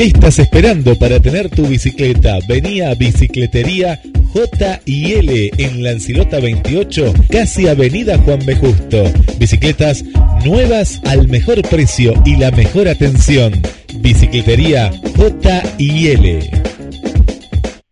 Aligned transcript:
¿Qué 0.00 0.06
estás 0.06 0.38
esperando 0.38 0.96
para 0.96 1.20
tener 1.20 1.50
tu 1.50 1.66
bicicleta? 1.66 2.38
Vení 2.48 2.80
a 2.80 2.94
Bicicletería 2.94 4.00
J 4.32 4.80
y 4.86 5.12
L 5.12 5.50
en 5.58 5.82
Lancilota 5.82 6.40
28, 6.40 7.12
casi 7.28 7.68
Avenida 7.68 8.16
Juan 8.16 8.38
B. 8.46 8.56
Justo. 8.56 9.04
Bicicletas 9.38 10.02
nuevas 10.42 11.02
al 11.04 11.28
mejor 11.28 11.60
precio 11.68 12.14
y 12.24 12.36
la 12.36 12.50
mejor 12.50 12.88
atención. 12.88 13.52
Bicicletería 13.96 14.90
J 15.18 15.62
y 15.76 16.06
L. 16.06 16.50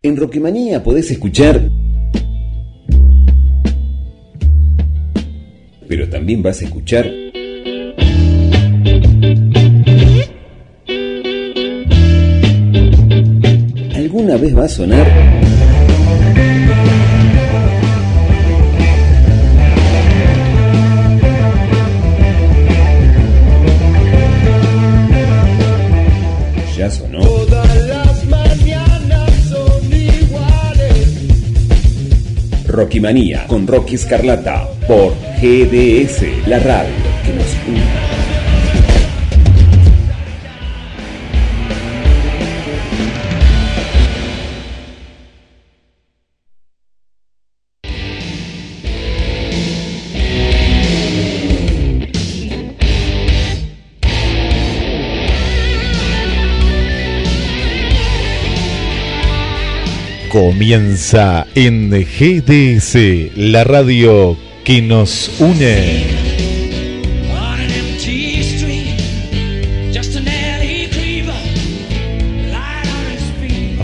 En 0.01 0.17
Roquimanía 0.17 0.83
podés 0.83 1.11
escuchar. 1.11 1.69
Pero 5.87 6.09
también 6.09 6.43
vas 6.43 6.63
a 6.63 6.65
escuchar 6.65 7.18
va 14.57 14.65
a 14.65 14.69
sonar... 14.69 15.07
Ya 26.77 26.91
sonó. 26.91 27.21
Todas 27.21 27.77
las 27.89 28.25
mañanas 28.27 29.31
son 29.51 29.93
iguales. 29.93 31.09
Rocky 32.69 33.01
Manía 33.01 33.47
con 33.49 33.67
Rocky 33.67 33.97
Escarlata 33.97 34.69
por 34.87 35.13
GDS, 35.41 36.47
la 36.47 36.61
radio 36.61 37.08
Comienza 60.59 61.47
en 61.55 61.89
GDS, 61.89 62.97
la 63.37 63.63
radio 63.63 64.37
que 64.65 64.83
nos 64.83 65.31
une. 65.39 66.03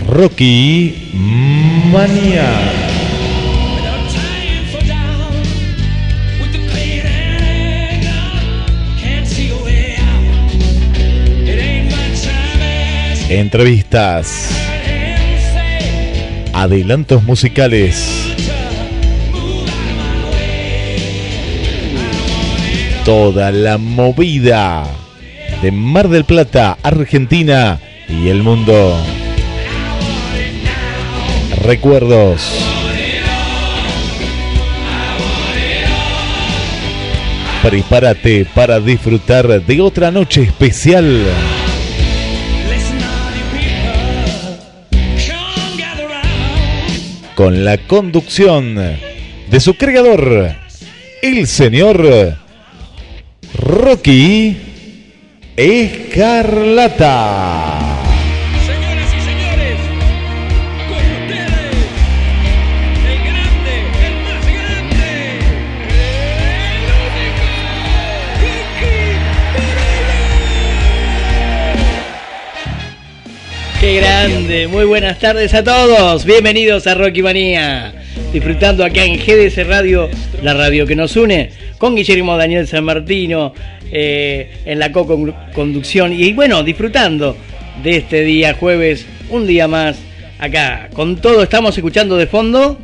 Rocky 0.05 1.11
Mania. 1.93 2.43
Entrevistas 13.29 14.64
adelantos 16.55 17.21
musicales. 17.23 18.33
Toda 23.03 23.51
la 23.51 23.77
movida 23.77 24.85
de 25.61 25.71
Mar 25.71 26.07
del 26.07 26.23
Plata, 26.23 26.77
Argentina 26.81 27.79
y 28.07 28.29
el 28.29 28.41
mundo. 28.41 28.95
Recuerdos. 31.61 32.41
Prepárate 37.61 38.45
para 38.55 38.79
disfrutar 38.79 39.61
de 39.61 39.81
otra 39.81 40.09
noche 40.09 40.43
especial. 40.43 41.25
Con 47.35 47.63
la 47.65 47.77
conducción 47.77 48.75
de 48.75 49.59
su 49.59 49.75
creador, 49.75 50.55
el 51.21 51.45
señor 51.47 52.37
Rocky 53.53 54.57
Escarlata. 55.57 57.05
Qué 73.85 73.97
grande, 73.97 74.67
muy 74.67 74.83
buenas 74.83 75.19
tardes 75.19 75.53
a 75.53 75.63
todos, 75.63 76.25
bienvenidos 76.25 76.87
a 76.87 76.95
Rocky 76.95 77.21
Manía, 77.21 77.93
disfrutando 78.33 78.83
acá 78.83 79.05
en 79.05 79.19
GDS 79.19 79.67
Radio, 79.67 80.09
la 80.41 80.55
radio 80.55 80.87
que 80.87 80.95
nos 80.95 81.15
une, 81.15 81.51
con 81.77 81.95
Guillermo 81.95 82.35
Daniel 82.35 82.67
San 82.67 82.83
Martino 82.83 83.53
eh, 83.91 84.57
en 84.65 84.79
la 84.79 84.91
co-conducción 84.91 86.13
y 86.13 86.33
bueno, 86.33 86.63
disfrutando 86.63 87.37
de 87.83 87.97
este 87.97 88.23
día 88.23 88.55
jueves, 88.55 89.05
un 89.29 89.45
día 89.45 89.67
más 89.67 89.97
acá, 90.39 90.89
con 90.91 91.17
todo 91.17 91.43
estamos 91.43 91.77
escuchando 91.77 92.17
de 92.17 92.25
fondo. 92.25 92.79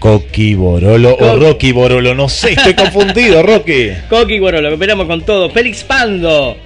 Coqui 0.00 0.54
Borolo 0.54 1.14
o 1.14 1.36
Rocky 1.36 1.70
Borolo, 1.70 2.16
no 2.16 2.28
sé, 2.28 2.54
estoy 2.54 2.74
confundido, 2.74 3.42
Rocky. 3.44 3.90
Coqui 4.10 4.40
Borolo, 4.40 4.70
esperamos 4.72 5.06
con 5.06 5.20
todo. 5.20 5.48
Félix 5.50 5.84
Pando, 5.84 6.56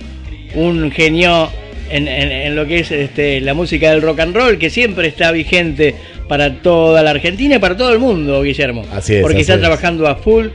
un 0.54 0.90
genio 0.90 1.50
en, 1.92 2.56
lo 2.56 2.66
que 2.66 2.80
es 2.80 2.90
este, 2.90 3.40
la 3.40 3.54
música 3.54 3.90
del 3.90 4.02
rock 4.02 4.20
and 4.20 4.34
roll, 4.34 4.58
que 4.58 4.70
siempre 4.70 5.08
está 5.08 5.30
vigente 5.30 5.94
para 6.28 6.54
toda 6.62 7.02
la 7.02 7.10
Argentina 7.10 7.56
y 7.56 7.58
para 7.58 7.76
todo 7.76 7.92
el 7.92 7.98
mundo, 7.98 8.42
Guillermo. 8.42 8.84
Así 8.92 9.16
es. 9.16 9.22
Porque 9.22 9.40
está 9.40 9.58
trabajando 9.58 10.06
a 10.08 10.16
full, 10.16 10.46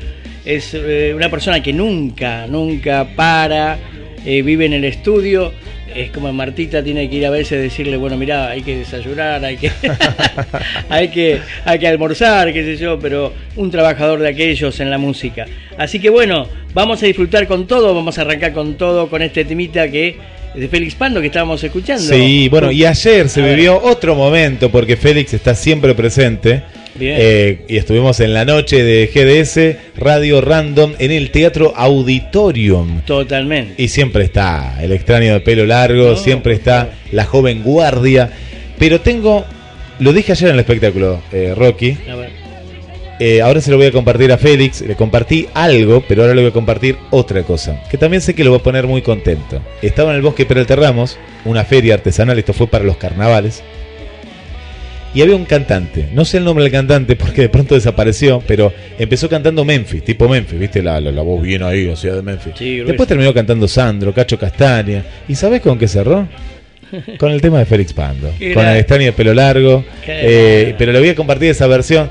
es 0.45 0.73
eh, 0.73 1.13
una 1.15 1.29
persona 1.29 1.61
que 1.61 1.73
nunca, 1.73 2.47
nunca 2.47 3.07
para, 3.15 3.77
eh, 4.25 4.41
vive 4.41 4.65
en 4.65 4.73
el 4.73 4.85
estudio. 4.85 5.53
es 5.95 6.11
como 6.11 6.31
Martita 6.33 6.83
tiene 6.83 7.09
que 7.09 7.17
ir 7.17 7.25
a 7.25 7.29
veces 7.29 7.61
decirle, 7.61 7.97
bueno, 7.97 8.17
mira, 8.17 8.49
hay 8.49 8.61
que 8.61 8.77
desayunar, 8.77 9.43
hay 9.43 9.57
que, 9.57 9.71
hay 10.89 11.09
que, 11.09 11.39
hay 11.65 11.79
que 11.79 11.87
almorzar, 11.87 12.51
qué 12.51 12.63
sé 12.63 12.77
yo, 12.77 12.99
pero 12.99 13.33
un 13.55 13.69
trabajador 13.69 14.19
de 14.19 14.29
aquellos 14.29 14.79
en 14.79 14.89
la 14.89 14.97
música. 14.97 15.45
Así 15.77 15.99
que 15.99 16.09
bueno, 16.09 16.47
vamos 16.73 17.03
a 17.03 17.05
disfrutar 17.05 17.47
con 17.47 17.67
todo, 17.67 17.93
vamos 17.93 18.17
a 18.17 18.21
arrancar 18.21 18.53
con 18.53 18.75
todo 18.75 19.09
con 19.09 19.21
este 19.21 19.45
temita 19.45 19.89
que 19.89 20.17
de 20.55 20.67
Félix 20.67 20.95
Pando 20.95 21.21
que 21.21 21.27
estábamos 21.27 21.63
escuchando. 21.63 22.03
Sí, 22.03 22.49
bueno, 22.49 22.71
y 22.71 22.85
ayer 22.85 23.29
se 23.29 23.41
vivió 23.41 23.81
otro 23.81 24.15
momento 24.15 24.71
porque 24.71 24.97
Félix 24.97 25.33
está 25.33 25.55
siempre 25.55 25.93
presente. 25.95 26.63
Eh, 26.99 27.65
y 27.67 27.77
estuvimos 27.77 28.19
en 28.21 28.33
la 28.33 28.43
noche 28.43 28.83
de 28.83 29.05
GDS 29.13 29.99
Radio 29.99 30.41
Random 30.41 30.93
en 30.97 31.11
el 31.11 31.29
Teatro 31.29 31.73
Auditorium. 31.75 33.01
Totalmente. 33.01 33.81
Y 33.81 33.87
siempre 33.89 34.23
está 34.23 34.77
el 34.81 34.91
extraño 34.91 35.33
de 35.33 35.41
pelo 35.41 35.65
largo, 35.65 36.15
siempre 36.15 36.53
está 36.53 36.89
la 37.11 37.25
joven 37.25 37.61
guardia. 37.61 38.31
Pero 38.79 39.01
tengo, 39.01 39.45
lo 39.99 40.11
dije 40.11 40.31
ayer 40.31 40.49
en 40.49 40.55
el 40.55 40.59
espectáculo, 40.61 41.21
eh, 41.31 41.53
Rocky. 41.55 41.97
Eh, 43.19 43.41
ahora 43.41 43.61
se 43.61 43.71
lo 43.71 43.77
voy 43.77 43.87
a 43.87 43.91
compartir 43.91 44.31
a 44.31 44.37
Félix. 44.37 44.81
Le 44.81 44.95
compartí 44.95 45.47
algo, 45.53 46.03
pero 46.07 46.21
ahora 46.21 46.35
le 46.35 46.41
voy 46.41 46.49
a 46.51 46.53
compartir 46.53 46.97
otra 47.09 47.43
cosa. 47.43 47.81
Que 47.89 47.97
también 47.97 48.21
sé 48.21 48.35
que 48.35 48.43
lo 48.43 48.51
va 48.51 48.57
a 48.57 48.63
poner 48.63 48.87
muy 48.87 49.01
contento. 49.01 49.61
Estaba 49.81 50.11
en 50.11 50.17
el 50.17 50.21
bosque 50.21 50.45
Peralta 50.45 50.75
Ramos, 50.75 51.17
una 51.45 51.63
feria 51.63 51.95
artesanal. 51.95 52.37
Esto 52.37 52.53
fue 52.53 52.67
para 52.67 52.83
los 52.83 52.97
carnavales 52.97 53.63
y 55.17 55.21
había 55.23 55.35
un 55.35 55.45
cantante, 55.45 56.09
no 56.13 56.25
sé 56.25 56.37
el 56.37 56.43
nombre 56.43 56.63
del 56.63 56.71
cantante 56.71 57.15
porque 57.15 57.41
de 57.41 57.49
pronto 57.49 57.73
desapareció, 57.73 58.43
pero 58.45 58.71
empezó 58.99 59.27
cantando 59.27 59.65
Memphis, 59.65 60.03
tipo 60.03 60.29
Memphis, 60.29 60.59
viste 60.59 60.83
la, 60.83 60.99
la, 60.99 61.21
voz 61.23 61.41
bien 61.41 61.63
ahí, 61.63 61.91
ciudad 61.95 62.17
de 62.17 62.21
Memphis. 62.21 62.53
Después 62.85 63.07
terminó 63.07 63.33
cantando 63.33 63.67
Sandro, 63.67 64.13
Cacho 64.13 64.37
Castaña. 64.37 65.03
¿Y 65.27 65.33
sabes 65.33 65.61
con 65.61 65.79
qué 65.79 65.87
cerró? 65.87 66.27
Con 67.17 67.31
el 67.31 67.41
tema 67.41 67.57
de 67.59 67.65
Félix 67.65 67.93
Pando, 67.93 68.31
con 68.53 68.65
el 68.65 68.77
extraño 68.77 69.05
de 69.05 69.13
pelo 69.13 69.33
largo, 69.33 69.83
eh, 70.05 70.75
pero 70.77 70.91
le 70.91 70.99
voy 70.99 71.09
a 71.09 71.15
compartir 71.15 71.49
esa 71.49 71.65
versión. 71.65 72.09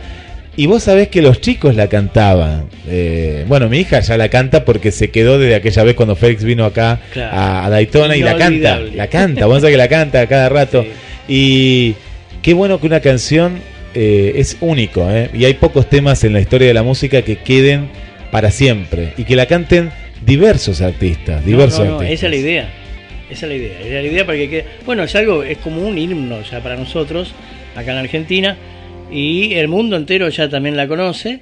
Y 0.57 0.67
vos 0.67 0.85
sabés 0.85 1.09
que 1.09 1.21
los 1.21 1.41
chicos 1.41 1.75
la 1.75 1.89
cantaban. 1.89 2.69
Eh, 2.89 3.45
bueno, 3.47 3.69
mi 3.69 3.79
hija 3.79 4.01
ya 4.01 4.17
la 4.17 4.31
canta 4.31 4.65
porque 4.65 4.91
se 4.91 5.11
quedó 5.11 5.39
desde 5.39 5.55
aquella 5.55 5.85
vez 5.85 5.95
cuando 5.95 6.17
Félix 6.17 6.45
vino 6.45 6.65
acá 6.65 7.01
a, 7.15 7.69
Daytona 7.69 8.17
y 8.17 8.23
la 8.23 8.37
canta. 8.37 8.81
La 8.81 9.09
canta, 9.09 9.47
vos 9.47 9.61
sabés 9.61 9.75
que 9.75 9.79
la 9.79 9.89
canta 9.89 10.27
cada 10.27 10.49
rato. 10.49 10.85
Y 11.29 11.95
Qué 12.47 12.55
bueno 12.55 12.81
que 12.81 12.87
una 12.87 13.01
canción 13.01 13.59
eh, 13.93 14.35
es 14.37 14.57
único, 14.61 15.11
¿eh? 15.11 15.31
y 15.35 15.47
hay 15.47 15.55
pocos 15.55 15.91
temas 15.91 16.23
en 16.23 16.33
la 16.33 16.39
historia 16.39 16.69
de 16.69 16.75
la 16.75 16.85
música 16.85 17.23
que 17.23 17.39
queden 17.39 17.89
para 18.31 18.53
siempre 18.53 19.15
y 19.17 19.25
que 19.25 19.35
la 19.35 19.47
canten 19.47 19.91
diversos 20.25 20.81
artistas, 20.81 21.45
diversos 21.45 21.85
no, 21.85 21.95
no, 21.97 22.03
Esa 22.03 22.27
es 22.27 22.31
la 22.31 22.37
idea, 22.37 22.69
esa 23.29 23.47
es 23.47 23.51
la 23.51 23.55
idea, 23.57 23.81
es 23.81 23.91
la 23.91 24.03
idea 24.03 24.25
para 24.25 24.39
que 24.39 24.49
quede, 24.49 24.65
bueno, 24.85 25.03
es 25.03 25.17
algo, 25.17 25.43
es 25.43 25.59
como 25.59 25.81
un 25.81 25.99
himno 25.99 26.41
ya 26.49 26.63
para 26.63 26.77
nosotros 26.77 27.35
acá 27.75 27.91
en 27.91 27.99
Argentina 27.99 28.57
y 29.11 29.55
el 29.55 29.69
mundo 29.69 29.97
entero 29.97 30.29
ya 30.29 30.49
también 30.49 30.77
la 30.77 30.89
conoce 30.89 31.41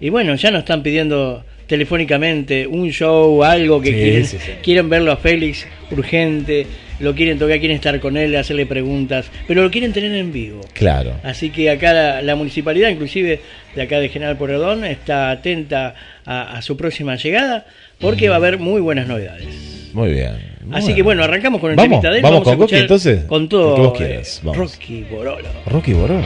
y 0.00 0.10
bueno, 0.10 0.34
ya 0.34 0.50
nos 0.50 0.60
están 0.60 0.82
pidiendo 0.82 1.44
telefónicamente 1.66 2.66
un 2.66 2.90
show, 2.90 3.42
algo 3.42 3.80
que 3.80 3.92
quieren, 3.92 4.26
quieren 4.62 4.88
verlo 4.88 5.12
a 5.12 5.16
Félix 5.16 5.66
urgente 5.90 6.66
lo 6.98 7.14
quieren 7.14 7.38
tocar, 7.38 7.58
quieren 7.58 7.76
estar 7.76 7.98
con 8.00 8.16
él, 8.16 8.34
hacerle 8.36 8.66
preguntas, 8.66 9.30
pero 9.46 9.62
lo 9.62 9.70
quieren 9.70 9.92
tener 9.92 10.12
en 10.12 10.32
vivo. 10.32 10.60
Claro. 10.72 11.14
Así 11.22 11.50
que 11.50 11.70
acá 11.70 12.22
la, 12.22 12.36
municipalidad, 12.36 12.88
inclusive 12.88 13.40
de 13.74 13.82
acá 13.82 14.00
de 14.00 14.08
General 14.08 14.36
Porredón, 14.36 14.84
está 14.84 15.30
atenta 15.30 15.94
a, 16.24 16.60
su 16.62 16.76
próxima 16.76 17.16
llegada 17.16 17.66
porque 18.00 18.28
va 18.28 18.36
a 18.36 18.38
haber 18.38 18.58
muy 18.58 18.80
buenas 18.80 19.06
novedades. 19.06 19.75
Muy 19.96 20.10
bien. 20.10 20.36
Así 20.72 20.94
que 20.94 21.02
bueno, 21.02 21.24
arrancamos 21.24 21.58
con 21.58 21.70
el 21.70 21.76
vamos, 21.76 22.02
de 22.02 22.08
él. 22.08 22.22
Vamos, 22.22 22.42
con 22.42 22.60
Rocky 22.60 22.76
entonces. 22.76 23.24
Con 23.24 23.48
todo. 23.48 23.94
Rocky 24.52 25.04
Borolo. 25.10 25.48
Rocky 25.64 25.94
Borolo. 25.94 26.22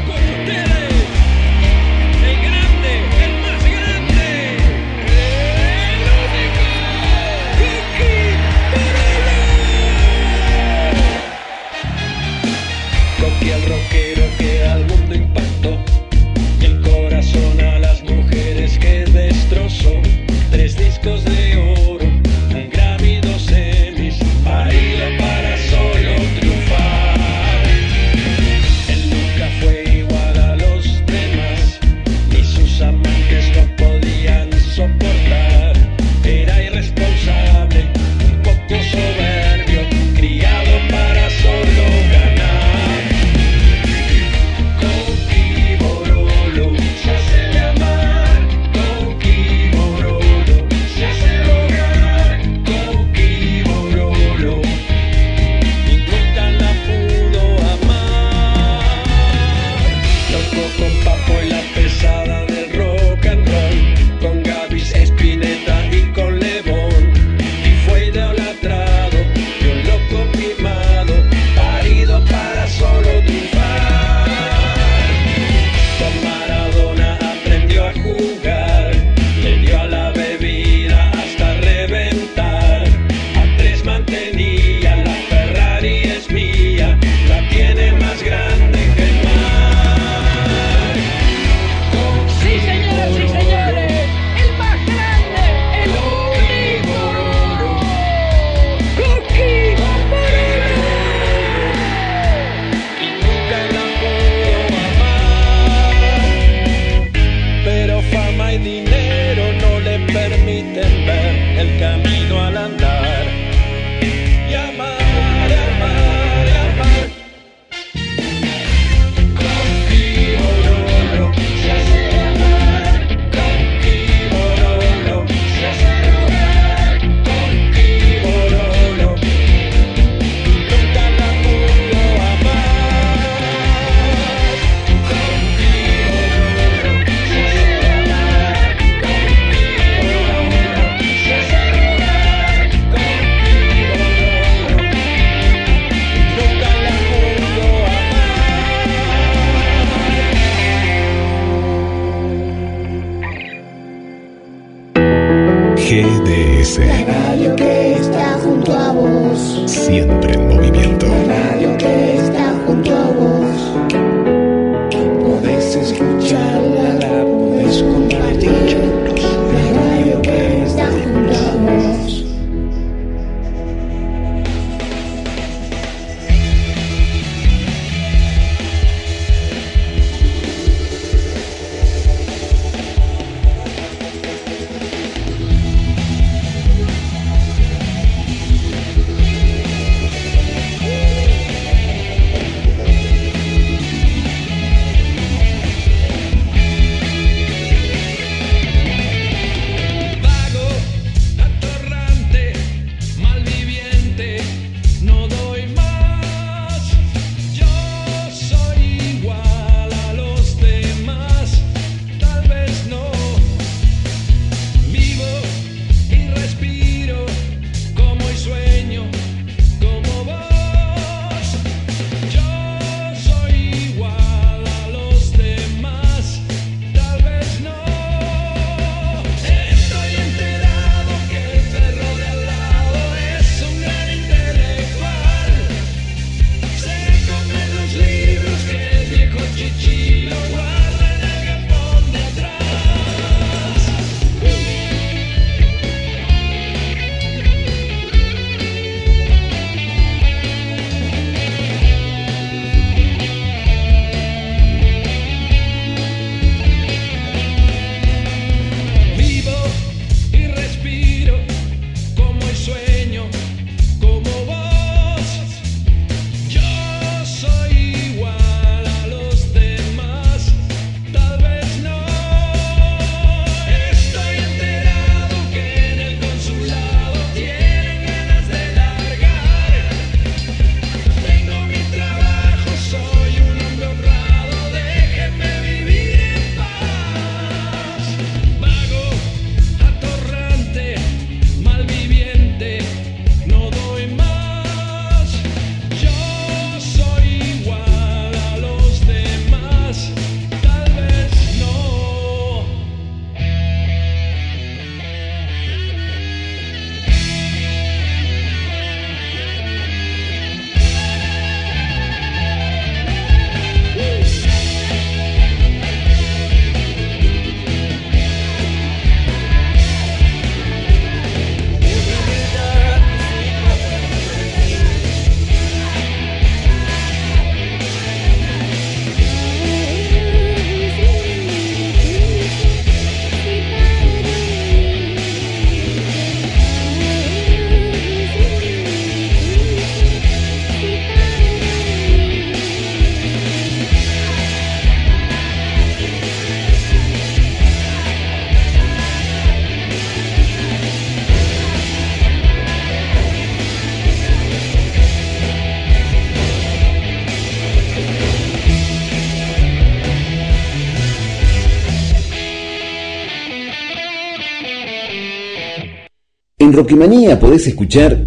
Rocketmanía 366.90 367.38
podés 367.38 367.68
escuchar, 367.68 368.26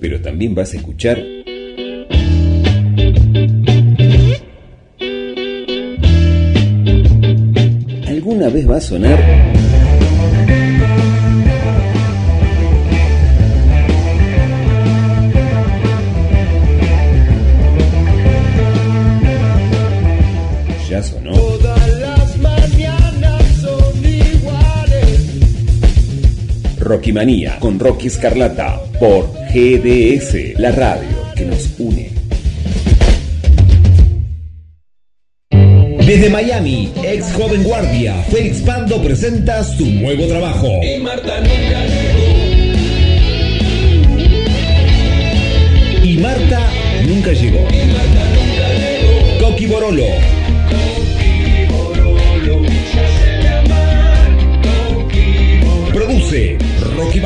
pero 0.00 0.20
también 0.20 0.54
vas 0.54 0.72
a 0.72 0.76
escuchar. 0.76 1.20
Alguna 8.06 8.48
vez 8.50 8.70
va 8.70 8.76
a 8.76 8.80
sonar 8.80 9.55
Rocketmanía 26.86 27.58
con 27.58 27.80
Rocky 27.80 28.06
Escarlata 28.06 28.80
por 29.00 29.28
GDS, 29.52 30.58
la 30.58 30.70
radio 30.70 31.08
que 31.34 31.44
nos 31.44 31.68
une. 31.78 32.10
Desde 36.06 36.30
Miami, 36.30 36.92
ex 37.02 37.32
joven 37.32 37.64
guardia, 37.64 38.14
Félix 38.30 38.60
Pando 38.60 39.02
presenta 39.02 39.64
su 39.64 39.84
nuevo 39.84 40.26
trabajo. 40.26 40.68
Y 40.80 41.00
Marta 41.00 41.40
nunca 41.40 41.86
llegó. 41.86 42.46
Y 46.04 46.16
Marta 46.18 46.70
nunca 47.04 47.32
llegó. 47.32 47.58
Y 47.68 47.86
Marta 47.92 48.22
nunca 48.36 48.68
llegó. 48.78 49.48
Coqui 49.48 49.66
Borolo, 49.66 50.06
Rocky. 56.28 57.20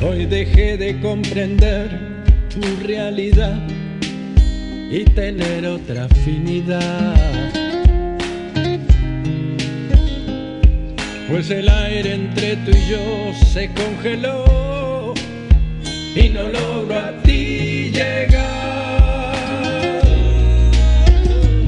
Hoy 0.00 0.24
dejé 0.24 0.78
de 0.78 0.98
comprender 1.02 1.90
tu 2.48 2.60
realidad 2.86 3.58
y 4.90 5.04
tener 5.04 5.66
otra 5.66 6.04
afinidad. 6.04 7.14
Pues 11.28 11.50
el 11.50 11.68
aire 11.68 12.14
entre 12.14 12.56
tú 12.56 12.70
y 12.70 12.90
yo 12.90 13.32
se 13.52 13.70
congeló 13.74 15.14
y 16.14 16.30
no 16.30 16.48
logro 16.48 16.98
a 16.98 17.12
ti 17.22 17.90
llegar. 17.92 19.34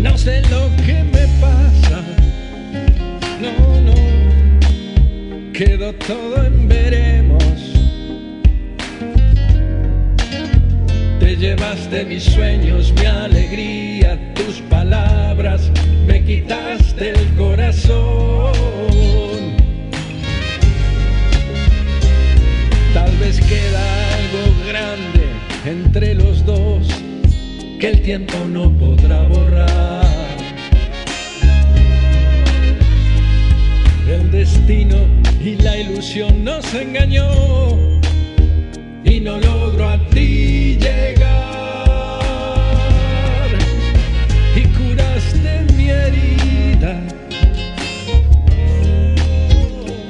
No 0.00 0.16
sé 0.16 0.40
lo 0.50 0.70
que 0.86 1.04
me 1.04 1.26
pasa, 1.40 2.02
no, 3.42 3.80
no, 3.82 5.52
quedó 5.52 5.92
todo 5.92 6.46
en 6.46 6.68
veremos. 6.68 7.49
Llevaste 11.40 12.04
mis 12.04 12.24
sueños, 12.24 12.92
mi 13.00 13.06
alegría, 13.06 14.18
tus 14.34 14.60
palabras, 14.68 15.70
me 16.06 16.22
quitaste 16.22 17.10
el 17.10 17.34
corazón. 17.34 18.52
Tal 22.92 23.16
vez 23.16 23.40
queda 23.40 23.82
algo 24.18 24.54
grande 24.68 25.24
entre 25.64 26.14
los 26.14 26.44
dos 26.44 26.86
que 27.80 27.88
el 27.88 28.02
tiempo 28.02 28.36
no 28.46 28.70
podrá 28.76 29.22
borrar. 29.22 30.04
El 34.06 34.30
destino 34.30 34.96
y 35.42 35.54
la 35.56 35.78
ilusión 35.78 36.44
nos 36.44 36.74
engañó 36.74 37.30
y 39.04 39.20
no 39.20 39.40
logro 39.40 39.88
a 39.88 39.98
ti 40.10 40.76
llegar. 40.78 41.19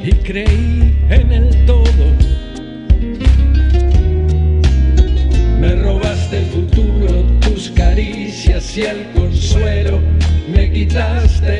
Y 0.02 0.12
creí 0.12 0.94
en 1.08 1.32
el 1.32 1.66
todo. 1.66 2.04
Me 5.60 5.74
robaste 5.76 6.38
el 6.38 6.46
futuro, 6.46 7.22
tus 7.40 7.70
caricias 7.70 8.76
y 8.76 8.82
el 8.82 9.06
consuelo, 9.12 10.00
me 10.52 10.72
quitaste 10.72 11.59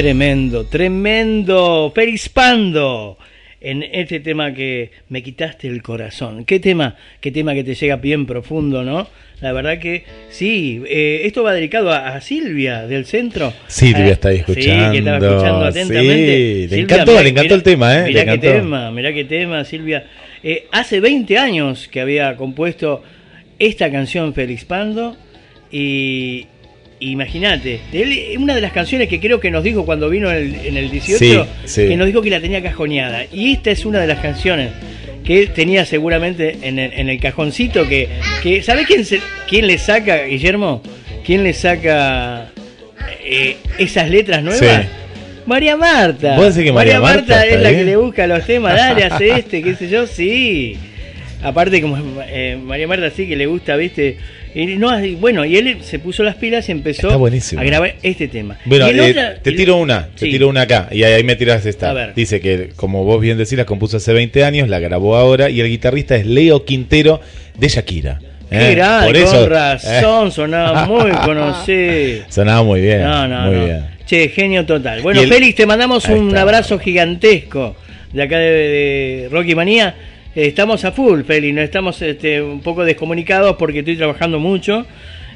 Tremendo, 0.00 0.64
tremendo, 0.64 1.92
perispando 1.94 3.18
en 3.60 3.82
este 3.82 4.18
tema 4.20 4.54
que 4.54 4.90
me 5.10 5.22
quitaste 5.22 5.68
el 5.68 5.82
corazón. 5.82 6.46
Qué 6.46 6.58
tema, 6.58 6.96
qué 7.20 7.30
tema 7.30 7.52
que 7.52 7.64
te 7.64 7.74
llega 7.74 7.96
bien 7.96 8.24
profundo, 8.24 8.82
¿no? 8.82 9.06
La 9.42 9.52
verdad 9.52 9.78
que 9.78 10.04
sí, 10.30 10.82
eh, 10.88 11.20
esto 11.24 11.42
va 11.42 11.52
dedicado 11.52 11.92
a, 11.92 12.14
a 12.14 12.20
Silvia 12.22 12.86
del 12.86 13.04
centro. 13.04 13.52
Silvia 13.66 14.06
Eh, 14.08 14.12
está 14.12 14.30
ahí 14.30 14.38
escuchando. 14.38 14.86
Sí, 14.86 14.90
que 14.92 14.98
estaba 15.00 15.18
escuchando 15.18 15.64
atentamente. 15.66 16.66
Sí, 16.70 16.74
le 16.76 16.80
encantó, 16.80 17.12
mirá- 17.12 17.22
le 17.22 17.28
encantó 17.28 17.42
mirá- 17.48 17.54
el 17.56 17.62
tema, 17.62 17.98
¿eh? 17.98 18.04
Mirá 18.06 18.24
qué 18.24 18.38
tema, 18.38 18.90
mirá 18.90 19.12
qué 19.12 19.24
tema, 19.24 19.64
Silvia. 19.66 20.06
Eh, 20.42 20.66
hace 20.72 21.00
20 21.00 21.36
años 21.36 21.88
que 21.88 22.00
había 22.00 22.36
compuesto 22.36 23.02
esta 23.58 23.90
canción 23.92 24.32
Felixpando 24.32 25.14
y 25.70 26.46
imagínate, 27.00 27.80
una 28.38 28.54
de 28.54 28.60
las 28.60 28.72
canciones 28.72 29.08
que 29.08 29.18
creo 29.20 29.40
que 29.40 29.50
nos 29.50 29.64
dijo 29.64 29.84
cuando 29.84 30.08
vino 30.10 30.30
en 30.30 30.36
el, 30.36 30.66
en 30.66 30.76
el 30.76 30.90
18, 30.90 31.18
Sí, 31.18 31.40
sí. 31.64 31.88
que 31.88 31.96
nos 31.96 32.06
dijo 32.06 32.22
que 32.22 32.30
la 32.30 32.40
tenía 32.40 32.62
cajoneada. 32.62 33.24
Y 33.32 33.52
esta 33.54 33.70
es 33.70 33.84
una 33.84 34.00
de 34.00 34.06
las 34.06 34.20
canciones 34.20 34.70
que 35.24 35.46
tenía 35.48 35.84
seguramente 35.84 36.58
en 36.62 36.78
el, 36.78 36.92
en 36.92 37.08
el 37.08 37.20
cajoncito 37.20 37.88
que, 37.88 38.08
que 38.42 38.62
¿sabe 38.62 38.84
quién, 38.84 39.04
se- 39.04 39.20
quién 39.48 39.66
le 39.66 39.78
saca, 39.78 40.24
Guillermo? 40.24 40.82
¿Quién 41.24 41.42
le 41.44 41.52
saca 41.52 42.50
eh, 43.24 43.56
esas 43.78 44.08
letras 44.10 44.42
nuevas? 44.42 44.60
Sí. 44.84 44.88
María 45.46 45.76
Marta. 45.76 46.36
¿Vos 46.36 46.54
que 46.54 46.72
María 46.72 47.00
Marta 47.00 47.44
es 47.46 47.60
la 47.60 47.70
bien? 47.70 47.80
que 47.80 47.84
le 47.90 47.96
busca 47.96 48.26
los 48.26 48.44
temas, 48.46 48.74
dale, 48.76 49.04
hace 49.04 49.30
este, 49.38 49.62
qué 49.62 49.74
sé 49.74 49.88
yo, 49.88 50.06
sí. 50.06 50.76
Aparte 51.42 51.80
como 51.80 51.96
eh, 52.28 52.58
María 52.62 52.86
Marta 52.86 53.10
sí 53.10 53.26
que 53.26 53.36
le 53.36 53.46
gusta, 53.46 53.74
viste, 53.76 54.16
y 54.54 54.66
no, 54.76 55.04
y 55.04 55.14
bueno, 55.14 55.44
y 55.44 55.56
él 55.56 55.78
se 55.82 55.98
puso 55.98 56.22
las 56.22 56.34
pilas 56.36 56.68
y 56.68 56.72
empezó 56.72 57.08
a 57.10 57.62
grabar 57.64 57.94
este 58.02 58.28
tema. 58.28 58.58
Bueno, 58.64 58.90
Y 58.90 58.98
eh, 58.98 59.10
otra- 59.10 59.34
te 59.40 59.52
tiro 59.52 59.76
una, 59.76 60.08
te 60.08 60.26
tiro 60.26 60.48
una 60.48 60.62
acá, 60.62 60.88
y 60.90 61.02
ahí 61.04 61.22
me 61.22 61.36
tiras 61.36 61.64
esta. 61.66 61.90
A 61.90 61.92
ver. 61.92 62.14
Dice 62.14 62.40
que, 62.40 62.70
como 62.76 63.04
vos 63.04 63.20
bien 63.20 63.38
decís, 63.38 63.56
la 63.58 63.64
compuso 63.66 63.98
hace 63.98 64.12
20 64.12 64.42
años, 64.44 64.68
la 64.68 64.78
grabó 64.80 65.16
ahora, 65.16 65.50
y 65.50 65.60
el 65.60 65.68
guitarrista 65.68 66.16
es 66.16 66.26
Leo 66.26 66.64
Quintero 66.64 67.20
de 67.58 67.68
Shakira. 67.68 68.18
Qué 68.50 68.72
Eh, 68.72 68.74
grande, 68.74 69.06
por 69.06 69.16
eso, 69.16 69.40
con 69.42 69.50
razón, 69.50 70.28
eh, 70.28 70.30
sonaba 70.32 70.84
muy 70.86 71.10
conocido. 71.24 72.24
sonaba 72.28 72.62
muy 72.64 72.80
bien. 72.80 73.02
No, 73.02 73.28
no, 73.28 73.40
muy 73.46 73.54
no. 73.56 73.64
bien. 73.66 73.86
Che, 74.06 74.28
genio 74.30 74.66
total. 74.66 75.02
Bueno, 75.02 75.20
el- 75.20 75.28
Félix, 75.28 75.54
te 75.54 75.66
mandamos 75.66 76.04
Ahí 76.08 76.18
un 76.18 76.28
está. 76.30 76.42
abrazo 76.42 76.78
gigantesco 76.80 77.76
de 78.12 78.22
acá 78.24 78.38
de, 78.38 78.50
de 78.50 79.28
Rocky 79.30 79.54
Manía. 79.54 79.94
Estamos 80.34 80.84
a 80.84 80.92
full, 80.92 81.22
Félix, 81.22 81.54
no 81.54 81.60
estamos 81.60 82.00
este, 82.02 82.40
un 82.40 82.60
poco 82.60 82.84
descomunicados 82.84 83.56
porque 83.56 83.80
estoy 83.80 83.96
trabajando 83.96 84.38
mucho. 84.38 84.86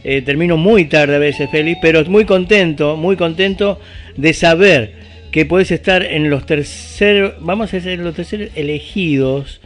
Eh, 0.05 0.23
termino 0.23 0.57
muy 0.57 0.85
tarde 0.85 1.17
a 1.17 1.19
veces, 1.19 1.51
Félix, 1.51 1.79
pero 1.83 2.05
muy 2.05 2.25
contento, 2.25 2.97
muy 2.97 3.17
contento 3.17 3.81
de 4.17 4.33
saber 4.35 4.93
que 5.33 5.47
puedes 5.47 5.73
estar 5.73 6.05
en 6.05 6.31
los 6.31 6.47
terceros, 6.47 7.35
vamos 7.41 7.75
a 7.75 7.81
ser 7.81 7.99
los 7.99 8.15
terceros 8.15 8.51
elegidos 8.55 9.61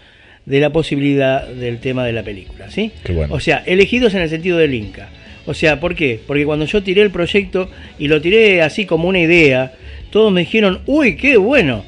de 0.47 0.61
la 0.61 0.71
posibilidad 0.71 1.47
del 1.47 1.79
tema 1.79 2.07
de 2.07 2.13
la 2.13 2.23
película, 2.23 2.71
¿sí? 2.71 2.91
Qué 3.05 3.13
bueno. 3.13 3.35
O 3.35 3.41
sea, 3.41 3.63
elegidos 3.67 4.15
en 4.15 4.23
el 4.23 4.31
sentido 4.31 4.57
del 4.57 4.73
Inca. 4.73 5.11
O 5.45 5.53
sea, 5.53 5.79
¿por 5.79 5.95
qué? 5.95 6.21
Porque 6.27 6.47
cuando 6.47 6.65
yo 6.65 6.83
tiré 6.83 7.03
el 7.03 7.11
proyecto 7.11 7.71
y 7.99 8.09
lo 8.09 8.23
tiré 8.23 8.63
así 8.63 8.87
como 8.87 9.09
una 9.09 9.19
idea, 9.19 9.73
todos 10.11 10.33
me 10.33 10.41
dijeron, 10.41 10.81
uy, 10.87 11.17
qué 11.17 11.37
bueno. 11.37 11.85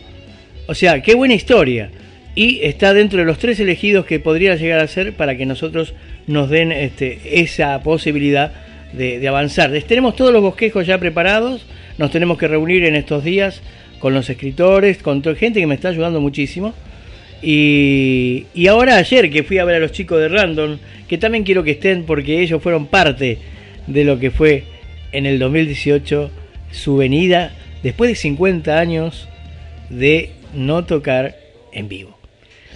O 0.67 0.75
sea, 0.75 1.01
qué 1.01 1.15
buena 1.15 1.35
historia. 1.35 1.91
Y 2.35 2.61
está 2.63 2.95
dentro 2.95 3.19
de 3.19 3.25
los 3.25 3.39
tres 3.39 3.59
elegidos 3.61 4.07
que 4.07 4.21
podría 4.21 4.55
llegar 4.55 4.81
a 4.81 4.87
ser 4.87 5.15
para 5.15 5.37
que 5.37 5.47
nosotros 5.47 5.95
nos 6.27 6.49
den 6.49 6.73
este, 6.73 7.41
esa 7.41 7.83
posibilidad 7.83 8.53
de, 8.93 9.27
avanzar. 9.27 9.73
Tenemos 9.83 10.17
todos 10.17 10.33
los 10.33 10.43
bosquejos 10.43 10.87
ya 10.87 10.99
preparados, 10.99 11.67
nos 11.99 12.11
tenemos 12.11 12.39
que 12.39 12.49
reunir 12.49 12.85
en 12.85 12.95
estos 12.95 13.25
días 13.25 13.63
con 13.99 14.15
los 14.15 14.31
escritores, 14.31 14.99
con 14.99 15.23
gente 15.37 15.61
que 15.61 15.67
me 15.67 15.75
está 15.75 15.89
ayudando 15.89 16.21
muchísimo. 16.21 16.75
Y 17.43 18.47
ahora 18.69 18.97
ayer 18.97 19.31
que 19.31 19.43
fui 19.43 19.59
a 19.59 19.65
ver 19.65 19.77
a 19.77 19.81
los 19.81 19.93
chicos 19.93 20.21
de 20.21 20.29
Random, 20.29 20.79
que 21.09 21.19
también 21.19 21.45
quiero 21.45 21.65
que 21.65 21.73
estén 21.73 22.05
porque 22.05 22.41
ellos 22.41 22.63
fueron 22.63 22.87
parte 22.87 23.39
de 23.87 24.05
lo 24.05 24.19
que 24.19 24.31
fue 24.31 24.65
en 25.13 25.27
el 25.27 25.39
2018 25.39 26.31
su 26.71 26.97
venida 26.97 27.53
después 27.83 28.11
de 28.11 28.15
50 28.15 28.79
años 28.79 29.29
de 29.89 30.31
no 30.55 30.85
tocar 30.85 31.37
en 31.73 31.89
vivo. 31.89 32.20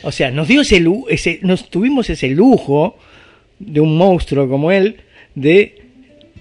O 0.05 0.13
sea, 0.13 0.31
nos 0.31 0.49
dio 0.49 0.61
ese, 0.61 0.85
ese 1.09 1.39
nos 1.43 1.71
tuvimos 1.71 2.11
ese 2.11 2.29
lujo 2.29 2.97
de 3.59 3.81
un 3.81 3.97
monstruo 3.97 4.49
como 4.49 4.71
él 4.71 4.97
de 5.35 5.77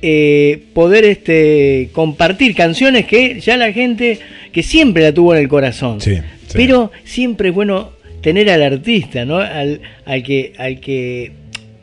eh, 0.01 0.63
poder 0.73 1.05
este 1.05 1.89
compartir 1.93 2.55
canciones 2.55 3.05
que 3.05 3.39
ya 3.39 3.55
la 3.55 3.71
gente 3.71 4.19
que 4.51 4.63
siempre 4.63 5.03
la 5.03 5.13
tuvo 5.13 5.33
en 5.33 5.41
el 5.41 5.47
corazón. 5.47 6.01
Sí, 6.01 6.15
sí. 6.15 6.53
Pero 6.53 6.91
siempre 7.05 7.49
es 7.49 7.55
bueno 7.55 7.91
tener 8.21 8.49
al 8.49 8.63
artista, 8.63 9.23
¿no? 9.25 9.37
Al, 9.37 9.79
al 10.05 10.23
que 10.23 10.53
al 10.57 10.79
que 10.79 11.31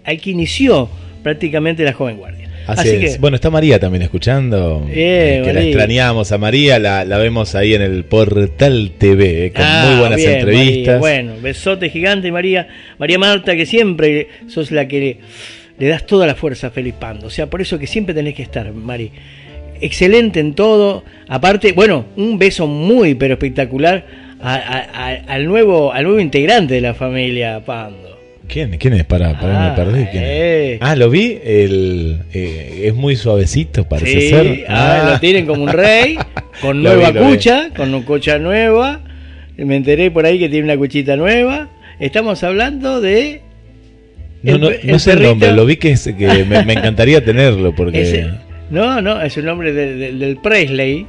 al 0.04 0.20
que 0.20 0.30
inició 0.30 0.90
prácticamente 1.22 1.82
la 1.82 1.94
joven 1.94 2.18
guardia. 2.18 2.49
Así, 2.72 2.88
Así 2.88 3.04
es. 3.06 3.12
que 3.14 3.18
Bueno, 3.20 3.34
está 3.36 3.50
María 3.50 3.78
también 3.78 4.02
escuchando. 4.02 4.80
Bien, 4.86 4.96
eh, 4.98 5.42
que 5.44 5.52
la 5.52 5.62
extrañamos 5.62 6.32
a 6.32 6.38
María, 6.38 6.78
la, 6.78 7.04
la 7.04 7.18
vemos 7.18 7.54
ahí 7.54 7.74
en 7.74 7.82
el 7.82 8.04
Portal 8.04 8.92
TV, 8.98 9.46
eh, 9.46 9.52
con 9.52 9.62
Ah, 9.64 9.84
muy 9.90 10.00
buenas 10.00 10.16
bien, 10.18 10.30
entrevistas. 10.32 10.86
María. 10.86 10.98
Bueno, 10.98 11.32
besote 11.42 11.90
gigante, 11.90 12.30
María. 12.32 12.68
María 12.98 13.18
Marta, 13.18 13.54
que 13.56 13.66
siempre 13.66 14.28
sos 14.48 14.70
la 14.70 14.86
que 14.88 15.00
le, 15.00 15.16
le 15.78 15.88
das 15.88 16.06
toda 16.06 16.26
la 16.26 16.34
fuerza 16.34 16.68
a 16.68 16.70
Felipe 16.70 16.98
Pando. 17.00 17.26
O 17.26 17.30
sea, 17.30 17.48
por 17.48 17.60
eso 17.60 17.78
que 17.78 17.86
siempre 17.86 18.14
tenés 18.14 18.34
que 18.34 18.42
estar, 18.42 18.72
Mari. 18.72 19.10
Excelente 19.80 20.40
en 20.40 20.54
todo. 20.54 21.04
Aparte, 21.28 21.72
bueno, 21.72 22.04
un 22.16 22.38
beso 22.38 22.66
muy, 22.66 23.14
pero 23.14 23.34
espectacular 23.34 24.04
a- 24.42 24.54
a- 24.54 25.08
a- 25.08 25.14
al, 25.34 25.46
nuevo, 25.46 25.90
al 25.92 26.04
nuevo 26.04 26.20
integrante 26.20 26.74
de 26.74 26.80
la 26.82 26.92
familia 26.94 27.60
Pando. 27.64 28.19
¿Quién, 28.52 28.76
¿Quién 28.78 28.94
es? 28.94 29.04
Para, 29.04 29.38
para 29.40 29.66
Ah, 29.66 29.70
me 29.70 29.76
perdí. 29.84 30.06
Eh. 30.12 30.78
Ah, 30.80 30.96
lo 30.96 31.08
vi. 31.08 31.38
El, 31.44 32.20
eh, 32.32 32.82
es 32.86 32.94
muy 32.94 33.14
suavecito, 33.16 33.84
parece 33.88 34.20
Sí, 34.20 34.28
ser. 34.30 34.64
ah, 34.68 35.10
lo 35.12 35.20
tienen 35.20 35.46
como 35.46 35.62
un 35.64 35.68
rey, 35.72 36.16
con 36.60 36.82
nueva 36.82 37.10
vi, 37.12 37.20
cucha, 37.20 37.70
con 37.76 37.94
una 37.94 38.04
cucha 38.04 38.38
nueva. 38.38 39.00
Me 39.56 39.76
enteré 39.76 40.10
por 40.10 40.26
ahí 40.26 40.38
que 40.38 40.48
tiene 40.48 40.64
una 40.64 40.76
cuchita 40.76 41.16
nueva. 41.16 41.68
Estamos 42.00 42.42
hablando 42.42 43.00
de. 43.00 43.42
No, 44.42 44.54
el 44.54 44.60
no, 44.60 44.68
el 44.70 45.00
sé 45.00 45.12
el 45.12 45.22
nombre, 45.22 45.52
lo 45.52 45.66
vi 45.66 45.76
que, 45.76 45.92
es, 45.92 46.02
que 46.18 46.44
me, 46.44 46.64
me 46.64 46.72
encantaría 46.72 47.22
tenerlo 47.22 47.74
porque... 47.74 48.30
no, 48.70 49.02
no, 49.02 49.20
es 49.20 49.36
el 49.36 49.44
nombre 49.44 49.72
del 49.72 50.38
Presley. 50.38 51.06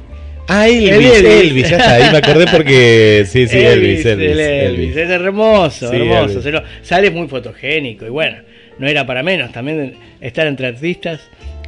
Ah, 0.48 0.68
Elvis, 0.68 0.88
El 0.90 0.94
Elvis, 1.04 1.24
Elvis. 1.50 1.70
ya 1.70 1.76
está, 1.76 1.94
ahí 1.94 2.10
me 2.12 2.18
acordé 2.18 2.46
porque... 2.50 3.24
Sí, 3.26 3.46
sí, 3.46 3.56
Elvis, 3.60 4.04
Elvis, 4.04 4.30
el 4.32 4.40
Elvis. 4.40 4.96
Es 4.96 5.08
hermoso, 5.10 5.90
Sí, 5.90 5.96
hermoso. 5.96 6.24
Elvis. 6.30 6.42
se 6.42 6.50
lo- 6.50 6.62
sale 6.82 7.10
muy 7.10 7.28
fotogénico 7.28 8.06
y 8.06 8.10
bueno, 8.10 8.38
no 8.78 8.86
era 8.88 9.06
para 9.06 9.22
menos 9.22 9.52
también 9.52 9.94
estar 10.20 10.46
entre 10.46 10.66
artistas. 10.66 11.20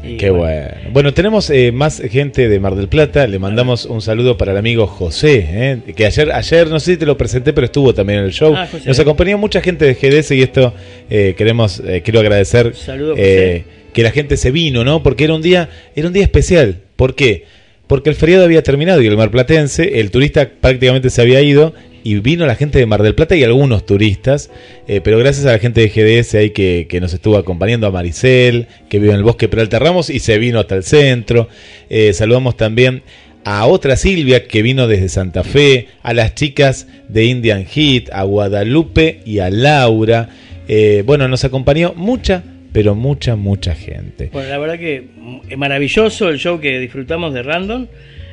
y 0.02 0.16
Qué 0.16 0.28
bueno. 0.30 0.68
Bueno, 0.90 1.14
tenemos 1.14 1.48
eh, 1.50 1.70
más 1.72 2.02
gente 2.10 2.48
de 2.48 2.60
Mar 2.60 2.74
del 2.74 2.88
Plata. 2.88 3.26
Le 3.26 3.38
mandamos 3.38 3.86
un 3.86 4.02
saludo 4.02 4.36
para 4.36 4.52
el 4.52 4.58
amigo 4.58 4.86
José, 4.86 5.46
eh, 5.48 5.78
que 5.96 6.04
ayer, 6.06 6.30
ayer 6.32 6.68
no 6.68 6.78
sé 6.80 6.92
si 6.92 6.96
te 6.98 7.06
lo 7.06 7.16
presenté, 7.16 7.52
pero 7.52 7.66
estuvo 7.66 7.94
también 7.94 8.18
en 8.18 8.24
el 8.26 8.32
show. 8.32 8.54
Ah. 8.56 8.68
Nos 8.84 8.98
acompañó 8.98 9.38
mucha 9.38 9.60
gente 9.62 9.84
de 9.86 9.94
GDS 9.94 10.32
y 10.32 10.42
esto 10.42 10.74
eh, 11.08 11.34
queremos, 11.38 11.80
quiero 12.02 12.20
agradecer 12.20 12.74
Saludo, 12.74 13.14
que 13.14 14.02
la 14.02 14.10
gente 14.10 14.36
se 14.36 14.50
vino, 14.50 14.82
¿no? 14.84 15.02
Porque 15.02 15.24
era 15.24 15.34
un 15.34 15.42
día, 15.42 15.68
era 15.94 16.08
un 16.08 16.12
día 16.12 16.24
especial. 16.24 16.80
¿Por 16.96 17.14
qué? 17.14 17.44
Porque 17.86 18.10
el 18.10 18.16
feriado 18.16 18.44
había 18.44 18.62
terminado 18.62 19.02
y 19.02 19.06
el 19.06 19.16
marplatense, 19.16 20.00
el 20.00 20.10
turista 20.10 20.48
prácticamente 20.60 21.10
se 21.10 21.20
había 21.20 21.40
ido 21.42 21.74
y 22.02 22.16
vino 22.16 22.46
la 22.46 22.54
gente 22.54 22.78
de 22.78 22.86
Mar 22.86 23.02
del 23.02 23.14
Plata 23.14 23.34
y 23.34 23.42
algunos 23.44 23.86
turistas, 23.86 24.50
eh, 24.86 25.00
pero 25.02 25.18
gracias 25.18 25.46
a 25.46 25.52
la 25.52 25.58
gente 25.58 25.80
de 25.80 25.88
GDS 25.88 26.34
ahí 26.34 26.50
que, 26.50 26.86
que 26.88 27.00
nos 27.00 27.14
estuvo 27.14 27.38
acompañando, 27.38 27.86
a 27.86 27.90
Maricel, 27.90 28.68
que 28.90 28.98
vive 28.98 29.12
en 29.12 29.18
el 29.18 29.22
bosque 29.22 29.48
Peralta 29.48 29.78
Ramos 29.78 30.10
y 30.10 30.18
se 30.18 30.38
vino 30.38 30.60
hasta 30.60 30.76
el 30.76 30.84
centro. 30.84 31.48
Eh, 31.88 32.12
saludamos 32.12 32.56
también 32.56 33.02
a 33.44 33.66
otra 33.66 33.96
Silvia 33.96 34.46
que 34.46 34.62
vino 34.62 34.86
desde 34.86 35.08
Santa 35.08 35.44
Fe, 35.44 35.88
a 36.02 36.14
las 36.14 36.34
chicas 36.34 36.86
de 37.08 37.24
Indian 37.24 37.64
Heat, 37.66 38.10
a 38.12 38.24
Guadalupe 38.24 39.20
y 39.24 39.38
a 39.38 39.50
Laura. 39.50 40.28
Eh, 40.68 41.02
bueno, 41.06 41.28
nos 41.28 41.44
acompañó 41.44 41.92
mucha, 41.94 42.42
pero 42.74 42.94
mucha, 42.94 43.36
mucha 43.36 43.74
gente. 43.74 44.28
Bueno, 44.32 44.50
la 44.50 44.58
verdad 44.58 44.78
que 44.78 45.06
es 45.48 45.56
maravilloso 45.56 46.28
el 46.28 46.38
show 46.38 46.60
que 46.60 46.78
disfrutamos 46.78 47.32
de 47.32 47.42
Random. 47.42 47.86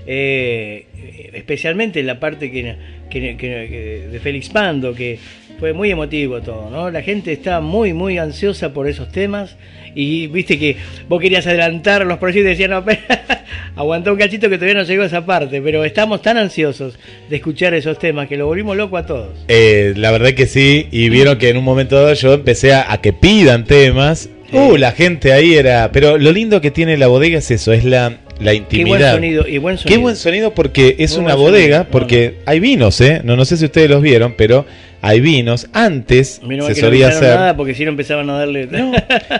eh, 0.07 0.87
especialmente 1.33 2.01
la 2.03 2.19
parte 2.19 2.51
que, 2.51 2.75
que- 3.09 3.37
que- 3.37 4.07
de 4.11 4.19
Félix 4.19 4.49
Pando, 4.49 4.93
que 4.95 5.19
fue 5.59 5.73
muy 5.73 5.91
emotivo 5.91 6.41
todo, 6.41 6.69
¿no? 6.71 6.89
La 6.89 7.03
gente 7.03 7.31
está 7.31 7.61
muy, 7.61 7.93
muy 7.93 8.17
ansiosa 8.17 8.73
por 8.73 8.87
esos 8.89 9.11
temas 9.11 9.57
y 9.95 10.27
viste 10.27 10.57
que 10.57 10.77
vos 11.09 11.21
querías 11.21 11.45
adelantar 11.47 12.05
los 12.05 12.17
proyectos 12.17 12.45
y 12.47 12.49
decías, 12.49 12.69
no, 12.69 12.83
aguantá 13.75 14.11
un 14.11 14.17
cachito 14.17 14.49
que 14.49 14.57
todavía 14.57 14.81
no 14.81 14.87
llegó 14.87 15.03
a 15.03 15.07
esa 15.07 15.25
parte, 15.25 15.61
pero 15.61 15.83
estamos 15.83 16.21
tan 16.21 16.37
ansiosos 16.37 16.97
de 17.29 17.35
escuchar 17.35 17.73
esos 17.73 17.97
temas 17.99 18.27
que 18.27 18.37
lo 18.37 18.45
volvimos 18.47 18.75
loco 18.77 18.97
a 18.97 19.05
todos. 19.05 19.37
Eh, 19.47 19.93
la 19.95 20.11
verdad 20.11 20.31
que 20.33 20.45
sí, 20.47 20.87
y 20.91 21.09
vieron 21.09 21.37
que 21.37 21.49
en 21.49 21.57
un 21.57 21.63
momento 21.63 21.95
dado 21.95 22.13
yo 22.13 22.33
empecé 22.33 22.73
a, 22.73 22.91
a 22.91 23.01
que 23.01 23.13
pidan 23.13 23.65
temas. 23.65 24.29
Uh, 24.53 24.75
la 24.75 24.91
gente 24.91 25.31
ahí 25.31 25.53
era. 25.55 25.91
Pero 25.93 26.17
lo 26.17 26.31
lindo 26.33 26.59
que 26.59 26.71
tiene 26.71 26.97
la 26.97 27.07
bodega 27.07 27.37
es 27.39 27.49
eso, 27.51 27.71
es 27.71 27.85
la, 27.85 28.17
la 28.41 28.51
Qué 28.51 28.57
intimidad. 28.57 28.97
buen 28.99 29.11
sonido, 29.13 29.47
y 29.47 29.57
buen 29.59 29.75
Qué 29.77 29.83
sonido. 29.83 30.01
buen 30.01 30.15
sonido 30.17 30.53
porque 30.53 30.95
es 30.99 31.15
Muy 31.15 31.25
una 31.25 31.35
bodega, 31.35 31.77
sonido. 31.77 31.91
Porque 31.91 32.39
hay 32.45 32.59
vinos, 32.59 32.99
¿eh? 32.99 33.21
No, 33.23 33.37
no 33.37 33.45
sé 33.45 33.55
si 33.55 33.63
ustedes 33.63 33.89
los 33.89 34.01
vieron, 34.01 34.33
pero 34.37 34.65
hay 35.01 35.19
vinos. 35.21 35.67
Antes 35.73 36.41
Menos 36.43 36.67
se 36.67 36.75
que 36.75 36.81
no 36.81 36.87
solía 36.87 37.05
avisaron 37.07 37.27
hacer. 37.29 37.39
nada 37.39 37.57
porque 37.57 37.73
si 37.75 37.83
no 37.85 37.89
empezaban 37.91 38.29
a 38.29 38.37
darle. 38.37 38.67
No, 38.67 38.91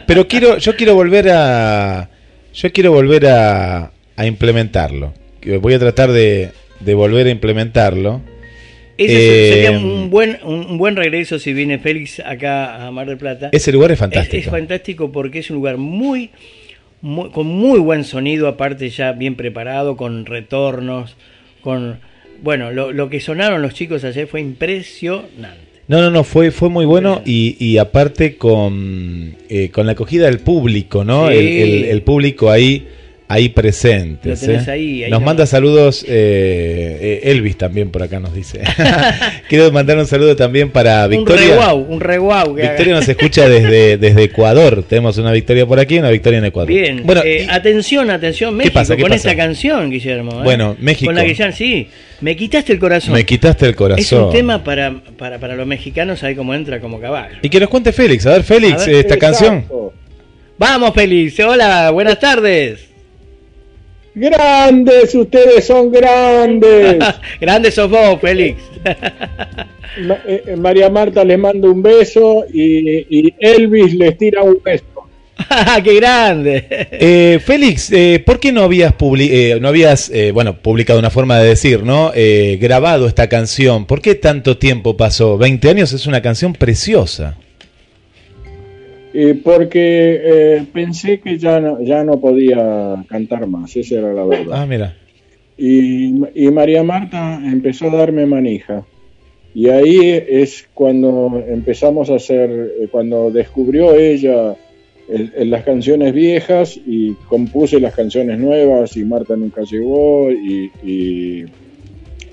pero 0.08 0.28
quiero, 0.28 0.58
yo 0.58 0.76
quiero 0.76 0.96
volver 0.96 1.30
a, 1.30 2.10
yo 2.54 2.72
quiero 2.72 2.92
volver 2.92 3.28
a, 3.28 3.92
a 4.16 4.26
implementarlo. 4.26 5.14
Voy 5.62 5.74
a 5.74 5.80
tratar 5.80 6.12
de, 6.12 6.50
de 6.80 6.94
volver 6.94 7.28
a 7.28 7.30
implementarlo. 7.32 8.22
Ese 8.98 9.50
Eh, 9.50 9.54
sería 9.54 9.72
un 9.72 10.10
buen, 10.12 10.38
un 10.44 10.78
buen 10.78 10.96
regreso 10.96 11.40
si 11.40 11.54
viene 11.54 11.80
Félix 11.80 12.20
acá 12.20 12.86
a 12.86 12.92
Mar 12.92 13.08
del 13.08 13.18
Plata. 13.18 13.50
Ese 13.52 13.72
lugar 13.72 13.90
es 13.92 13.96
Es, 13.96 14.00
fantástico. 14.00 14.38
es 14.38 14.50
fantástico 14.50 15.12
porque 15.12 15.40
es 15.40 15.50
un 15.50 15.56
lugar 15.56 15.78
muy, 15.78 16.30
muy- 17.02 17.32
con 17.32 17.48
muy 17.48 17.80
buen 17.80 18.04
sonido, 18.04 18.48
aparte 18.48 18.90
ya 18.90 19.14
bien 19.14 19.36
preparado, 19.36 19.98
con 19.98 20.28
retornos, 20.28 21.16
con 21.62 22.00
bueno, 22.42 22.72
lo, 22.72 22.92
lo 22.92 23.10
que 23.10 23.20
sonaron 23.20 23.62
los 23.62 23.74
chicos 23.74 24.04
ayer 24.04 24.28
fue 24.28 24.42
impresionante. 24.42 25.72
No, 25.88 26.02
no, 26.02 26.10
no, 26.10 26.24
fue, 26.24 26.52
fue 26.52 26.70
muy 26.70 26.86
bueno 26.86 27.22
y, 27.26 27.58
y 27.60 27.78
aparte 27.78 28.38
con, 28.38 29.36
eh, 29.50 29.70
con 29.74 29.86
la 29.86 29.92
acogida 29.94 30.26
del 30.28 30.40
público, 30.40 31.04
¿no? 31.04 31.30
Sí. 31.30 31.36
El, 31.36 31.48
el- 31.48 31.84
el 31.86 32.02
público 32.04 32.50
ahí, 32.50 32.88
ahí 33.32 33.50
presente. 33.50 34.30
Lo 34.30 34.36
tenés 34.36 34.68
ahí, 34.68 35.04
ahí 35.04 35.12
nos 35.12 35.22
manda 35.22 35.46
saludos 35.46 36.04
eh, 36.08 37.20
eh, 37.24 37.32
Elvis 37.32 37.58
también 37.58 37.90
por 37.90 38.04
acá 38.04 38.20
nos 38.20 38.34
dice. 38.34 38.62
Quiero 39.50 39.72
mandar 39.72 39.98
un 39.98 40.06
saludo 40.06 40.36
también 40.36 40.70
para 40.70 41.06
Un 41.06 41.10
Victoria. 41.12 41.74
un 41.74 42.00
re 42.00 42.18
guau 42.18 42.56
que 42.56 42.62
haga. 42.64 42.72
Victoria 42.72 42.96
nos 42.96 43.08
escucha 43.08 43.48
desde, 43.48 43.98
desde 43.98 44.24
Ecuador. 44.24 44.84
Tenemos 44.88 45.18
una 45.18 45.32
victoria 45.32 45.66
por 45.66 45.80
aquí 45.80 45.96
y 45.96 46.00
una 46.00 46.10
victoria 46.10 46.40
en 46.40 46.46
Ecuador. 46.46 46.68
Bien, 46.68 47.02
Bueno, 47.06 47.22
eh, 47.24 47.46
y- 47.48 47.50
atención, 47.50 48.10
atención, 48.10 48.56
México, 48.56 48.74
pasa? 48.74 48.96
¿Qué 48.96 49.02
con 49.02 49.12
pasa? 49.12 49.30
esta 49.30 49.42
canción, 49.42 49.90
Guillermo. 49.90 50.42
¿eh? 50.42 50.44
Bueno, 50.44 50.76
México. 50.80 51.06
Con 51.08 51.16
la 51.16 51.26
que 51.26 51.34
ya, 51.34 51.52
sí, 51.52 51.88
me 52.22 52.36
quitaste 52.36 52.74
el 52.74 52.80
corazón. 52.80 53.14
me 53.14 53.26
quitaste 53.26 53.66
el 53.66 53.76
corazón. 53.76 54.00
Es 54.04 54.12
un 54.12 54.32
tema 54.32 54.64
para, 54.64 54.94
para, 55.18 55.40
para 55.40 55.56
los 55.56 55.66
mexicanos, 55.66 56.24
ahí 56.24 56.36
como 56.36 56.54
entra 56.54 56.80
como 56.80 57.00
caballo. 57.00 57.36
Y 57.42 57.50
que 57.50 57.60
nos 57.60 57.70
cuente 57.70 57.92
Félix. 57.92 58.26
A 58.26 58.34
ver, 58.34 58.44
Félix, 58.44 58.82
A 58.84 58.86
ver, 58.86 58.96
eh, 58.96 59.00
esta 59.00 59.18
canción. 59.18 59.56
Exacto. 59.56 59.94
Vamos, 60.58 60.94
Félix. 60.94 61.40
Hola, 61.40 61.90
buenas 61.90 62.20
tardes. 62.20 62.91
Grandes, 64.14 65.16
ustedes 65.16 65.66
son 65.66 65.92
grandes. 65.92 66.98
Grande 67.42 67.72
sos 67.72 67.90
vos, 67.90 68.20
Félix. 68.20 68.62
Ma- 70.08 70.20
eh, 70.26 70.44
eh, 70.48 70.56
María 70.56 70.90
Marta 70.90 71.24
les 71.24 71.38
manda 71.38 71.70
un 71.70 71.82
beso 71.82 72.46
y, 72.54 73.06
y 73.10 73.34
Elvis 73.40 73.94
les 73.94 74.18
tira 74.18 74.42
un 74.42 74.58
beso. 74.64 74.86
¡Qué 75.84 75.96
grande! 75.96 76.66
Eh, 76.70 77.40
Félix, 77.44 77.92
eh, 77.92 78.22
¿por 78.26 78.40
qué 78.40 78.52
no 78.52 78.62
habías, 78.64 78.94
publi- 78.94 79.30
eh, 79.32 79.58
no 79.60 79.70
habías 79.70 80.10
eh, 80.10 80.32
bueno, 80.32 80.58
publicado 80.62 81.00
una 81.00 81.10
forma 81.10 81.40
de 81.40 81.48
decir, 81.50 81.84
¿no? 81.84 82.12
Eh, 82.14 82.58
grabado 82.62 83.08
esta 83.08 83.28
canción. 83.28 83.86
¿Por 83.86 84.02
qué 84.02 84.16
tanto 84.16 84.58
tiempo 84.58 84.96
pasó? 84.98 85.38
20 85.38 85.70
años 85.70 85.94
es 85.94 86.06
una 86.06 86.22
canción 86.22 86.54
preciosa. 86.54 87.38
Eh, 89.14 89.40
porque 89.44 90.22
eh, 90.24 90.64
pensé 90.72 91.20
que 91.20 91.38
ya 91.38 91.60
no, 91.60 91.82
ya 91.82 92.04
no 92.04 92.20
podía 92.20 93.04
cantar 93.10 93.46
más, 93.48 93.76
esa 93.76 93.96
era 94.00 94.14
la 94.14 94.24
verdad. 94.26 94.62
Ah, 94.62 94.66
mira. 94.66 94.96
Y, 95.58 96.16
y 96.34 96.50
María 96.52 96.82
Marta 96.84 97.40
empezó 97.44 97.90
a 97.92 97.98
darme 97.98 98.26
manija. 98.26 98.86
Y 99.54 99.68
ahí 99.68 100.00
es 100.30 100.68
cuando 100.74 101.44
empezamos 101.48 102.10
a 102.10 102.16
hacer, 102.16 102.50
eh, 102.82 102.88
cuando 102.90 103.32
descubrió 103.32 103.96
ella 103.96 104.56
el- 105.10 105.34
el- 105.36 105.50
las 105.50 105.64
canciones 105.66 106.14
viejas 106.14 106.80
y 106.88 107.14
compuse 107.28 107.82
las 107.82 107.94
canciones 107.94 108.40
nuevas 108.40 108.96
y 108.96 109.04
Marta 109.04 109.36
nunca 109.36 109.62
llegó 109.64 110.32
y, 110.32 110.72
y, 110.86 111.44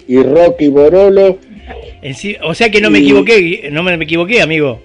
y 0.07 0.23
Rocky 0.23 0.69
Borolo. 0.69 1.39
En 2.03 2.15
sí- 2.15 2.37
o 2.43 2.55
sea 2.55 2.71
que 2.71 2.81
no 2.81 2.89
me 2.89 3.01
Y- 3.01 3.03
equivoqué, 3.03 3.69
no 3.73 3.83
me, 3.83 3.97
me 3.97 4.05
equivoqué, 4.05 4.41
amigo. 4.41 4.81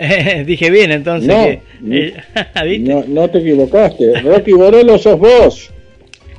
Dije 0.46 0.70
bien, 0.70 0.92
entonces. 0.92 1.28
No, 1.28 1.44
que- 1.44 1.60
eh, 1.90 2.14
¿viste? 2.64 2.78
No, 2.94 3.04
no 3.06 3.28
te 3.28 3.38
equivocaste, 3.38 4.20
Rocky 4.20 4.52
Borolo 4.52 4.98
sos 4.98 5.18
vos. 5.18 5.70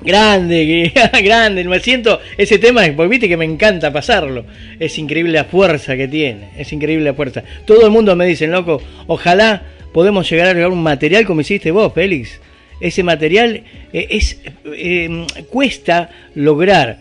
Grande, 0.04 0.92
grande. 1.24 1.64
Me 1.66 1.80
siento 1.80 2.20
ese 2.38 2.58
tema, 2.58 2.82
porque 2.96 3.10
viste 3.10 3.30
que 3.30 3.38
me 3.38 3.46
encanta 3.46 3.94
pasarlo. 3.94 4.46
Es 4.80 4.98
increíble 4.98 5.32
la 5.34 5.44
fuerza 5.46 5.96
que 5.96 6.08
tiene. 6.08 6.50
Es 6.58 6.74
increíble 6.74 7.06
la 7.06 7.14
fuerza. 7.14 7.44
Todo 7.66 7.86
el 7.86 7.92
mundo 7.92 8.16
me 8.16 8.26
dice, 8.26 8.48
loco, 8.48 8.82
ojalá 9.08 9.62
podemos 9.94 10.28
llegar 10.30 10.48
a 10.48 10.54
lograr 10.54 10.72
un 10.72 10.82
material 10.82 11.26
como 11.26 11.42
hiciste 11.42 11.70
vos, 11.70 11.94
Félix. 11.94 12.40
Ese 12.80 13.04
material 13.04 13.62
eh, 13.94 14.08
es 14.10 14.40
eh, 14.66 15.26
cuesta 15.52 16.10
lograr 16.34 16.98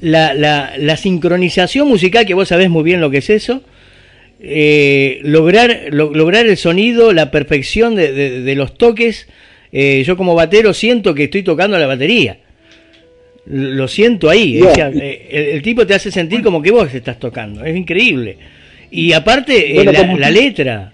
la, 0.00 0.32
la- 0.32 0.74
la 0.78 0.96
sincronización 0.96 1.88
musical, 1.88 2.24
que 2.24 2.34
vos 2.34 2.46
sabés 2.46 2.70
muy 2.70 2.84
bien 2.84 3.00
lo 3.00 3.10
que 3.10 3.18
es 3.18 3.30
eso. 3.30 3.62
Eh, 4.46 5.20
lograr, 5.22 5.84
lo- 5.90 6.12
lograr 6.14 6.46
el 6.46 6.56
sonido, 6.56 7.12
la 7.12 7.30
perfección 7.30 7.94
de, 7.94 8.12
de- 8.12 8.40
de 8.42 8.54
los 8.54 8.76
toques. 8.76 9.28
Eh, 9.72 10.02
yo 10.06 10.16
como 10.16 10.34
batero 10.34 10.72
siento 10.74 11.14
que 11.14 11.24
estoy 11.24 11.42
tocando 11.42 11.78
la 11.78 11.86
batería. 11.86 12.38
Lo 13.46 13.88
siento 13.88 14.30
ahí. 14.30 14.60
Ya. 14.60 14.66
o 14.70 14.74
sea, 14.74 14.88
eh, 14.90 15.28
el, 15.30 15.42
el 15.56 15.62
tipo 15.62 15.86
te 15.86 15.94
hace 15.94 16.10
sentir 16.10 16.42
como 16.42 16.62
que 16.62 16.70
vos 16.70 16.92
estás 16.94 17.18
tocando. 17.18 17.64
Es 17.64 17.76
increíble. 17.76 18.36
Y 18.90 19.12
aparte, 19.12 19.70
eh, 19.72 19.74
Bueno, 19.74 19.92
la, 19.92 19.98
como 19.98 20.18
la 20.18 20.28
que- 20.28 20.32
letra. 20.32 20.90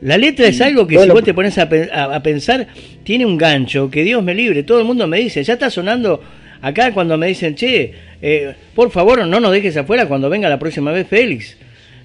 La 0.00 0.16
letra 0.16 0.46
es 0.46 0.60
algo 0.60 0.86
que 0.86 0.96
si 0.96 1.08
vos 1.08 1.24
te 1.24 1.34
pones 1.34 1.58
a, 1.58 1.68
a- 1.92 2.14
a 2.14 2.22
pensar, 2.22 2.68
tiene 3.02 3.26
un 3.26 3.36
gancho, 3.36 3.90
que 3.90 4.04
Dios 4.04 4.22
me 4.22 4.32
libre. 4.34 4.62
Todo 4.62 4.78
el 4.78 4.84
mundo 4.84 5.06
me 5.08 5.18
dice, 5.18 5.42
ya 5.42 5.54
está 5.54 5.70
sonando 5.70 6.22
acá 6.62 6.92
cuando 6.92 7.18
me 7.18 7.26
dicen, 7.26 7.54
che, 7.56 7.92
eh, 8.22 8.54
por 8.74 8.90
favor 8.92 9.26
no 9.26 9.40
nos 9.40 9.52
dejes 9.52 9.76
afuera 9.76 10.06
cuando 10.06 10.30
venga 10.30 10.48
la 10.48 10.58
próxima 10.58 10.92
vez 10.92 11.06
Félix. 11.08 11.56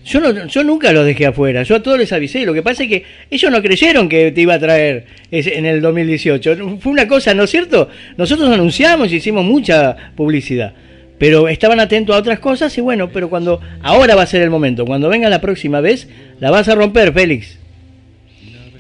Yo, 0.05 0.19
no, 0.19 0.47
yo 0.47 0.63
nunca 0.63 0.91
los 0.91 1.05
dejé 1.05 1.27
afuera, 1.27 1.63
yo 1.63 1.75
a 1.75 1.83
todos 1.83 1.97
les 1.97 2.11
avisé. 2.11 2.45
Lo 2.45 2.53
que 2.53 2.61
pasa 2.61 2.83
es 2.83 2.89
que 2.89 3.03
ellos 3.31 3.51
no 3.51 3.61
creyeron 3.61 4.09
que 4.09 4.31
te 4.31 4.41
iba 4.41 4.55
a 4.55 4.59
traer 4.59 5.05
en 5.31 5.65
el 5.65 5.81
2018. 5.81 6.77
Fue 6.79 6.91
una 6.91 7.07
cosa, 7.07 7.33
¿no 7.33 7.43
es 7.43 7.49
cierto? 7.49 7.87
Nosotros 8.17 8.49
anunciamos 8.49 9.11
y 9.11 9.15
hicimos 9.17 9.45
mucha 9.45 9.95
publicidad. 10.15 10.73
Pero 11.17 11.47
estaban 11.47 11.79
atentos 11.79 12.15
a 12.15 12.19
otras 12.19 12.39
cosas 12.39 12.77
y 12.77 12.81
bueno, 12.81 13.09
pero 13.09 13.29
cuando 13.29 13.61
ahora 13.81 14.15
va 14.15 14.23
a 14.23 14.27
ser 14.27 14.41
el 14.41 14.49
momento, 14.49 14.85
cuando 14.85 15.07
venga 15.07 15.29
la 15.29 15.39
próxima 15.39 15.79
vez, 15.79 16.09
la 16.39 16.51
vas 16.51 16.67
a 16.67 16.75
romper, 16.75 17.13
Félix. 17.13 17.59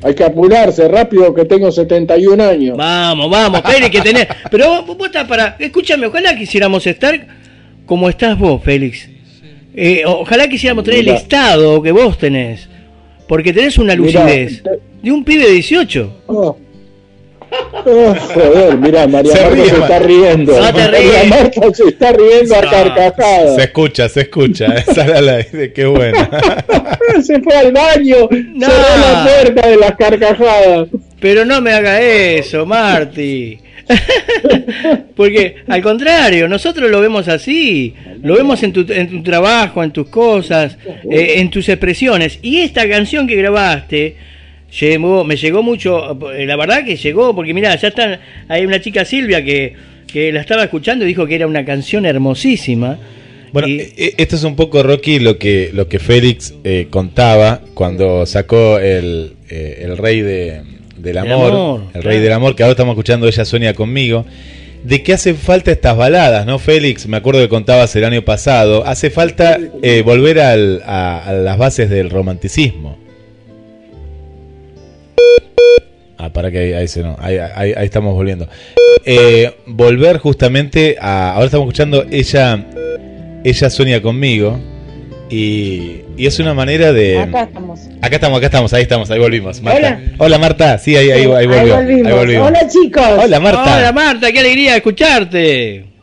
Hay 0.01 0.15
que 0.15 0.25
apurarse 0.25 0.85
rápido 0.89 1.33
que 1.33 1.45
tengo 1.45 1.71
71 1.71 2.43
años. 2.43 2.75
Vamos, 2.75 3.29
vamos, 3.29 3.61
Félix, 3.61 3.89
que 3.89 4.01
tenés. 4.01 4.27
Pero 4.51 4.83
vos, 4.83 4.97
vos 4.97 5.07
estás 5.07 5.25
para. 5.25 5.55
Escúchame, 5.57 6.07
ojalá 6.07 6.35
quisiéramos 6.35 6.85
estar 6.85 7.27
como 7.85 8.09
estás 8.09 8.37
vos, 8.37 8.61
Félix. 8.61 9.12
Eh, 9.75 10.03
ojalá 10.05 10.47
quisiéramos 10.47 10.83
tener 10.83 10.99
el 10.99 11.05
Mira. 11.07 11.17
estado 11.17 11.81
que 11.81 11.91
vos 11.91 12.17
tenés. 12.17 12.69
Porque 13.27 13.53
tenés 13.53 13.77
una 13.77 13.95
Mira, 13.95 14.21
lucidez. 14.23 14.61
te- 14.63 14.79
De 15.01 15.11
un 15.11 15.23
pibe 15.23 15.45
de 15.45 15.51
18. 15.51 16.13
Oh. 16.27 16.57
Oh, 17.85 18.15
joder, 18.33 18.77
mira, 18.77 19.05
María 19.07 19.31
Se 19.35 19.41
Marta 19.41 19.55
ríe, 19.55 19.69
se 19.69 19.75
está 19.75 19.99
riendo. 19.99 20.59
No 20.59 20.73
te 20.73 20.79
María. 20.81 21.23
Marta 21.27 21.61
se 21.73 21.83
está 21.89 22.11
riendo 22.11 22.55
a 22.55 22.61
carcajadas. 22.61 23.55
Se 23.55 23.63
escucha, 23.63 24.09
se 24.09 24.21
escucha. 24.21 24.65
Esa 24.87 25.05
era 25.05 25.21
la 25.21 25.43
qué 25.43 25.85
buena. 25.85 26.29
Se 27.23 27.39
fue 27.41 27.55
al 27.55 27.71
baño, 27.71 28.27
No. 28.31 28.65
cerró 28.67 28.97
la 28.97 29.23
puerta 29.43 29.67
de 29.69 29.77
las 29.77 29.95
carcajadas. 29.95 30.87
Pero 31.19 31.45
no 31.45 31.61
me 31.61 31.71
haga 31.73 32.01
eso, 32.01 32.65
Marty. 32.65 33.59
Porque 35.15 35.55
al 35.67 35.81
contrario, 35.81 36.47
nosotros 36.47 36.89
lo 36.89 37.01
vemos 37.01 37.27
así, 37.27 37.93
lo 38.23 38.35
vemos 38.35 38.61
en 38.63 38.73
tu, 38.73 38.85
en 38.91 39.09
tu 39.09 39.23
trabajo, 39.23 39.83
en 39.83 39.91
tus 39.91 40.07
cosas, 40.07 40.77
eh, 41.09 41.35
en 41.37 41.49
tus 41.49 41.69
expresiones. 41.69 42.39
Y 42.41 42.59
esta 42.59 42.87
canción 42.87 43.27
que 43.27 43.35
grabaste 43.35 44.15
llegó, 44.79 45.23
me 45.23 45.35
llegó 45.35 45.61
mucho, 45.63 46.17
eh, 46.33 46.45
la 46.45 46.55
verdad 46.55 46.83
que 46.83 46.95
llegó, 46.95 47.35
porque 47.35 47.53
mira, 47.53 47.75
ya 47.75 47.87
está, 47.89 48.19
hay 48.47 48.65
una 48.65 48.81
chica 48.81 49.05
Silvia 49.05 49.43
que, 49.43 49.73
que 50.11 50.31
la 50.31 50.41
estaba 50.41 50.63
escuchando 50.63 51.05
y 51.05 51.09
dijo 51.09 51.25
que 51.27 51.35
era 51.35 51.47
una 51.47 51.65
canción 51.65 52.05
hermosísima. 52.05 52.97
Bueno, 53.51 53.67
Y- 53.67 53.81
e- 53.81 54.15
esto 54.17 54.35
es 54.35 54.43
un 54.43 54.55
poco, 54.55 54.81
Rocky, 54.81 55.19
lo 55.19 55.37
que, 55.37 55.69
lo 55.73 55.87
que 55.87 55.99
Félix 55.99 56.55
eh, 56.63 56.87
contaba 56.89 57.61
cuando 57.75 58.25
sacó 58.25 58.79
el, 58.79 59.33
eh, 59.49 59.81
el 59.83 59.95
Rey 59.97 60.21
de, 60.21 60.61
del 60.97 61.17
amor, 61.17 61.51
amor, 61.51 61.81
el 61.85 61.91
claro. 61.91 62.09
Rey 62.09 62.19
del 62.19 62.33
Amor, 62.33 62.55
que 62.55 62.63
ahora 62.63 62.71
estamos 62.71 62.93
escuchando 62.93 63.27
Ella 63.27 63.45
Sueña 63.45 63.73
conmigo. 63.73 64.25
de 64.83 65.01
que 65.01 65.13
hace 65.13 65.33
falta 65.33 65.71
estas 65.71 65.95
baladas, 65.95 66.45
¿no, 66.45 66.59
Félix? 66.59 67.07
Me 67.07 67.15
acuerdo 67.17 67.39
que 67.39 67.47
contabas 67.49 67.95
el 67.95 68.03
año 68.03 68.21
pasado. 68.23 68.85
Hace 68.85 69.09
falta 69.09 69.57
eh, 69.81 70.01
volver 70.03 70.39
al- 70.41 70.81
a, 70.85 71.23
a 71.25 71.31
las 71.33 71.57
bases 71.57 71.89
del 71.89 72.09
romanticismo. 72.09 72.97
Ah, 76.17 76.31
para 76.31 76.51
que 76.51 76.75
ahí, 76.75 76.87
se 76.87 77.01
no, 77.03 77.15
ahí, 77.19 77.37
ahí- 77.37 77.73
ahí 77.75 77.85
estamos 77.85 78.13
volviendo. 78.13 78.47
Eh, 79.05 79.51
volver 79.65 80.17
justamente 80.19 80.95
a. 80.99 81.31
Ahora 81.33 81.45
estamos 81.45 81.65
escuchando 81.67 82.05
ella. 82.11 82.65
Ella 83.43 83.69
sueña 83.69 84.01
conmigo. 84.01 84.59
Y, 85.35 86.01
y 86.15 86.27
es 86.27 86.37
una 86.39 86.53
manera 86.53 86.93
de. 86.93 87.17
Acá 87.19 87.43
estamos. 87.43 87.79
Acá 88.01 88.15
estamos, 88.15 88.37
acá 88.37 88.45
estamos, 88.45 88.73
ahí 88.73 88.81
estamos, 88.83 89.09
ahí 89.09 89.19
volvimos. 89.19 89.61
Marta. 89.61 89.79
Hola. 89.79 90.01
Hola, 90.19 90.37
Marta. 90.37 90.77
Sí, 90.77 90.95
ahí, 90.95 91.09
ahí, 91.09 91.21
ahí 91.21 91.47
volvió. 91.47 91.75
Ahí 91.75 91.85
volvimos. 91.85 92.13
volvimos. 92.13 92.47
Hola 92.49 92.67
chicos. 92.67 93.03
Hola, 93.23 93.39
Marta. 93.39 93.77
Hola 93.77 93.91
Marta, 93.91 94.31
qué 94.31 94.39
alegría 94.39 94.75
escucharte. 94.75 95.85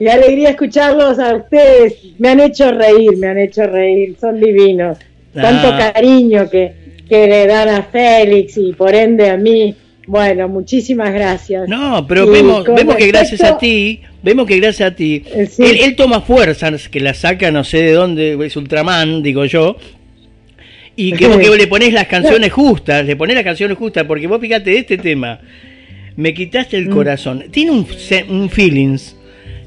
Y 0.00 0.08
alegría 0.08 0.50
escucharlos 0.50 1.18
a 1.18 1.36
ustedes. 1.36 1.94
Me 2.18 2.30
han 2.30 2.40
hecho 2.40 2.72
reír, 2.72 3.16
me 3.18 3.28
han 3.28 3.38
hecho 3.38 3.64
reír. 3.66 4.16
Son 4.20 4.40
divinos. 4.40 4.98
Tanto 5.34 5.68
Ah. 5.68 5.92
cariño 5.92 6.48
que, 6.50 6.72
que 7.08 7.26
le 7.28 7.46
dan 7.46 7.68
a 7.68 7.82
Félix 7.84 8.56
y 8.56 8.72
por 8.72 8.94
ende 8.94 9.28
a 9.30 9.36
mí. 9.36 9.76
Bueno, 10.10 10.48
muchísimas 10.48 11.12
gracias. 11.14 11.68
No, 11.68 12.04
pero 12.08 12.24
Y 12.24 12.30
vemos, 12.42 12.64
que 12.96 13.06
gracias 13.06 13.44
a 13.44 13.56
ti, 13.56 14.00
vemos 14.24 14.44
que 14.44 14.58
gracias 14.58 14.90
a 14.90 14.96
ti, 14.96 15.22
Eh, 15.32 15.46
sí. 15.48 15.62
él, 15.62 15.78
él 15.84 15.94
toma 15.94 16.20
fuerzas, 16.20 16.88
que 16.88 16.98
la 16.98 17.14
saca 17.14 17.52
no 17.52 17.62
sé 17.62 17.80
de 17.82 17.92
dónde, 17.92 18.36
es 18.44 18.56
Ultraman, 18.56 19.22
digo 19.22 19.44
yo, 19.44 19.76
y 20.96 21.12
que 21.12 21.28
vos 21.28 21.38
que 21.38 21.48
vos 21.48 21.56
le 21.56 21.68
ponés 21.68 21.92
las 21.92 22.08
canciones 22.08 22.52
justas, 22.52 23.06
le 23.06 23.14
ponés 23.14 23.36
las 23.36 23.44
canciones 23.44 23.78
justas, 23.78 24.02
porque 24.02 24.26
vos 24.26 24.40
fíjate, 24.40 24.76
este 24.76 24.98
tema, 24.98 25.38
me 26.16 26.34
quitaste 26.34 26.76
Mm. 26.76 26.82
el 26.82 26.90
corazón, 26.90 27.44
tiene 27.52 27.70
un, 27.70 27.86
un 28.30 28.50
feelings 28.50 29.14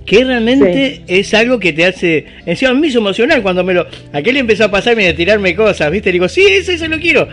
que 0.05 0.25
realmente 0.25 1.03
es 1.07 1.33
algo 1.33 1.57
que 1.57 1.71
te 1.71 1.85
hace, 1.85 2.25
encima 2.45 2.71
a 2.71 2.73
mí 2.73 2.81
me 2.81 2.87
hizo 2.87 2.97
emocional 2.99 3.41
cuando 3.41 3.63
me 3.63 3.73
lo, 3.75 3.87
aquel 4.11 4.35
empezó 4.35 4.65
a 4.65 4.71
pasarme 4.71 5.05
y 5.05 5.07
a 5.07 5.15
tirarme 5.15 5.55
cosas, 5.55 5.89
viste, 5.89 6.11
digo, 6.11 6.27
sí, 6.27 6.41
ese, 6.45 6.73
ese 6.73 6.89
lo 6.89 6.99
quiero. 6.99 7.29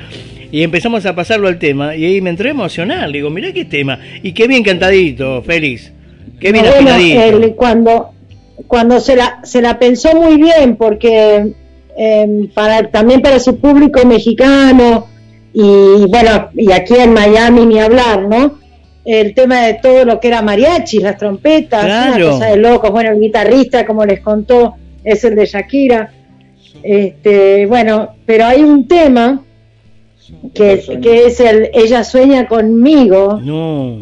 Y 0.52 0.62
empezamos 0.62 1.06
a 1.06 1.14
pasarlo 1.14 1.48
al 1.48 1.58
tema, 1.58 1.94
y 1.96 2.04
ahí 2.04 2.20
me 2.20 2.30
entré 2.30 2.48
a 2.48 2.52
emocionar, 2.52 3.10
digo, 3.12 3.30
mirá 3.30 3.52
qué 3.52 3.64
tema, 3.64 3.98
y 4.22 4.32
qué 4.32 4.48
bien 4.48 4.62
cantadito, 4.64 5.42
Félix, 5.42 5.92
qué 6.40 6.50
bien 6.52 6.64
No, 6.64 6.72
bueno, 6.72 6.90
afinadito. 6.90 7.22
él 7.46 7.54
cuando 7.56 8.10
cuando 8.66 9.00
se 9.00 9.16
la, 9.16 9.40
se 9.42 9.62
la 9.62 9.78
pensó 9.78 10.14
muy 10.14 10.36
bien, 10.36 10.76
porque 10.76 11.52
eh, 11.96 12.48
para, 12.54 12.88
también 12.90 13.22
para 13.22 13.38
su 13.40 13.58
público 13.58 14.04
mexicano, 14.06 15.06
y 15.52 16.04
bueno, 16.08 16.50
y 16.54 16.70
aquí 16.70 16.94
en 16.94 17.12
Miami 17.12 17.66
ni 17.66 17.80
hablar, 17.80 18.22
¿no? 18.28 18.58
El 19.04 19.34
tema 19.34 19.62
de 19.62 19.74
todo 19.74 20.04
lo 20.04 20.20
que 20.20 20.28
era 20.28 20.42
mariachi, 20.42 20.98
las 20.98 21.16
trompetas, 21.16 21.84
Claro. 21.84 22.26
una 22.26 22.32
cosa 22.34 22.46
de 22.50 22.56
locos. 22.58 22.90
Bueno, 22.90 23.10
el 23.12 23.18
guitarrista, 23.20 23.86
como 23.86 24.04
les 24.04 24.20
contó, 24.20 24.74
es 25.02 25.24
el 25.24 25.34
de 25.34 25.46
Shakira. 25.46 26.12
Este, 26.82 27.66
bueno, 27.66 28.10
pero 28.26 28.44
hay 28.44 28.62
un 28.62 28.86
tema 28.86 29.42
que, 30.54 30.82
que 31.02 31.26
es 31.26 31.40
el 31.40 31.70
Ella 31.72 32.04
sueña 32.04 32.46
conmigo, 32.48 33.40
No, 33.42 33.98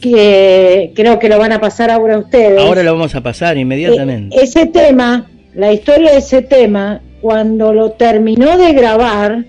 que 0.00 0.92
creo 0.94 1.18
que 1.18 1.28
lo 1.28 1.38
van 1.38 1.52
a 1.52 1.60
pasar 1.60 1.90
ahora 1.90 2.18
ustedes. 2.18 2.60
ahora 2.60 2.82
lo 2.82 2.92
vamos 2.94 3.14
a 3.14 3.20
pasar 3.22 3.56
inmediatamente. 3.56 4.36
Eh, 4.36 4.40
ese 4.42 4.66
tema, 4.66 5.30
la 5.54 5.72
historia 5.72 6.12
de 6.12 6.18
ese 6.18 6.42
tema, 6.42 7.00
cuando 7.20 7.72
lo 7.72 7.92
terminó 7.92 8.58
de 8.58 8.72
grabar, 8.72 9.44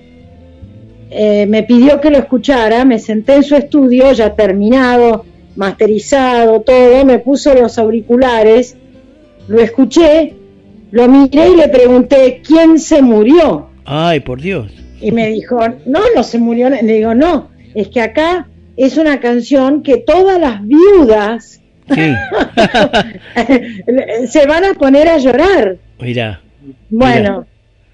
eh, 1.10 1.46
me 1.48 1.64
pidió 1.64 2.02
que 2.02 2.10
lo 2.10 2.18
escuchara, 2.18 2.86
me 2.86 3.00
senté 3.00 3.36
en 3.36 3.44
su 3.44 3.56
estudio, 3.56 4.12
ya 4.14 4.34
terminado, 4.36 5.26
masterizado, 5.56 6.62
todo, 6.62 7.06
me 7.06 7.20
puso 7.20 7.54
los 7.54 7.78
auriculares, 7.78 8.78
lo 9.48 9.60
escuché, 9.62 10.34
lo 10.92 11.08
miré 11.08 11.50
y 11.50 11.56
le 11.56 11.68
pregunté, 11.70 12.42
¿quién 12.46 12.80
se 12.80 13.02
murió? 13.02 13.68
Ay, 13.86 14.20
por 14.22 14.42
Dios. 14.42 14.72
Y 15.02 15.12
me 15.12 15.28
dijo, 15.28 15.60
no, 15.86 16.00
no 16.16 16.24
se 16.24 16.40
murió. 16.40 16.70
Le 16.70 16.82
digo, 16.82 17.14
no, 17.14 17.50
es 17.76 17.90
que 17.90 18.02
acá 18.02 18.48
es 18.76 18.98
una 18.98 19.20
canción 19.20 19.84
que 19.84 19.98
todas 19.98 20.40
las 20.40 20.66
viudas 20.66 21.62
Sí, 21.90 21.96
se 24.28 24.46
van 24.46 24.66
a 24.66 24.74
poner 24.74 25.08
a 25.08 25.18
llorar. 25.18 25.78
mira, 26.00 26.42
Bueno, 26.90 27.46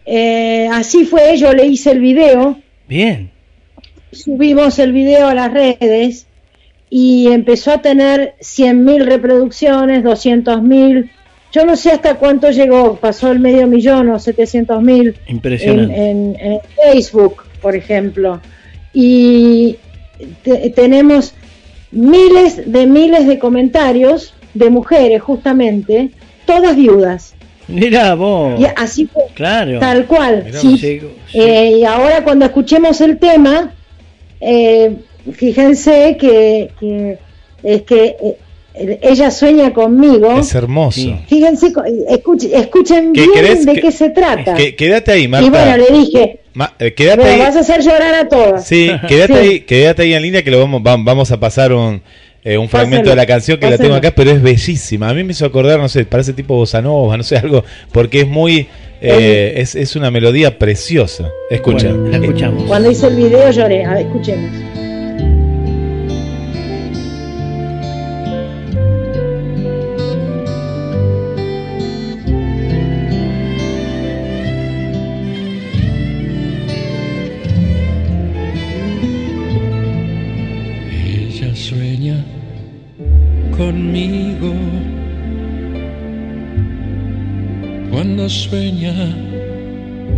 eh, 0.06 0.68
así 0.72 1.06
fue, 1.06 1.38
yo 1.38 1.54
le 1.54 1.68
hice 1.68 1.92
el 1.92 2.00
video, 2.00 2.60
bien. 2.88 3.30
subimos 4.12 4.80
el 4.80 4.92
video 4.94 5.28
a 5.28 5.34
las 5.36 5.54
redes 5.54 6.26
y 6.89 7.28
empezó 7.32 7.72
a 7.72 7.82
tener 7.82 8.34
100.000 8.42 9.06
reproducciones, 9.06 10.04
200.000, 10.04 11.10
yo 11.54 11.66
no 11.66 11.76
sé 11.78 11.92
hasta 11.92 12.16
cuánto 12.16 12.50
llegó, 12.52 12.96
pasó 12.98 13.32
el 13.32 13.39
medio 13.39 13.68
millón 13.68 14.10
o 14.10 14.16
700.000 14.20 15.16
en, 15.28 15.36
Impresionante. 15.36 16.10
en- 16.10 16.36
en 16.39 16.60
Facebook, 16.92 17.44
por 17.62 17.76
ejemplo. 17.76 18.42
Y 18.94 19.78
te- 20.44 20.70
tenemos 20.72 21.34
miles 21.92 22.72
de 22.72 22.86
miles 22.88 23.28
de 23.28 23.39
comentarios 23.39 24.34
de 24.54 24.70
mujeres, 24.70 25.22
justamente, 25.22 26.10
todas 26.46 26.76
viudas. 26.76 27.36
Mira 27.68 28.13
vos. 28.16 28.60
Y 28.60 28.66
así 28.76 29.06
fue, 29.06 29.24
Claro. 29.36 29.80
tal 29.80 30.06
cual. 30.06 30.44
Mirá 30.46 30.60
sí. 30.60 31.00
Eh, 31.34 31.78
y 31.80 31.86
ahora 31.86 32.24
cuando 32.24 32.46
escuchemos 32.46 33.00
el 33.00 33.18
tema, 33.20 33.74
eh, 34.42 34.96
fíjense 35.32 36.18
que, 36.20 36.72
que 36.80 37.18
es 37.63 37.82
que 37.84 38.04
eh, 38.22 38.38
ella 38.76 39.30
sueña 39.32 39.72
conmigo. 39.74 40.40
Es 40.40 40.54
hermoso. 40.56 41.00
Sí. 41.00 41.16
Fíjense, 41.28 41.72
co- 41.74 41.84
escuchen, 42.10 42.52
escuchen 42.56 43.14
¿Qué 43.14 43.22
bien 43.22 43.34
querés 43.34 43.66
de 43.66 43.74
qué 43.76 43.92
se 43.92 44.10
trata. 44.10 44.56
Que- 44.56 44.76
quédate 44.76 45.12
ahí, 45.12 45.24
y 45.24 45.28
Marta. 45.28 45.50
bueno, 45.50 45.78
le 45.78 45.98
dije, 46.00 46.40
Ma- 46.54 46.74
eh, 46.80 46.94
quédate 46.94 47.24
"Me 47.24 47.30
ahí. 47.30 47.40
vas 47.40 47.56
a 47.56 47.60
hacer 47.60 47.82
llorar 47.82 48.14
a 48.16 48.28
todas. 48.28 48.66
Sí, 48.68 48.90
quédate 49.08 49.34
Sí. 49.34 49.40
ahí, 49.40 49.60
quédate 49.62 50.02
ahí 50.04 50.14
en 50.14 50.22
línea 50.24 50.44
que 50.44 50.52
lo 50.52 50.60
vamos, 50.60 50.82
vam- 50.82 51.04
vamos 51.06 51.32
a 51.32 51.40
pasar 51.40 51.72
un, 51.74 52.02
eh, 52.44 52.58
un 52.58 52.68
fragmento 52.68 53.04
Pásalo, 53.06 53.10
de 53.12 53.16
la 53.16 53.26
canción 53.26 53.60
que 53.60 53.70
la 53.70 53.78
tengo 53.78 53.96
acá, 53.96 54.12
pero 54.16 54.32
es 54.32 54.42
bellísima. 54.42 55.10
A 55.10 55.14
mí 55.14 55.24
me 55.24 55.32
hizo 55.32 55.46
acordar, 55.46 55.80
no 55.80 55.88
sé, 55.90 56.06
parece 56.06 56.34
tipo 56.34 56.56
bossa 56.56 56.82
nova, 56.82 57.16
no 57.16 57.24
sé, 57.24 57.38
algo, 57.38 57.64
porque 57.92 58.22
es 58.22 58.28
muy, 58.28 58.68
eh, 59.02 59.54
es, 59.58 59.76
es 59.76 59.96
una 59.96 60.10
melodía 60.12 60.58
preciosa. 60.58 61.30
Escucha. 61.50 61.90
Bueno, 61.90 62.10
la 62.10 62.18
escuchamos. 62.18 62.64
Cuando 62.64 62.90
hice 62.92 63.08
el 63.08 63.16
video 63.18 63.52
lloré. 63.52 63.86
A 63.86 63.94
ver, 63.94 64.06
escuchemos. 64.08 64.52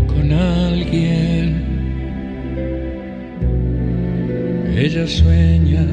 Con 0.08 0.32
alguien. 0.32 1.64
Ella 4.78 5.08
sueña 5.08 5.86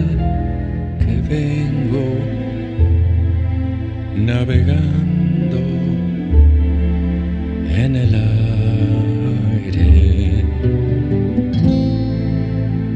que 0.98 1.14
vengo 1.28 2.06
navegando 4.16 5.58
en 7.82 7.96
el 7.96 8.14
aire. 8.14 9.92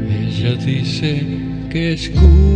Ella 0.09 0.55
dice 0.55 1.09
que 1.69 1.93
escucha 1.93 2.46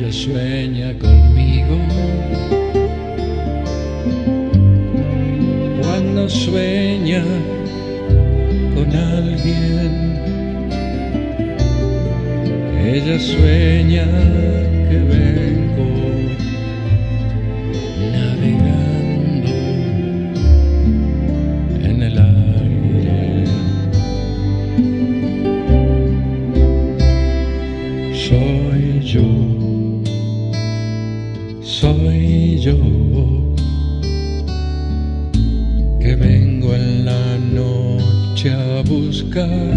Ella 0.00 0.12
sueña 0.12 0.94
conmigo 1.00 1.76
cuando 5.82 6.28
sueña 6.28 7.24
con 8.76 8.94
alguien. 8.94 10.20
Ella 12.80 13.18
sueña 13.18 14.06
que 14.88 14.98
vengo 14.98 16.17
sky. 39.38 39.67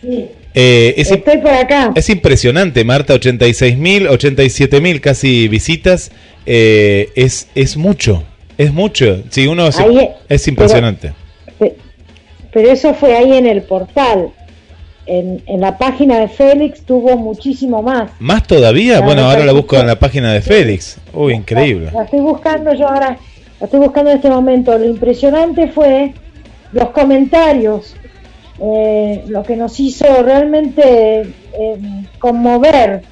Sí, 0.00 0.24
Eh, 0.54 0.94
es, 0.96 1.10
estoy 1.10 1.36
por 1.38 1.50
acá. 1.52 1.92
es 1.94 2.08
impresionante, 2.08 2.82
Marta, 2.82 3.14
86.000, 3.14 4.08
87.000 4.08 5.00
casi 5.00 5.48
visitas. 5.48 6.12
eh, 6.46 7.10
es, 7.14 7.48
es 7.54 7.76
mucho, 7.76 8.24
es 8.58 8.72
mucho. 8.72 9.22
Si 9.30 9.46
uno 9.46 9.70
se- 9.72 9.82
Ahí- 9.82 10.10
es 10.28 10.48
impresionante. 10.48 11.12
Pe- 11.58 11.76
Pero 12.52 12.70
eso 12.70 12.94
fue 12.94 13.16
ahí 13.16 13.32
en 13.36 13.46
el 13.46 13.62
portal. 13.62 14.30
En, 15.06 15.42
en 15.46 15.60
la 15.60 15.76
página 15.76 16.18
de 16.18 16.28
Félix 16.28 16.80
tuvo 16.82 17.16
muchísimo 17.18 17.82
más. 17.82 18.10
Más 18.20 18.46
todavía, 18.46 19.00
bueno, 19.02 19.22
ahora 19.28 19.44
la 19.44 19.52
busco 19.52 19.76
en 19.78 19.86
la 19.86 19.98
página 19.98 20.32
de 20.32 20.40
Félix. 20.40 20.96
Uy, 21.12 21.34
increíble. 21.34 21.90
La 21.92 22.04
estoy 22.04 22.20
buscando 22.20 22.72
yo 22.72 22.88
ahora, 22.88 23.18
la 23.60 23.64
estoy 23.66 23.80
buscando 23.80 24.10
en 24.12 24.16
este 24.16 24.30
momento. 24.30 24.78
Lo 24.78 24.86
impresionante 24.86 25.68
fue 25.68 26.14
los 26.72 26.88
comentarios, 26.90 27.94
eh, 28.62 29.24
lo 29.28 29.42
que 29.42 29.56
nos 29.56 29.78
hizo 29.78 30.06
realmente 30.22 31.20
eh, 31.22 31.76
conmover. 32.18 33.02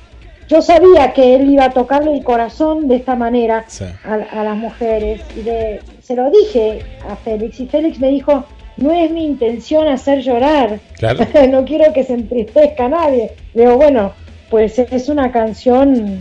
Yo 0.52 0.60
sabía 0.60 1.14
que 1.14 1.34
él 1.34 1.50
iba 1.50 1.64
a 1.64 1.70
tocarle 1.70 2.12
el 2.12 2.22
corazón 2.22 2.86
de 2.86 2.96
esta 2.96 3.16
manera 3.16 3.64
Sí. 3.68 3.84
a, 4.04 4.14
a 4.38 4.44
las 4.44 4.54
mujeres 4.54 5.22
y 5.34 5.40
de- 5.40 5.80
se 6.02 6.14
lo 6.14 6.30
dije 6.30 6.82
a 7.08 7.16
Félix 7.16 7.58
y 7.60 7.66
Félix 7.68 7.98
me 7.98 8.08
dijo, 8.08 8.44
no 8.76 8.92
es 8.92 9.10
mi 9.10 9.24
intención 9.24 9.88
hacer 9.88 10.20
llorar, 10.20 10.78
Claro. 10.98 11.20
no 11.50 11.64
quiero 11.64 11.90
que 11.94 12.04
se 12.04 12.12
entristezca 12.12 12.86
nadie. 12.86 13.30
Le 13.54 13.62
digo, 13.62 13.78
bueno, 13.78 14.12
pues 14.50 14.78
es 14.78 15.08
una 15.08 15.32
canción 15.32 16.18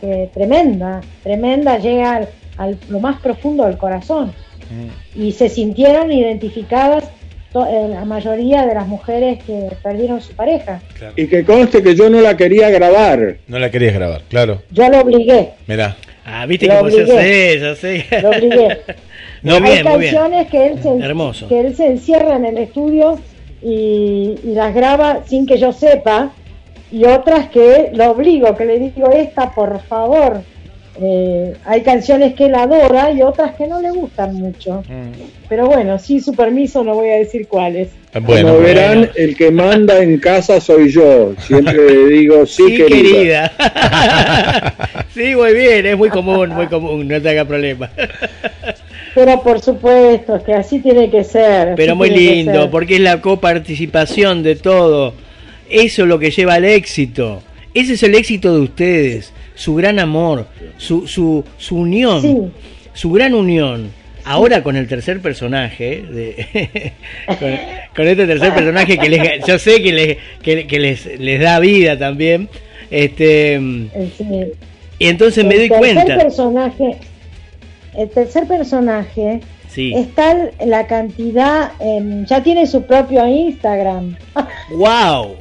eh, 0.00 0.30
tremenda, 0.32 1.02
tremenda, 1.22 1.76
llega 1.76 2.12
al, 2.16 2.28
al- 2.56 2.78
lo 2.88 3.00
más 3.00 3.20
profundo 3.20 3.66
del 3.66 3.76
corazón. 3.76 4.32
Y 5.14 5.32
se 5.32 5.48
sintieron 5.50 6.10
identificadas 6.12 7.04
la 7.54 8.04
mayoría 8.04 8.66
de 8.66 8.74
las 8.74 8.86
mujeres 8.86 9.42
que 9.44 9.68
perdieron 9.82 10.20
su 10.20 10.32
pareja. 10.34 10.80
Y 11.16 11.26
que 11.28 11.44
conste 11.44 11.82
que 11.82 11.94
yo 11.94 12.10
no 12.10 12.20
la 12.20 12.36
quería 12.36 12.68
grabar. 12.70 13.36
No 13.48 13.58
la 13.58 13.70
querías 13.70 13.94
grabar, 13.94 14.22
claro. 14.28 14.62
Yo 14.70 14.88
lo 14.88 15.00
obligué, 15.00 15.50
Mirá. 15.66 15.96
Ah, 16.30 16.44
viste 16.44 16.66
Lo 16.66 16.76
cómo 16.78 16.90
se 16.90 17.02
obligué. 17.04 17.18
hace, 17.18 17.58
ya 17.60 17.74
sé. 17.74 18.22
lo 18.22 18.30
obligué. 18.30 18.78
No, 19.40 19.54
Hay 19.54 19.62
bien, 19.62 19.84
muy 19.86 19.98
bien. 20.00 20.14
canciones 20.14 20.48
que 20.48 20.66
él, 20.66 20.82
se, 20.82 20.88
Hermoso. 20.98 21.46
que 21.46 21.60
él 21.60 21.76
se 21.76 21.86
encierra 21.86 22.34
en 22.34 22.44
el 22.44 22.58
estudio 22.58 23.20
y, 23.62 24.34
y 24.42 24.52
las 24.52 24.74
graba 24.74 25.20
sin 25.26 25.46
que 25.46 25.58
yo 25.58 25.72
sepa, 25.72 26.32
y 26.90 27.04
otras 27.04 27.48
que 27.50 27.90
lo 27.94 28.10
obligo, 28.10 28.56
que 28.56 28.64
le 28.64 28.80
digo, 28.80 29.12
esta 29.12 29.54
por 29.54 29.80
favor. 29.82 30.42
Eh, 31.00 31.54
hay 31.64 31.82
canciones 31.82 32.34
que 32.34 32.46
él 32.46 32.54
adora 32.56 33.12
y 33.12 33.22
otras 33.22 33.54
que 33.54 33.66
no 33.66 33.80
le 33.80 33.90
gustan 33.92 34.34
mucho. 34.34 34.82
Pero 35.48 35.66
bueno, 35.66 35.98
sin 35.98 36.22
su 36.22 36.34
permiso 36.34 36.82
no 36.82 36.94
voy 36.94 37.10
a 37.10 37.16
decir 37.18 37.46
cuáles. 37.46 37.88
Bueno, 38.20 38.48
Como 38.48 38.60
bueno. 38.60 38.60
verán, 38.80 39.10
el 39.14 39.36
que 39.36 39.50
manda 39.50 40.02
en 40.02 40.18
casa 40.18 40.60
soy 40.60 40.90
yo. 40.90 41.34
Siempre 41.38 41.74
le 41.74 42.06
digo, 42.08 42.44
sí, 42.46 42.64
Sí, 42.68 42.76
querida. 42.76 43.52
querida. 43.56 44.74
sí, 45.14 45.36
muy 45.36 45.54
bien, 45.54 45.86
es 45.86 45.96
muy 45.96 46.08
común, 46.08 46.48
muy 46.50 46.66
común, 46.66 47.06
no 47.06 47.20
te 47.22 47.28
haga 47.28 47.44
problema. 47.44 47.90
Pero 49.14 49.42
por 49.42 49.60
supuesto 49.60 50.42
que 50.44 50.54
así 50.54 50.80
tiene 50.80 51.10
que 51.10 51.24
ser. 51.24 51.74
Pero 51.76 51.96
muy 51.96 52.10
lindo, 52.10 52.70
porque 52.70 52.96
es 52.96 53.00
la 53.00 53.20
coparticipación 53.20 54.42
de 54.42 54.56
todo. 54.56 55.14
Eso 55.70 56.02
es 56.02 56.08
lo 56.08 56.18
que 56.18 56.30
lleva 56.30 56.54
al 56.54 56.64
éxito. 56.64 57.42
Ese 57.74 57.94
es 57.94 58.02
el 58.02 58.14
éxito 58.14 58.54
de 58.54 58.60
ustedes, 58.60 59.32
su 59.58 59.74
gran 59.74 59.98
amor, 59.98 60.46
su, 60.76 61.08
su, 61.08 61.44
su 61.58 61.76
unión, 61.76 62.22
Sí. 62.22 62.36
su 62.92 63.10
gran 63.10 63.34
unión. 63.34 63.90
Ahora 64.24 64.62
con 64.62 64.76
el 64.76 64.86
tercer 64.86 65.20
personaje, 65.20 66.02
de- 66.02 66.92
con, 67.26 67.50
con 67.96 68.06
este 68.06 68.26
tercer 68.26 68.54
personaje 68.54 68.98
que 68.98 69.08
les, 69.08 69.44
yo 69.46 69.58
sé 69.58 69.82
que, 69.82 69.92
les, 69.92 70.16
que, 70.42 70.66
que 70.68 70.78
les, 70.78 71.18
les 71.18 71.40
da 71.40 71.58
vida 71.58 71.98
también, 71.98 72.48
este, 72.90 73.58
sí. 74.16 74.24
y 75.00 75.06
entonces 75.08 75.44
me 75.44 75.54
el 75.56 75.60
doy 75.60 75.68
tercer 75.70 75.94
cuenta. 75.96 76.16
personaje 76.18 76.96
el 77.96 78.08
tercer 78.10 78.46
personaje 78.46 79.40
Sí. 79.68 79.92
es 79.94 80.14
tal 80.14 80.52
la 80.64 80.86
cantidad 80.86 81.72
em, 81.80 82.24
ya 82.26 82.42
tiene 82.42 82.66
su 82.66 82.82
propio 82.82 83.26
Instagram 83.26 84.16
¡Wow! 84.70 85.36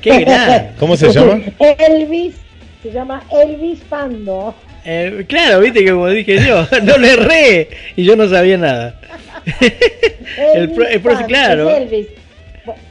Qué 0.00 0.18
gran. 0.20 0.72
¿Cómo 0.78 0.96
se 0.96 1.10
llama? 1.12 1.40
Elvis, 1.58 2.34
se 2.82 2.90
llama 2.92 3.22
Elvis 3.30 3.80
Pando. 3.88 4.54
Eh, 4.84 5.24
claro, 5.28 5.60
viste 5.60 5.84
que 5.84 5.90
como 5.92 6.08
dije 6.08 6.38
yo, 6.46 6.66
no 6.82 6.96
le 6.98 7.12
erré 7.12 7.68
y 7.96 8.04
yo 8.04 8.16
no 8.16 8.28
sabía 8.28 8.56
nada. 8.56 8.98
el, 10.54 10.70
pro- 10.70 10.86
el 10.86 11.00
pro- 11.00 11.12
Pando, 11.12 11.26
claro, 11.28 11.70
Elvis. 11.70 12.06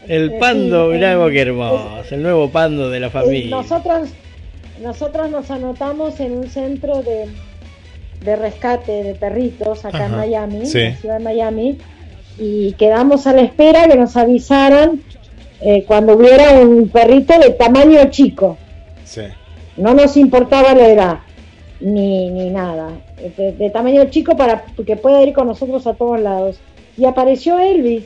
el 0.08 0.30
Eh, 0.32 0.38
pando, 0.40 0.88
sí, 0.92 0.96
mirá 0.98 1.14
el- 1.14 1.32
qué 1.32 1.42
hermoso, 1.42 2.04
el 2.12 2.22
nuevo 2.24 2.50
pando 2.50 2.90
de 2.90 3.00
la 3.00 3.08
Eh, 3.08 3.12
familia. 3.12 3.50
Nosotros, 3.56 4.10
nosotros 4.82 5.30
nos 5.30 5.50
anotamos 5.52 6.20
en 6.20 6.34
un 6.34 6.50
centro 6.50 7.02
de, 7.02 7.26
de 8.24 8.36
rescate 8.36 9.04
de 9.04 9.14
perritos 9.16 9.86
acá 9.86 10.06
en 10.06 10.16
Miami, 10.16 10.66
sí. 10.66 10.80
en 10.80 10.92
la 10.92 10.96
ciudad 10.98 11.18
de 11.18 11.24
Miami, 11.24 11.78
y 12.38 12.74
quedamos 12.74 13.28
a 13.28 13.34
la 13.34 13.42
espera 13.42 13.88
que 13.88 13.96
nos 13.98 14.16
avisaran 14.16 15.02
eh, 15.62 15.84
cuando 15.88 16.14
hubiera 16.16 16.52
un 16.54 16.88
perrito 16.90 17.38
de 17.40 17.50
tamaño 17.52 18.10
chico. 18.10 18.58
Sí. 19.04 19.22
No 19.80 19.94
nos 19.94 20.18
importaba 20.18 20.74
la 20.76 20.88
edad 20.90 21.20
ni, 21.80 22.30
ni 22.30 22.50
nada. 22.50 22.90
De, 23.38 23.54
de 23.54 23.70
tamaño 23.70 24.06
chico 24.06 24.36
para 24.36 24.64
que 24.86 24.96
pueda 24.98 25.22
ir 25.24 25.34
con 25.34 25.48
nosotros 25.48 25.88
a 25.88 25.94
todos 25.94 26.20
lados. 26.20 26.60
Y 26.98 27.06
apareció 27.06 27.58
Elvis. 27.60 28.06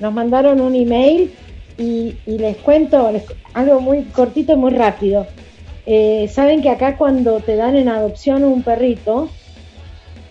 Nos 0.00 0.12
mandaron 0.14 0.60
un 0.60 0.74
email 0.74 1.30
y, 1.78 2.16
y 2.26 2.38
les 2.38 2.56
cuento 2.56 3.10
les- 3.12 3.24
algo 3.52 3.80
muy 3.80 4.02
cortito 4.04 4.52
y 4.54 4.56
muy 4.56 4.72
rápido. 4.72 5.26
Eh, 5.86 6.28
Saben 6.32 6.62
que 6.62 6.70
acá 6.70 6.96
cuando 6.96 7.40
te 7.40 7.56
dan 7.56 7.76
en 7.76 7.88
adopción 7.88 8.44
un 8.44 8.62
perrito, 8.62 9.28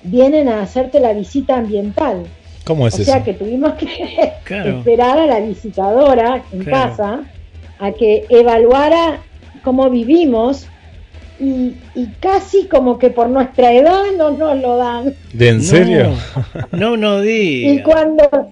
vienen 0.04 0.48
a 0.50 0.62
hacerte 0.62 1.00
la 1.00 1.14
visita 1.14 1.58
ambiental. 1.58 2.24
¿Cómo 2.66 2.84
O 2.86 2.88
es 2.88 2.96
eso? 2.96 3.04
sea 3.06 3.24
que 3.24 3.34
tuvimos 3.34 3.74
que 3.74 4.32
Claro. 4.44 4.78
esperar 4.80 5.20
a 5.20 5.26
la 5.28 5.40
visitadora 5.40 6.44
en 6.52 6.64
Claro. 6.64 6.96
casa 6.96 7.20
a 7.80 7.92
que 7.92 8.26
evaluara 8.30 9.20
cómo 9.64 9.90
vivimos 9.90 10.68
y, 11.40 11.74
y 11.96 12.08
casi 12.20 12.68
como 12.68 13.00
que 13.00 13.10
por 13.10 13.30
nuestra 13.30 13.72
edad 13.74 14.04
no 14.18 14.32
nos 14.32 14.60
lo 14.62 14.76
dan. 14.78 15.14
¿De 15.34 15.50
en 15.50 15.62
serio? 15.62 16.12
No, 16.72 16.98
no 16.98 17.24
Y 17.24 17.28
diga. 17.28 17.84
cuando, 17.84 18.52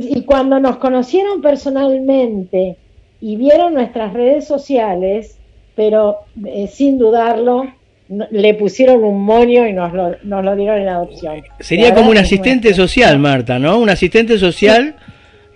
y 0.00 0.22
cuando 0.22 0.60
nos 0.60 0.76
conocieron 0.76 1.40
personalmente 1.42 2.76
y 3.20 3.36
vieron 3.36 3.74
nuestras 3.74 4.12
redes 4.12 4.46
sociales, 4.46 5.38
pero 5.74 6.18
eh, 6.46 6.68
sin 6.70 6.98
dudarlo, 6.98 7.64
no- 8.08 8.26
le 8.30 8.54
pusieron 8.54 9.04
un 9.04 9.22
moño 9.24 9.66
y 9.66 9.72
nos 9.72 9.92
lo, 9.92 10.16
nos 10.22 10.44
lo 10.44 10.54
dieron 10.56 10.80
en 10.82 10.88
adopción. 10.88 11.42
Sería 11.60 11.94
como 11.94 12.10
un 12.10 12.18
asistente 12.18 12.68
nuestro. 12.68 12.86
social, 12.88 13.18
Marta, 13.18 13.58
¿no? 13.58 13.78
Un 13.78 13.88
asistente 13.90 14.38
social 14.38 14.96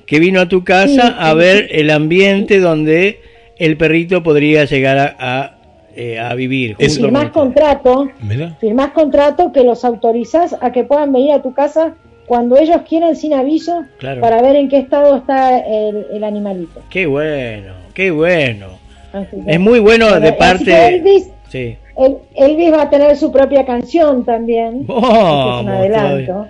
que 0.07 0.21
vino 0.21 0.41
a 0.41 0.49
tu 0.49 0.63
casa 0.65 0.89
Sí, 1.09 1.15
a 1.19 1.33
sí, 1.33 1.37
ver 1.39 1.57
sí. 1.69 1.81
el 1.81 1.91
ambiente 1.91 2.61
donde 2.61 3.21
el 3.59 3.77
perrito 3.77 4.23
podría 4.23 4.65
llegar 4.65 4.99
a, 4.99 5.17
a, 5.19 5.56
eh, 5.97 6.19
a 6.19 6.35
vivir. 6.35 6.77
Es- 6.79 6.99
Firmás 6.99 7.31
contrato, 7.31 8.09
Mira. 8.21 8.55
firmás 8.61 8.91
contrato 8.93 9.51
que 9.53 9.65
los 9.65 9.85
autorizás 9.85 10.55
a 10.61 10.71
que 10.71 10.85
puedan 10.85 11.13
venir 11.13 11.33
a 11.33 11.43
tu 11.43 11.53
casa 11.55 11.95
cuando 12.27 12.57
ellos 12.59 12.83
quieran 12.89 13.17
sin 13.17 13.35
aviso 13.35 13.85
Claro. 13.99 14.21
para 14.21 14.43
ver 14.43 14.57
en 14.57 14.69
qué 14.69 14.79
estado 14.79 15.17
está 15.17 15.59
el, 15.59 16.07
el 16.13 16.25
animalito. 16.25 16.83
Qué 16.91 17.07
bueno, 17.07 17.73
qué 17.95 18.11
bueno. 18.11 18.67
Así 19.13 19.37
que- 19.45 19.53
Es 19.53 19.61
muy 19.61 19.79
bueno 19.81 20.21
de 20.21 20.33
parte... 20.33 20.89
Elvis, 20.97 21.31
Sí. 21.49 21.77
el- 21.97 22.17
Elvis 22.35 22.73
va 22.73 22.83
a 22.83 22.91
tener 22.91 23.17
su 23.17 23.31
propia 23.33 23.65
canción 23.65 24.25
también. 24.25 24.81
Este 24.81 24.93
es 24.93 24.99
un 25.63 25.69
adelanto. 25.69 26.47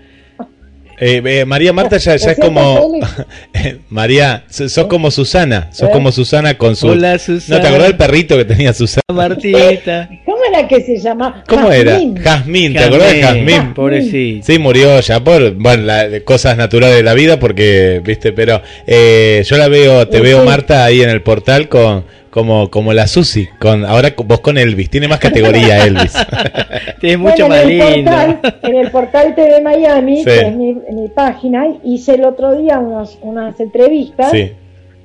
Eh, 0.99 1.23
eh, 1.25 1.45
María 1.45 1.73
Marta 1.73 1.99
ya, 1.99 2.15
es 2.15 2.39
como. 2.41 3.01
María, 3.91 4.45
sos 4.49 4.87
como 4.87 5.11
Susana. 5.11 5.69
Sos 5.73 5.89
¿Eh? 5.89 5.93
como 5.93 6.11
Susana 6.13 6.57
con 6.57 6.75
su. 6.77 6.89
Hola, 6.89 7.19
Susana. 7.19 7.57
¿No 7.57 7.63
te 7.63 7.69
acordás 7.69 7.89
del 7.89 7.97
perrito 7.97 8.37
que 8.37 8.45
tenía 8.45 8.73
Susana? 8.73 9.03
Martita. 9.13 10.09
¿Cómo 10.25 10.39
era 10.51 10.67
que 10.69 10.81
se 10.83 10.99
llama? 10.99 11.45
¿Cómo 11.47 11.71
era? 11.71 11.99
Jazmín. 12.23 12.73
¿te 12.73 12.79
acordás 12.85 13.13
de 13.13 13.23
Jazmín? 13.23 13.75
Pobrecito. 13.75 14.47
Sí, 14.47 14.59
murió 14.59 15.01
ya 15.01 15.23
por 15.23 15.53
bueno, 15.55 15.85
la- 15.85 16.21
cosas 16.25 16.57
naturales 16.57 16.97
de 16.97 17.03
la 17.03 17.15
vida, 17.15 17.39
porque, 17.39 18.01
viste, 18.05 18.33
pero 18.33 18.63
eh, 18.87 19.43
yo 19.47 19.57
la 19.59 19.69
veo, 19.69 20.09
te 20.09 20.21
veo. 20.21 20.45
Marta 20.45 20.85
ahí 20.85 21.03
en 21.03 21.11
el 21.11 21.23
portal 21.23 21.69
con 21.69 22.05
como 22.37 22.69
como 22.71 22.93
la 22.93 23.07
Susi, 23.07 23.49
con 23.59 23.87
ahora 23.87 24.13
vos 24.15 24.41
con 24.41 24.59
Elvis, 24.59 24.91
tiene 24.91 25.09
más 25.09 25.19
categoría 25.21 25.87
Elvis. 25.87 26.13
Es 27.01 27.19
mucho 27.19 27.47
Bueno, 27.47 27.49
más 27.49 27.63
en 27.63 27.71
el 27.81 27.93
lindo. 27.95 28.11
portal, 28.11 28.55
en 28.63 28.77
el 28.77 28.91
portal 28.91 29.35
TV 29.35 29.61
Miami, 29.63 30.19
Sí. 30.19 30.25
que 30.25 30.41
es 30.41 30.55
mi, 30.55 30.75
mi 30.75 31.09
página, 31.09 31.67
hice 31.83 32.17
el 32.17 32.25
otro 32.25 32.55
día 32.57 32.79
unos, 32.79 33.19
unas 33.23 33.59
entrevistas 33.59 34.33
sí. 34.33 34.53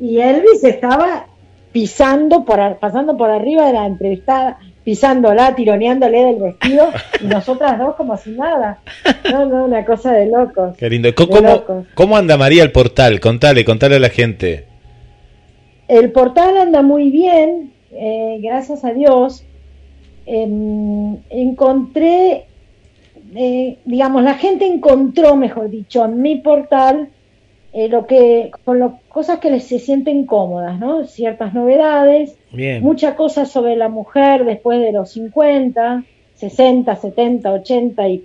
y 0.02 0.20
Elvis 0.20 0.62
estaba 0.66 1.28
pisando 1.72 2.44
por 2.44 2.60
ar- 2.60 2.80
pasando 2.80 3.16
por 3.16 3.30
arriba 3.30 3.66
de 3.68 3.74
la 3.74 3.86
entrevistada, 3.86 4.58
pisándola, 4.84 5.56
tironeándole 5.56 6.24
del 6.26 6.36
vestido 6.42 6.90
y 7.22 7.28
nosotras 7.28 7.80
dos 7.80 7.96
como 7.96 8.18
si 8.18 8.32
nada. 8.32 8.80
No, 9.32 9.46
no, 9.46 9.66
una 9.66 9.86
cosa 9.86 10.12
de 10.12 10.26
locos. 10.26 10.76
Qué 10.78 10.90
lindo. 10.90 11.16
¿Cómo, 11.16 11.30
De 11.36 11.42
cómo, 11.42 11.50
locos. 11.54 11.86
cómo 11.94 12.18
anda 12.18 12.36
María 12.36 12.64
el 12.64 12.72
portal? 12.74 13.22
Contale, 13.22 13.64
contale 13.64 13.96
a 13.96 14.00
la 14.00 14.10
gente. 14.10 14.66
El 15.92 16.14
portal 16.14 16.56
anda 16.56 16.82
muy 16.84 17.10
bien, 17.10 17.74
eh, 17.92 18.40
gracias 18.42 18.86
a 18.86 18.94
Dios. 18.94 19.44
Em, 20.26 21.18
encontré, 21.30 22.46
eh, 23.36 23.78
digamos, 23.84 24.24
la 24.24 24.36
gente 24.36 24.66
encontró, 24.66 25.36
mejor 25.36 25.70
dicho, 25.70 26.06
en 26.06 26.22
mi 26.22 26.38
portal 26.38 27.10
eh, 27.74 27.90
lo 27.90 28.08
que, 28.08 28.52
con 28.64 28.80
lo, 28.80 29.00
cosas 29.10 29.40
que 29.40 29.52
les 29.52 29.66
se 29.66 29.80
sienten 29.80 30.26
cómodas, 30.26 30.80
¿no? 30.80 31.06
Ciertas 31.08 31.54
novedades, 31.54 32.38
Bien. 32.54 32.82
muchas 32.82 33.16
cosas 33.16 33.52
sobre 33.52 33.76
la 33.76 33.90
mujer 33.90 34.46
después 34.46 34.80
de 34.80 34.94
los 34.94 35.12
50, 35.12 36.06
60, 36.36 36.96
70, 36.96 37.52
80 37.52 38.08
y, 38.08 38.24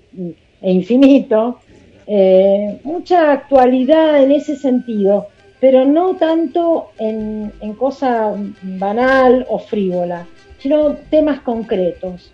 e 0.62 0.70
infinito. 0.70 1.58
Mucha 2.84 3.32
actualidad 3.32 4.22
en 4.22 4.30
ese 4.30 4.54
sentido, 4.54 5.26
pero 5.60 5.84
no 5.84 6.16
tanto 6.16 6.88
en, 6.98 7.52
en 7.60 7.72
cosa 7.74 8.32
banal 8.62 9.46
o 9.48 9.58
frívola, 9.58 10.26
sino 10.58 10.94
temas 11.10 11.40
concretos. 11.40 12.32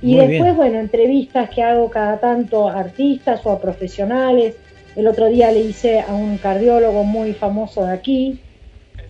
Y 0.00 0.16
Muy 0.16 0.26
después, 0.26 0.42
bien. 0.42 0.56
bueno, 0.56 0.78
entrevistas 0.80 1.50
que 1.50 1.62
hago 1.62 1.90
cada 1.90 2.18
tanto 2.18 2.68
a 2.68 2.78
artistas 2.80 3.40
o 3.44 3.50
a 3.50 3.60
profesionales. 3.60 4.56
El 4.96 5.06
otro 5.06 5.28
día 5.28 5.50
le 5.52 5.60
hice 5.60 6.00
a 6.00 6.14
un 6.14 6.38
cardiólogo 6.38 7.04
muy 7.04 7.32
famoso 7.34 7.86
de 7.86 7.92
aquí, 7.92 8.38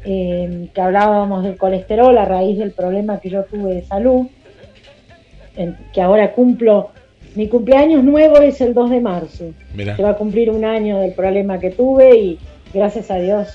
eh, 0.05 0.68
que 0.74 0.80
hablábamos 0.80 1.44
del 1.44 1.57
colesterol 1.57 2.16
a 2.18 2.24
raíz 2.24 2.59
del 2.59 2.72
problema 2.72 3.20
que 3.20 3.30
yo 3.30 3.44
tuve 3.44 3.74
de 3.74 3.82
salud, 3.82 4.26
en- 5.57 5.76
que 5.92 6.00
ahora 6.00 6.32
cumplo, 6.32 6.90
mi 7.34 7.48
cumpleaños 7.48 8.05
nuevo 8.05 8.36
es 8.38 8.61
el 8.61 8.74
2 8.74 8.90
de 8.90 9.00
marzo, 9.00 9.44
Mira. 9.74 9.96
se 9.96 10.03
va 10.03 10.11
a 10.11 10.16
cumplir 10.16 10.50
un 10.50 10.64
año 10.64 10.98
del 10.98 11.12
problema 11.14 11.59
que 11.59 11.70
tuve 11.70 12.16
y 12.16 12.38
gracias 12.74 13.10
a 13.10 13.16
Dios 13.16 13.48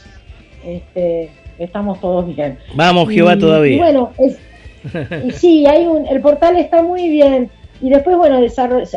este, 0.66 1.30
estamos 1.60 2.00
todos 2.02 2.34
bien. 2.36 2.58
Vamos, 2.76 3.10
Jehová, 3.10 3.36
Y- 3.36 3.40
todavía. 3.40 3.76
y 3.76 3.80
bueno, 3.80 4.12
es- 4.18 4.38
y 5.26 5.32
sí, 5.32 5.66
hay 5.66 5.86
un, 5.86 6.06
el 6.08 6.22
portal 6.22 6.58
está 6.58 6.82
muy 6.82 7.10
bien. 7.10 7.50
Y 7.82 7.90
después, 7.90 8.18
bueno, 8.18 8.40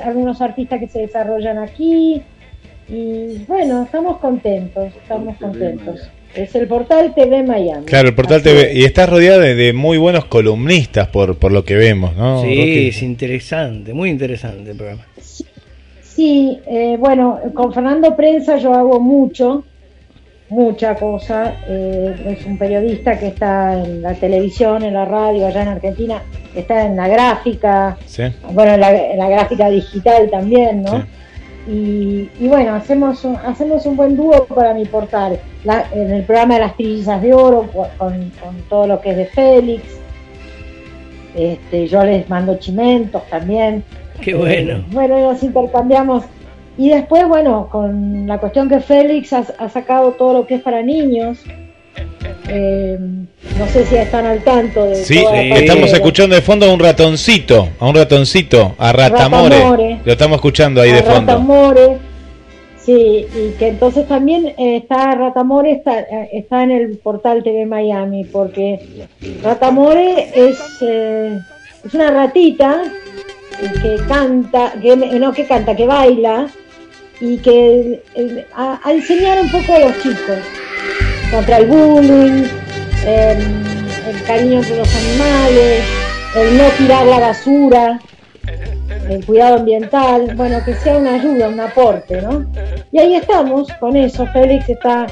algunos 0.04 0.40
artistas 0.40 0.80
que 0.80 0.88
se 0.88 1.00
desarrollan 1.00 1.58
aquí. 1.58 2.22
Y 2.88 3.44
bueno, 3.46 3.82
estamos 3.84 4.18
contentos, 4.18 4.92
estamos 5.02 5.36
contentos. 5.36 6.08
Es 6.34 6.54
el 6.54 6.66
portal 6.68 7.12
TV 7.14 7.42
Miami. 7.42 7.84
Claro, 7.86 8.08
el 8.08 8.14
portal 8.14 8.36
Así 8.40 8.44
TV. 8.48 8.70
es. 8.72 8.76
Y 8.78 8.84
estás 8.84 9.08
rodeada 9.08 9.38
de, 9.38 9.54
de 9.54 9.72
muy 9.72 9.98
buenos 9.98 10.24
columnistas 10.26 11.08
por, 11.08 11.36
por 11.38 11.50
lo 11.52 11.64
que 11.64 11.74
vemos, 11.74 12.16
¿no? 12.16 12.40
sí, 12.42 12.48
Rocky? 12.56 12.88
es 12.88 13.02
interesante, 13.02 13.92
muy 13.94 14.10
interesante 14.10 14.70
el 14.70 14.76
programa. 14.76 15.06
Sí, 16.02 16.58
eh, 16.66 16.96
bueno, 16.98 17.38
con 17.54 17.72
Fernando 17.72 18.14
Prensa 18.16 18.56
yo 18.58 18.74
hago 18.74 19.00
mucho, 19.00 19.64
mucha 20.50 20.94
cosa. 20.96 21.54
Eh, 21.66 22.36
es 22.38 22.44
un 22.46 22.58
periodista 22.58 23.18
que 23.18 23.28
está 23.28 23.74
en 23.82 24.02
la 24.02 24.14
televisión, 24.14 24.82
en 24.82 24.94
la 24.94 25.04
radio, 25.04 25.46
allá 25.46 25.62
en 25.62 25.68
Argentina, 25.68 26.22
está 26.54 26.84
en 26.86 26.96
la 26.96 27.08
gráfica, 27.08 27.96
Sí. 28.06 28.24
bueno, 28.52 28.74
en 28.74 28.80
la, 28.80 28.94
en 29.12 29.18
la 29.18 29.28
gráfica 29.28 29.68
digital 29.70 30.28
también, 30.30 30.82
¿no? 30.82 30.98
Sí. 30.98 31.02
Y, 31.68 32.30
y 32.44 32.48
bueno, 32.48 32.74
hacemos 32.74 33.22
un, 33.24 33.36
hacemos 33.36 33.84
un 33.86 33.96
buen 33.96 34.16
dúo 34.16 34.46
para 34.46 34.74
mi 34.74 34.86
portal. 34.86 35.38
La- 35.64 35.84
en 35.92 36.10
el 36.10 36.22
programa 36.24 36.54
de 36.54 36.60
las 36.60 36.76
trillizas 36.76 37.20
de 37.22 37.32
oro, 37.34 37.68
con, 37.72 37.86
con 37.98 38.56
todo 38.68 38.86
lo 38.86 39.00
que 39.00 39.10
es 39.10 39.16
de 39.18 39.26
Félix. 39.26 39.84
Este, 41.36 41.86
yo 41.86 42.02
les 42.04 42.28
mando 42.28 42.56
chimentos 42.58 43.22
también. 43.30 43.84
Qué 44.20 44.32
Eh, 44.32 44.34
bueno. 44.34 44.84
bueno, 44.90 45.20
nos 45.20 45.42
intercambiamos. 45.42 46.24
Y 46.80 46.88
después, 46.88 47.28
bueno, 47.28 47.68
con 47.70 48.26
la 48.26 48.38
cuestión 48.38 48.66
que 48.70 48.80
Félix 48.80 49.34
ha, 49.34 49.44
ha 49.58 49.68
sacado 49.68 50.12
todo 50.12 50.32
lo 50.32 50.46
que 50.46 50.54
es 50.54 50.62
para 50.62 50.80
niños. 50.80 51.38
eh, 52.48 52.98
no 53.58 53.66
sé 53.66 53.84
si 53.84 53.96
están 53.96 54.24
al 54.24 54.42
tanto 54.42 54.84
de 54.86 54.94
Sí, 54.94 55.22
parte 55.22 55.58
estamos 55.58 55.92
escuchando 55.92 56.34
de 56.34 56.40
fondo 56.40 56.64
a 56.64 56.72
un 56.72 56.80
ratoncito, 56.80 57.68
a 57.78 57.86
un 57.86 57.94
ratoncito, 57.94 58.74
a 58.78 58.92
Ratamore. 58.92 59.56
Ratamore. 59.58 60.00
Lo 60.06 60.12
estamos 60.12 60.36
escuchando 60.36 60.80
ahí 60.80 60.90
a 60.90 60.94
de 60.94 61.02
fondo. 61.02 61.32
Ratamore. 61.32 61.98
Sí, 62.78 63.26
y 63.36 63.58
que 63.58 63.68
entonces 63.68 64.08
también 64.08 64.46
eh, 64.56 64.76
está 64.78 65.14
Ratamore, 65.14 65.72
está, 65.72 66.00
eh, 66.00 66.30
está 66.32 66.62
en 66.62 66.70
el 66.70 66.96
portal 66.96 67.42
TV 67.42 67.66
Miami, 67.66 68.24
porque 68.24 68.80
Ratamore 69.42 70.30
es, 70.34 70.58
eh, 70.80 71.38
es 71.84 71.92
una 71.92 72.10
ratita 72.10 72.84
que 73.82 73.96
canta, 74.08 74.72
que, 74.80 74.96
no 74.96 75.32
que 75.32 75.44
canta, 75.44 75.76
que 75.76 75.84
baila, 75.86 76.48
y 77.20 77.36
que 77.38 78.02
a, 78.54 78.80
enseñar 78.90 79.40
un 79.40 79.50
poco 79.50 79.74
a 79.74 79.80
los 79.80 79.98
chicos 80.02 80.38
contra 81.30 81.58
el 81.58 81.66
bullying, 81.66 82.44
em, 83.04 83.62
el 84.08 84.22
cariño 84.26 84.60
entre 84.60 84.78
los 84.78 84.94
animales, 84.94 85.84
el 86.36 86.58
no 86.58 86.64
tirar 86.78 87.06
la 87.06 87.20
basura, 87.20 88.00
el 89.08 89.24
cuidado 89.24 89.56
ambiental, 89.56 90.34
bueno, 90.36 90.58
que 90.64 90.74
sea 90.74 90.96
una 90.96 91.14
ayuda, 91.14 91.48
un 91.48 91.60
aporte, 91.60 92.22
¿no? 92.22 92.46
Y 92.92 92.98
ahí 92.98 93.14
estamos 93.14 93.68
con 93.78 93.96
eso, 93.96 94.26
Félix 94.28 94.68
está 94.68 95.06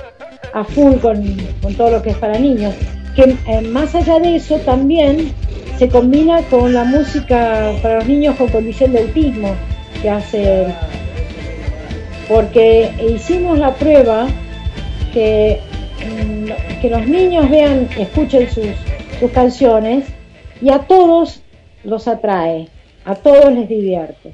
a 0.53 0.65
full 0.65 0.97
con, 0.97 1.23
con 1.63 1.75
todo 1.75 1.91
lo 1.91 2.03
que 2.03 2.11
es 2.11 2.17
para 2.17 2.39
niños, 2.39 2.75
que 3.15 3.37
eh, 3.47 3.61
más 3.63 3.95
allá 3.95 4.19
de 4.19 4.37
eso 4.37 4.57
también 4.59 5.33
se 5.79 5.89
combina 5.89 6.43
con 6.43 6.73
la 6.73 6.85
música 6.85 7.73
para 7.83 7.97
los 7.97 8.07
niños 8.07 8.37
con 8.37 8.49
condición 8.49 8.93
de 8.93 9.01
autismo 9.01 9.55
que 10.03 10.11
hace. 10.11 10.67
Porque 12.29 12.91
hicimos 13.15 13.59
la 13.59 13.75
prueba 13.75 14.29
que, 15.13 15.61
mm, 16.07 16.81
que 16.81 16.91
los 16.91 17.07
niños 17.07 17.49
vean, 17.51 17.89
escuchen 17.99 18.49
sus, 18.51 18.67
sus 19.19 19.31
canciones 19.31 20.05
y 20.61 20.71
a 20.71 20.81
todos 20.81 21.43
los 21.85 22.07
atrae, 22.07 22.69
a 23.05 23.15
todos 23.15 23.53
les 23.53 23.69
divierte. 23.69 24.33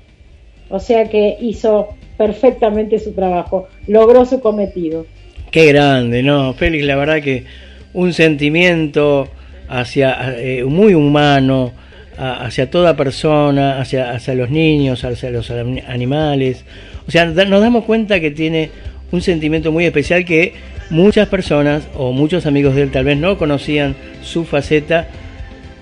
O 0.70 0.80
sea 0.80 1.08
que 1.08 1.36
hizo 1.40 1.90
perfectamente 2.18 2.98
su 2.98 3.12
trabajo, 3.12 3.68
logró 3.86 4.24
su 4.24 4.40
cometido. 4.40 5.06
Qué 5.50 5.66
grande, 5.66 6.22
¿no? 6.22 6.52
Félix, 6.54 6.84
la 6.84 6.96
verdad 6.96 7.22
que 7.22 7.44
un 7.92 8.12
sentimiento 8.12 9.28
hacia 9.68 10.34
eh, 10.36 10.64
muy 10.64 10.94
humano, 10.94 11.72
hacia 12.16 12.70
toda 12.70 12.96
persona, 12.96 13.80
hacia, 13.80 14.10
hacia 14.12 14.34
los 14.34 14.50
niños, 14.50 15.04
hacia 15.04 15.30
los 15.30 15.50
anim- 15.50 15.82
animales. 15.86 16.64
O 17.06 17.10
sea, 17.10 17.26
nos 17.26 17.60
damos 17.60 17.84
cuenta 17.84 18.20
que 18.20 18.30
tiene 18.30 18.70
un 19.10 19.20
sentimiento 19.22 19.72
muy 19.72 19.84
especial 19.84 20.24
que 20.24 20.54
muchas 20.90 21.28
personas 21.28 21.84
o 21.94 22.12
muchos 22.12 22.46
amigos 22.46 22.74
de 22.74 22.82
él 22.82 22.90
tal 22.90 23.04
vez 23.04 23.18
no 23.18 23.38
conocían 23.38 23.94
su 24.22 24.44
faceta 24.44 25.08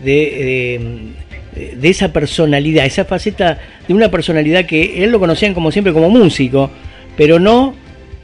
de, 0.05 0.81
de, 1.55 1.77
de 1.77 1.89
esa 1.89 2.13
personalidad, 2.13 2.87
esa 2.87 3.05
faceta 3.05 3.59
de 3.87 3.95
una 3.95 4.11
personalidad 4.11 4.67
que 4.67 5.05
él 5.05 5.11
lo 5.11 5.21
conocían 5.21 5.55
como 5.55 5.71
siempre 5.71 5.93
como 5.93 6.11
músico, 6.11 6.71
pero 7.17 7.39
no 7.39 7.75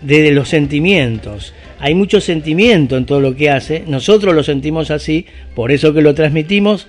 desde 0.02 0.32
los 0.32 0.48
sentimientos. 0.48 1.54
Hay 1.80 1.94
mucho 1.94 2.20
sentimiento 2.20 2.96
en 2.96 3.06
todo 3.06 3.20
lo 3.20 3.36
que 3.36 3.50
hace, 3.50 3.84
nosotros 3.86 4.34
lo 4.34 4.42
sentimos 4.42 4.90
así, 4.90 5.26
por 5.54 5.70
eso 5.70 5.94
que 5.94 6.02
lo 6.02 6.14
transmitimos 6.14 6.88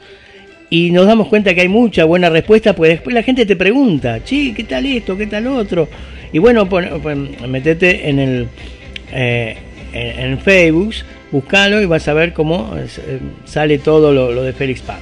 y 0.69 0.91
nos 0.91 1.07
damos 1.07 1.27
cuenta 1.27 1.53
que 1.55 1.61
hay 1.61 1.67
mucha 1.67 2.05
buena 2.05 2.29
respuesta, 2.29 2.73
pues 2.75 2.91
después 2.91 3.13
la 3.13 3.23
gente 3.23 3.45
te 3.45 3.55
pregunta, 3.55 4.19
sí, 4.23 4.53
¿qué 4.55 4.63
tal 4.63 4.85
esto? 4.85 5.17
¿Qué 5.17 5.27
tal 5.27 5.47
otro? 5.47 5.87
Y 6.31 6.37
bueno, 6.39 6.67
pon- 6.69 7.01
pon- 7.01 7.29
metete 7.47 8.07
en 8.09 8.19
el 8.19 8.47
eh, 9.11 9.57
en, 9.93 10.31
en 10.31 10.37
Facebook, 10.39 10.93
buscalo 11.31 11.81
y 11.81 11.85
vas 11.85 12.07
a 12.07 12.13
ver 12.13 12.33
cómo 12.33 12.71
eh, 12.77 12.85
sale 13.45 13.79
todo 13.79 14.13
lo, 14.13 14.31
lo 14.31 14.43
de 14.43 14.53
Félix 14.53 14.81
Paz. 14.81 14.99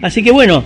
Así 0.00 0.22
que 0.22 0.30
bueno, 0.30 0.64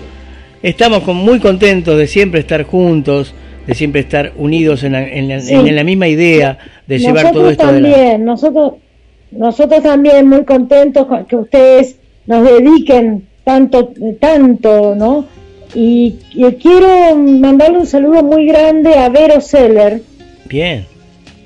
estamos 0.62 1.00
con- 1.02 1.16
muy 1.16 1.40
contentos 1.40 1.98
de 1.98 2.06
siempre 2.06 2.40
estar 2.40 2.62
juntos, 2.62 3.34
de 3.66 3.74
siempre 3.74 4.02
estar 4.02 4.32
unidos 4.36 4.84
en 4.84 4.92
la, 4.92 5.02
en 5.08 5.28
la- 5.28 5.40
Sí. 5.40 5.54
en 5.54 5.74
la 5.74 5.82
misma 5.82 6.06
idea 6.06 6.56
de 6.86 6.98
llevar 7.00 7.32
todo 7.32 7.50
esto 7.50 7.64
también, 7.64 7.94
adelante. 7.94 8.18
nosotros, 8.24 8.74
nosotros 9.32 9.82
también 9.82 10.28
muy 10.28 10.44
contentos 10.44 11.06
con 11.06 11.24
que 11.26 11.34
ustedes 11.34 11.96
nos 12.26 12.44
dediquen 12.44 13.26
tanto, 13.46 13.92
tanto, 14.18 14.96
¿no? 14.96 15.24
Y, 15.72 16.16
y 16.34 16.44
quiero 16.54 17.14
mandarle 17.14 17.78
un 17.78 17.86
saludo 17.86 18.24
muy 18.24 18.44
grande 18.44 18.94
a 18.94 19.08
Vero 19.08 19.40
Seller, 19.40 20.02
Bien, 20.48 20.84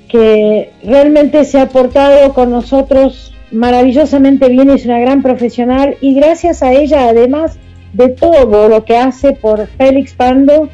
que 0.09 0.71
realmente 0.83 1.45
se 1.45 1.59
ha 1.59 1.69
portado 1.69 2.33
con 2.33 2.49
nosotros 2.49 3.35
maravillosamente 3.51 4.49
bien, 4.49 4.71
es 4.71 4.85
una 4.85 4.99
gran 4.99 5.21
profesional 5.21 5.95
y 6.01 6.15
gracias 6.15 6.63
a 6.63 6.73
ella, 6.73 7.07
además 7.07 7.59
de 7.93 8.09
todo 8.09 8.67
lo 8.67 8.83
que 8.83 8.97
hace 8.97 9.33
por 9.33 9.67
Félix 9.67 10.13
Pando, 10.13 10.69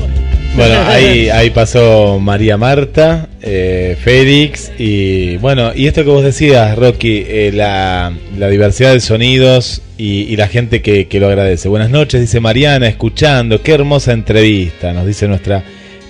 Bueno, 0.54 0.74
ahí, 0.88 1.30
ahí 1.30 1.48
pasó 1.48 2.18
María 2.20 2.58
Marta, 2.58 3.28
eh, 3.40 3.96
Félix 3.98 4.72
y 4.78 5.38
bueno, 5.38 5.72
y 5.74 5.86
esto 5.86 6.04
que 6.04 6.10
vos 6.10 6.22
decías, 6.22 6.76
Rocky, 6.76 7.24
eh, 7.26 7.50
la, 7.54 8.12
la 8.36 8.48
diversidad 8.48 8.92
de 8.92 9.00
sonidos 9.00 9.80
y, 9.96 10.24
y 10.24 10.36
la 10.36 10.48
gente 10.48 10.82
que, 10.82 11.08
que 11.08 11.18
lo 11.18 11.28
agradece. 11.28 11.68
Buenas 11.68 11.88
noches, 11.88 12.20
dice 12.20 12.40
Mariana, 12.40 12.88
escuchando, 12.88 13.62
qué 13.62 13.72
hermosa 13.72 14.12
entrevista, 14.12 14.92
nos 14.92 15.06
dice 15.06 15.28
nuestra 15.28 15.62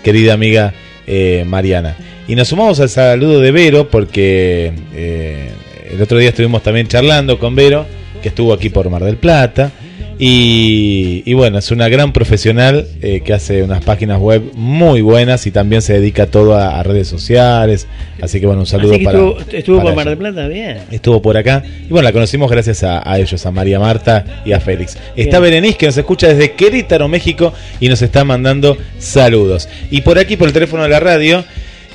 querida 0.02 0.34
amiga 0.34 0.74
eh, 1.06 1.44
Mariana. 1.46 1.96
Y 2.28 2.34
nos 2.34 2.48
sumamos 2.48 2.80
al 2.80 2.88
saludo 2.88 3.40
de 3.40 3.52
Vero 3.52 3.88
porque 3.88 4.72
eh, 4.94 5.50
el 5.92 6.02
otro 6.02 6.18
día 6.18 6.30
estuvimos 6.30 6.62
también 6.62 6.88
charlando 6.88 7.38
con 7.38 7.54
Vero, 7.54 7.86
que 8.20 8.28
estuvo 8.28 8.52
aquí 8.52 8.68
por 8.68 8.90
Mar 8.90 9.04
del 9.04 9.16
Plata. 9.16 9.70
Y, 10.18 11.22
y 11.26 11.34
bueno, 11.34 11.58
es 11.58 11.70
una 11.70 11.90
gran 11.90 12.14
profesional 12.14 12.86
eh, 13.02 13.20
que 13.22 13.34
hace 13.34 13.62
unas 13.62 13.84
páginas 13.84 14.18
web 14.18 14.42
muy 14.54 15.02
buenas 15.02 15.46
y 15.46 15.50
también 15.50 15.82
se 15.82 15.92
dedica 15.92 16.26
todo 16.26 16.54
a, 16.54 16.80
a 16.80 16.82
redes 16.82 17.06
sociales. 17.06 17.86
Así 18.22 18.40
que 18.40 18.46
bueno, 18.46 18.62
un 18.62 18.66
saludo 18.66 18.92
Así 18.92 19.00
que 19.00 19.04
para. 19.04 19.18
estuvo, 19.18 19.38
estuvo 19.52 19.76
para 19.76 19.88
por 19.90 19.96
Mar 19.96 20.08
del 20.08 20.16
Plata, 20.18 20.48
bien. 20.48 20.78
Estuvo 20.90 21.20
por 21.20 21.36
acá. 21.36 21.62
Y 21.84 21.90
bueno, 21.90 22.04
la 22.04 22.12
conocimos 22.12 22.50
gracias 22.50 22.82
a, 22.82 23.08
a 23.08 23.18
ellos, 23.18 23.44
a 23.44 23.50
María 23.50 23.78
Marta 23.78 24.42
y 24.46 24.52
a 24.52 24.58
Félix. 24.58 24.96
Está 25.16 25.38
Bien. 25.38 25.52
Berenice, 25.52 25.76
que 25.76 25.86
nos 25.86 25.98
escucha 25.98 26.28
desde 26.28 26.52
Querétaro, 26.52 27.08
México, 27.08 27.52
y 27.78 27.90
nos 27.90 28.00
está 28.00 28.24
mandando 28.24 28.78
saludos. 28.98 29.68
Y 29.90 30.00
por 30.00 30.18
aquí, 30.18 30.36
por 30.38 30.48
el 30.48 30.54
teléfono 30.54 30.82
de 30.82 30.88
la 30.88 30.98
radio, 30.98 31.44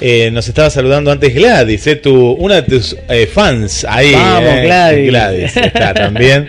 eh, 0.01 0.29
nos 0.31 0.47
estaba 0.47 0.69
saludando 0.69 1.11
antes 1.11 1.33
Gladys, 1.33 1.85
eh, 1.87 1.95
tu, 1.97 2.31
una 2.33 2.55
de 2.55 2.63
tus 2.63 2.97
eh, 3.07 3.27
fans 3.31 3.85
ahí. 3.87 4.11
Vamos, 4.13 4.49
eh, 4.53 4.61
Gladys. 4.65 5.07
Gladys 5.09 5.57
está 5.57 5.93
también. 5.95 6.47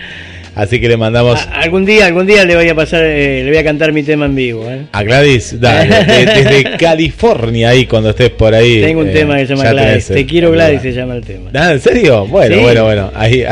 Así 0.55 0.81
que 0.81 0.89
le 0.89 0.99
mandamos 0.99 1.41
A- 1.41 1.61
algún 1.63 1.87
día, 1.87 2.05
algún 2.05 2.27
día 2.27 2.45
le 2.45 2.55
voy 2.57 2.69
a 2.69 2.75
pasar, 2.75 3.01
le 3.05 3.47
voy 3.49 3.57
a 3.57 3.65
cantar 3.65 3.91
mi 3.93 4.03
tema 4.03 4.27
en 4.27 4.35
vivo. 4.35 4.69
a 4.93 5.03
Gladys, 5.03 5.59
dale, 5.59 6.05
de- 6.05 6.27
desde 6.45 6.77
California, 6.77 7.71
ahí 7.71 7.87
cuando 7.87 8.11
estés 8.11 8.29
por 8.31 8.55
ahí. 8.55 8.83
Tengo 8.83 9.01
un 9.01 9.13
tema 9.13 9.37
que 9.39 9.47
se 9.47 9.55
llama 9.57 9.71
Gladys. 9.73 10.07
Te 10.09 10.27
quiero 10.27 10.51
Gladys 10.51 10.83
se 10.83 10.93
llama 10.93 11.15
el 11.15 11.25
tema. 11.25 11.49
Ah, 11.55 11.73
¿En 11.73 11.81
serio? 11.81 12.27
Bueno, 12.27 12.55
Sí. 12.57 12.61
bueno, 12.61 12.85
bueno. 12.85 13.13
Ahí, 13.15 13.45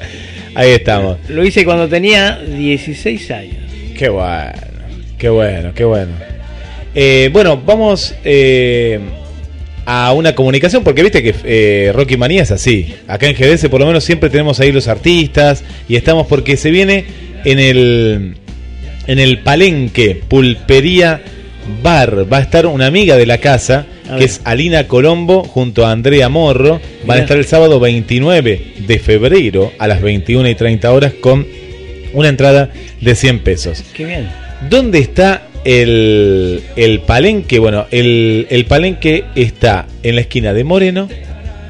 ahí 0.54 0.70
estamos. 0.70 1.18
Lo 1.28 1.44
hice 1.44 1.64
cuando 1.64 1.88
tenía 1.88 2.38
16 2.38 3.30
años. 3.32 3.56
Qué 3.98 4.08
bueno, 4.08 4.52
qué 5.18 5.28
bueno, 5.28 5.72
qué 5.74 5.84
bueno. 5.84 6.12
Bueno, 7.32 7.60
vamos 7.66 8.14
a 9.86 10.12
una 10.12 10.34
comunicación, 10.34 10.82
porque 10.84 11.02
viste 11.02 11.22
que 11.22 11.34
eh, 11.44 11.92
Rocky 11.94 12.16
Manía 12.16 12.42
es 12.42 12.50
así. 12.50 12.94
Acá 13.06 13.26
en 13.28 13.34
GDS 13.36 13.68
por 13.68 13.80
lo 13.80 13.86
menos 13.86 14.04
siempre 14.04 14.30
tenemos 14.30 14.60
ahí 14.60 14.72
los 14.72 14.88
artistas 14.88 15.62
y 15.88 15.96
estamos 15.96 16.26
porque 16.26 16.56
se 16.56 16.70
viene 16.70 17.04
en 17.44 17.58
el, 17.58 18.36
en 19.06 19.18
el 19.18 19.38
palenque 19.40 20.22
Pulpería 20.26 21.22
Bar. 21.82 22.32
Va 22.32 22.38
a 22.38 22.42
estar 22.42 22.66
una 22.66 22.86
amiga 22.86 23.16
de 23.16 23.26
la 23.26 23.38
casa, 23.38 23.86
A 24.04 24.12
que 24.12 24.12
ver. 24.14 24.22
es 24.24 24.40
Alina 24.44 24.86
Colombo, 24.88 25.44
junto 25.44 25.86
a 25.86 25.92
Andrea 25.92 26.28
Morro. 26.28 26.80
Van 26.80 26.80
Mirá. 27.04 27.14
a 27.14 27.18
estar 27.20 27.36
el 27.36 27.44
sábado 27.46 27.78
29 27.80 28.74
de 28.86 28.98
febrero 28.98 29.72
a 29.78 29.86
las 29.86 30.00
21 30.02 30.48
y 30.48 30.54
30 30.54 30.92
horas 30.92 31.12
con 31.20 31.46
una 32.14 32.28
entrada 32.28 32.70
de 33.00 33.14
100 33.14 33.40
pesos. 33.40 33.84
Qué 33.94 34.04
bien. 34.06 34.30
¿Dónde 34.70 34.98
está 35.00 35.48
el, 35.64 36.62
el 36.76 37.00
palenque? 37.00 37.58
Bueno, 37.58 37.86
el, 37.90 38.46
el 38.50 38.64
palenque 38.66 39.24
está 39.34 39.86
en 40.02 40.14
la 40.16 40.20
esquina 40.22 40.52
de 40.52 40.64
Moreno 40.64 41.08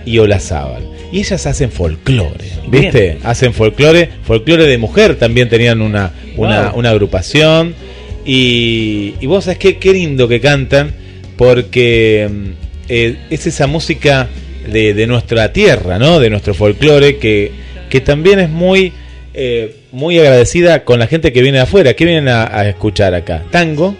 y 0.04 0.18
Olazábal. 0.18 0.82
Y 1.12 1.20
ellas 1.20 1.46
hacen 1.46 1.70
folclore, 1.70 2.44
¿viste? 2.68 3.00
Bien. 3.02 3.18
Hacen 3.22 3.54
folclore, 3.54 4.08
folclore 4.24 4.66
de 4.66 4.78
mujer 4.78 5.16
también 5.16 5.48
tenían 5.48 5.80
una, 5.80 6.12
una, 6.36 6.70
Wow. 6.70 6.78
una 6.80 6.90
agrupación. 6.90 7.74
Y, 8.26 9.14
y 9.20 9.26
vos 9.26 9.44
sabés 9.44 9.58
qué, 9.58 9.76
qué 9.78 9.92
lindo 9.92 10.26
que 10.26 10.40
cantan, 10.40 10.92
porque 11.36 12.28
mm, 12.30 12.48
eh, 12.88 13.16
es 13.30 13.46
esa 13.46 13.66
música 13.66 14.28
de, 14.70 14.94
de 14.94 15.06
nuestra 15.06 15.52
tierra, 15.52 15.98
¿no? 15.98 16.18
De 16.18 16.30
nuestro 16.30 16.54
folclore, 16.54 17.18
que, 17.18 17.52
que 17.90 18.00
también 18.00 18.40
es 18.40 18.48
muy, 18.48 18.92
eh, 19.34 19.76
muy 19.94 20.18
agradecida 20.18 20.84
con 20.84 20.98
la 20.98 21.06
gente 21.06 21.32
que 21.32 21.40
viene 21.40 21.58
de 21.58 21.64
afuera. 21.64 21.94
¿Qué 21.94 22.04
vienen 22.04 22.28
a, 22.28 22.44
a 22.44 22.68
escuchar 22.68 23.14
acá? 23.14 23.44
Tango, 23.50 23.94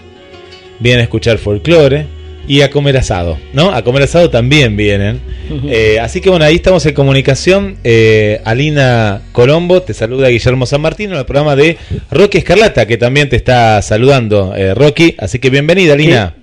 vienen 0.81 1.01
a 1.01 1.05
escuchar 1.05 1.39
folclore 1.39 2.07
y 2.47 2.61
a 2.61 2.71
comer 2.71 2.97
asado, 2.97 3.39
¿no? 3.53 3.71
A 3.71 3.83
comer 3.83 4.03
asado 4.03 4.29
también 4.29 4.77
vienen. 4.77 5.21
Eh, 5.67 5.99
así 6.01 6.21
que 6.21 6.31
bueno, 6.31 6.45
ahí 6.45 6.57
estamos 6.57 6.85
en 6.85 6.95
comunicación. 6.95 7.77
Eh, 7.85 8.41
Alina 8.45 9.23
Colombo 9.33 9.83
te 9.83 9.95
saluda 9.95 10.29
Guillermo 10.29 10.67
San 10.67 10.81
Martín 10.81 11.13
en 11.13 11.19
el 11.19 11.25
programa 11.25 11.57
de 11.57 11.79
Rocky 12.11 12.39
Escarlata, 12.39 12.87
que 12.87 12.99
también 12.99 13.29
te 13.29 13.37
está 13.37 13.81
saludando, 13.81 14.55
eh, 14.55 14.75
Rocky. 14.75 15.15
Así 15.19 15.39
que 15.39 15.49
bienvenida, 15.49 15.95
Alina. 15.95 16.35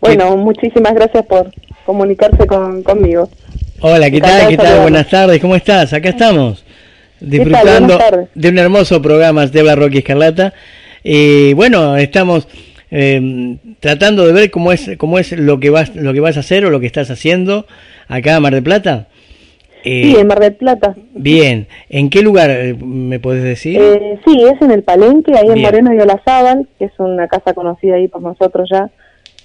Bueno, 0.00 0.36
muchísimas 0.36 0.94
gracias 0.94 1.24
por 1.26 1.50
comunicarse 1.84 2.46
con, 2.46 2.82
conmigo. 2.82 3.28
Hola, 3.80 4.10
¿qué 4.10 4.20
tal? 4.20 4.48
¿Qué 4.48 4.56
tal? 4.56 4.80
Buenas 4.80 5.08
tardes, 5.08 5.40
¿cómo 5.40 5.54
estás? 5.54 5.92
Acá 5.92 6.08
estamos. 6.08 6.64
Disfrutando 7.20 7.98
de 8.34 8.48
un 8.48 8.58
hermoso 8.58 9.00
programa 9.00 9.46
de 9.46 9.74
Rocky 9.74 9.98
Escarlata. 9.98 10.52
Y 11.02 11.54
bueno, 11.54 11.96
estamos 11.96 12.48
eh, 12.90 13.56
tratando 13.80 14.26
de 14.26 14.32
ver 14.32 14.50
cómo 14.50 14.72
es 14.72 14.90
cómo 14.98 15.18
es 15.18 15.32
lo 15.32 15.58
que 15.60 15.70
vas 15.70 15.94
lo 15.94 16.12
que 16.12 16.20
vas 16.20 16.36
a 16.36 16.40
hacer 16.40 16.64
o 16.64 16.70
lo 16.70 16.80
que 16.80 16.86
estás 16.86 17.10
haciendo 17.10 17.66
acá 18.08 18.36
en 18.36 18.42
Mar 18.42 18.54
del 18.54 18.62
Plata. 18.62 19.08
Eh, 19.84 20.02
Sí, 20.02 20.16
en 20.16 20.26
Mar 20.26 20.40
del 20.40 20.54
Plata. 20.54 20.96
Bien, 21.14 21.68
¿en 21.88 22.10
qué 22.10 22.22
lugar 22.22 22.50
eh, 22.50 22.74
me 22.74 23.20
podés 23.20 23.44
decir? 23.44 23.80
Eh, 23.80 24.18
sí, 24.26 24.42
es 24.42 24.60
en 24.60 24.72
el 24.72 24.82
Palenque, 24.82 25.32
ahí 25.36 25.48
en. 25.48 25.62
Moreno 25.62 25.94
y 25.94 26.00
Olazábal, 26.00 26.68
que 26.78 26.86
es 26.86 26.92
una 26.98 27.28
casa 27.28 27.54
conocida 27.54 27.94
ahí 27.94 28.08
por 28.08 28.20
nosotros 28.20 28.68
ya, 28.70 28.90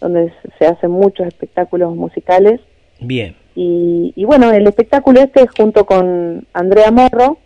donde 0.01 0.33
se 0.57 0.65
hacen 0.65 0.91
muchos 0.91 1.27
espectáculos 1.27 1.95
musicales. 1.95 2.59
Bien, 2.99 3.35
Y, 3.55 4.13
y 4.15 4.25
bueno, 4.25 4.51
el 4.51 4.67
espectáculo 4.67 5.21
este 5.21 5.47
junto 5.47 5.85
con 5.85 6.45
Andrea 6.53 6.91
Morro 6.91 7.37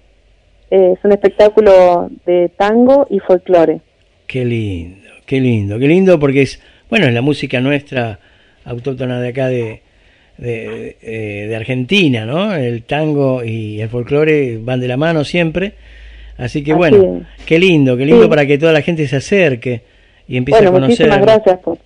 eh, 0.72 0.94
es 0.98 1.00
un 1.04 1.12
espectáculo 1.12 2.10
de 2.26 2.50
tango 2.58 3.08
y 3.10 3.20
folclore. 3.20 3.80
qué 4.28 4.44
lindo, 4.46 5.10
qué 5.26 5.40
lindo, 5.40 5.80
qué 5.80 5.88
lindo 5.88 6.20
porque 6.20 6.42
es, 6.44 6.62
bueno, 6.90 7.08
es 7.08 7.14
la 7.14 7.22
música 7.22 7.62
nuestra 7.62 8.20
autóctona 8.66 9.20
de 9.22 9.28
acá 9.30 9.48
de, 9.48 9.82
de, 10.38 10.98
eh, 11.02 11.46
de 11.48 11.56
Argentina, 11.56 12.26
¿no? 12.26 12.54
El 12.56 12.84
tango 12.84 13.44
y 13.44 13.80
el 13.82 13.90
folclore 13.90 14.58
van 14.58 14.80
de 14.80 14.88
la 14.88 14.98
mano 14.98 15.24
siempre. 15.24 15.74
Así 16.38 16.64
que 16.64 16.72
Así 16.72 16.78
bueno, 16.78 17.22
qué 17.46 17.60
lindo, 17.60 17.96
qué 17.96 18.06
lindo 18.06 18.24
Sí. 18.24 18.30
para 18.30 18.46
que 18.46 18.58
toda 18.58 18.74
la 18.74 18.82
gente 18.82 19.08
se 19.08 19.16
acerque 19.18 19.84
y 20.28 20.36
empiece 20.38 20.62
Bueno, 20.64 20.70
a 20.78 20.82
conocer. 20.82 21.08
muchísimas 21.08 21.22
gracias 21.22 21.60
por, 21.60 21.78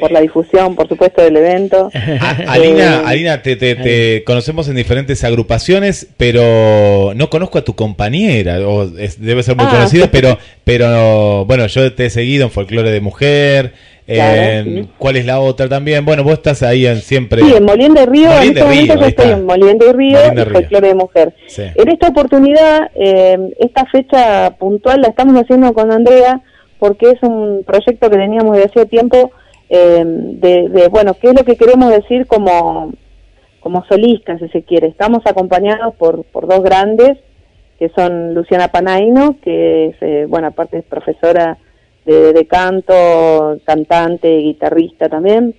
por 0.00 0.12
la 0.12 0.20
difusión, 0.20 0.76
por 0.76 0.88
supuesto, 0.88 1.22
del 1.22 1.36
evento. 1.36 1.90
A- 2.20 2.52
Alina, 2.52 3.00
Eh, 3.00 3.02
Alina 3.06 3.42
te, 3.42 3.56
te- 3.56 3.74
te 3.74 4.22
conocemos 4.24 4.68
en 4.68 4.76
diferentes 4.76 5.24
agrupaciones, 5.24 6.06
pero 6.16 7.12
no 7.16 7.30
conozco 7.30 7.58
a 7.58 7.64
tu 7.64 7.74
compañera, 7.74 8.66
o 8.68 8.84
es- 8.98 9.20
debe 9.20 9.42
ser 9.42 9.56
muy 9.56 9.66
Ah, 9.66 9.70
conocida, 9.70 10.04
sí. 10.04 10.10
pero, 10.12 10.38
pero 10.64 11.44
bueno, 11.46 11.66
yo 11.66 11.92
te 11.94 12.06
he 12.06 12.10
seguido 12.10 12.44
en 12.44 12.50
Folclore 12.50 12.90
de 12.90 13.00
Mujer. 13.00 13.72
Claro, 14.06 14.40
en- 14.40 14.64
sí. 14.84 14.88
¿Cuál 14.96 15.16
es 15.16 15.26
la 15.26 15.38
otra 15.40 15.68
también? 15.68 16.02
Bueno, 16.06 16.24
vos 16.24 16.32
estás 16.34 16.62
ahí 16.62 16.86
en 16.86 17.02
siempre. 17.02 17.42
Sí, 17.42 17.52
en 17.54 17.64
Molien 17.64 17.92
de 17.92 18.06
Río, 18.06 18.30
en 18.40 18.48
este 18.48 18.62
momento 18.64 18.94
Río, 18.94 19.00
yo 19.02 19.06
estoy 19.08 19.30
en 19.32 19.44
Molien 19.44 19.76
de 19.78 19.92
Río 19.92 20.18
y 20.18 20.30
Río. 20.34 20.44
Folclore 20.52 20.88
de 20.88 20.94
Mujer. 20.94 21.34
Sí. 21.46 21.62
En 21.74 21.88
esta 21.90 22.08
oportunidad, 22.08 22.90
eh, 22.94 23.36
esta 23.60 23.84
fecha 23.84 24.50
puntual 24.58 25.02
la 25.02 25.08
estamos 25.08 25.38
haciendo 25.38 25.74
con 25.74 25.92
Andrea 25.92 26.40
porque 26.78 27.10
es 27.10 27.22
un 27.22 27.64
proyecto 27.66 28.10
que 28.10 28.16
teníamos 28.16 28.56
desde 28.56 28.70
hace 28.70 28.86
tiempo 28.86 29.30
eh, 29.68 30.02
de, 30.04 30.88
bueno, 30.90 31.14
qué 31.14 31.28
es 31.28 31.34
lo 31.34 31.44
que 31.44 31.56
queremos 31.56 31.90
decir 31.90 32.26
como, 32.26 32.92
como 33.60 33.84
solistas, 33.86 34.40
si 34.40 34.48
se 34.48 34.62
quiere. 34.62 34.88
Estamos 34.88 35.26
acompañados 35.26 35.94
por, 35.96 36.24
por 36.24 36.46
dos 36.46 36.62
grandes, 36.62 37.18
que 37.78 37.90
son 37.90 38.34
Luciana 38.34 38.68
Panaino, 38.68 39.36
que 39.42 39.86
es, 39.86 39.96
eh, 40.00 40.26
bueno, 40.28 40.48
aparte 40.48 40.78
es 40.78 40.84
profesora 40.84 41.58
de, 42.04 42.32
de 42.32 42.46
canto, 42.46 43.58
cantante, 43.64 44.38
guitarrista 44.38 45.08
también. 45.08 45.54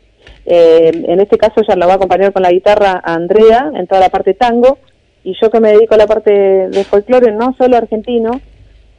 Eh, 0.45 0.91
en 1.07 1.19
este 1.19 1.37
caso 1.37 1.61
ella 1.61 1.75
la 1.75 1.85
va 1.85 1.93
a 1.93 1.95
acompañar 1.95 2.33
con 2.33 2.43
la 2.43 2.51
guitarra 2.51 3.01
a 3.03 3.13
Andrea 3.13 3.71
en 3.75 3.87
toda 3.87 4.01
la 4.01 4.09
parte 4.09 4.33
tango 4.33 4.79
y 5.23 5.35
yo 5.39 5.49
que 5.49 5.59
me 5.59 5.71
dedico 5.71 5.95
a 5.95 5.97
la 5.97 6.07
parte 6.07 6.31
de 6.31 6.83
folclore, 6.83 7.31
no 7.31 7.53
solo 7.57 7.77
argentino, 7.77 8.41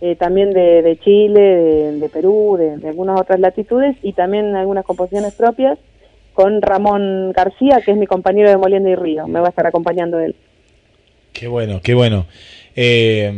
eh, 0.01 0.16
también 0.16 0.53
de, 0.53 0.82
de 0.82 0.98
Chile, 0.98 1.40
de, 1.40 1.92
de 1.98 2.09
Perú, 2.09 2.57
de, 2.59 2.76
de 2.78 2.88
algunas 2.88 3.20
otras 3.20 3.38
latitudes 3.40 3.96
y 4.03 4.12
también 4.12 4.57
algunas 4.57 4.84
composiciones 4.84 5.34
propias 5.34 5.78
con 6.34 6.62
Ramón 6.62 7.32
García, 7.32 7.80
que 7.84 7.90
es 7.90 7.96
mi 7.96 8.07
compañero 8.07 8.48
de 8.48 8.57
Molienda 8.57 8.88
y 8.90 8.94
Río, 8.94 9.26
me 9.28 9.40
va 9.40 9.46
a 9.46 9.51
estar 9.51 9.66
acompañando 9.66 10.20
él. 10.20 10.34
Qué 11.32 11.48
bueno, 11.48 11.80
qué 11.82 11.94
bueno. 11.94 12.26
Eh, 12.76 13.32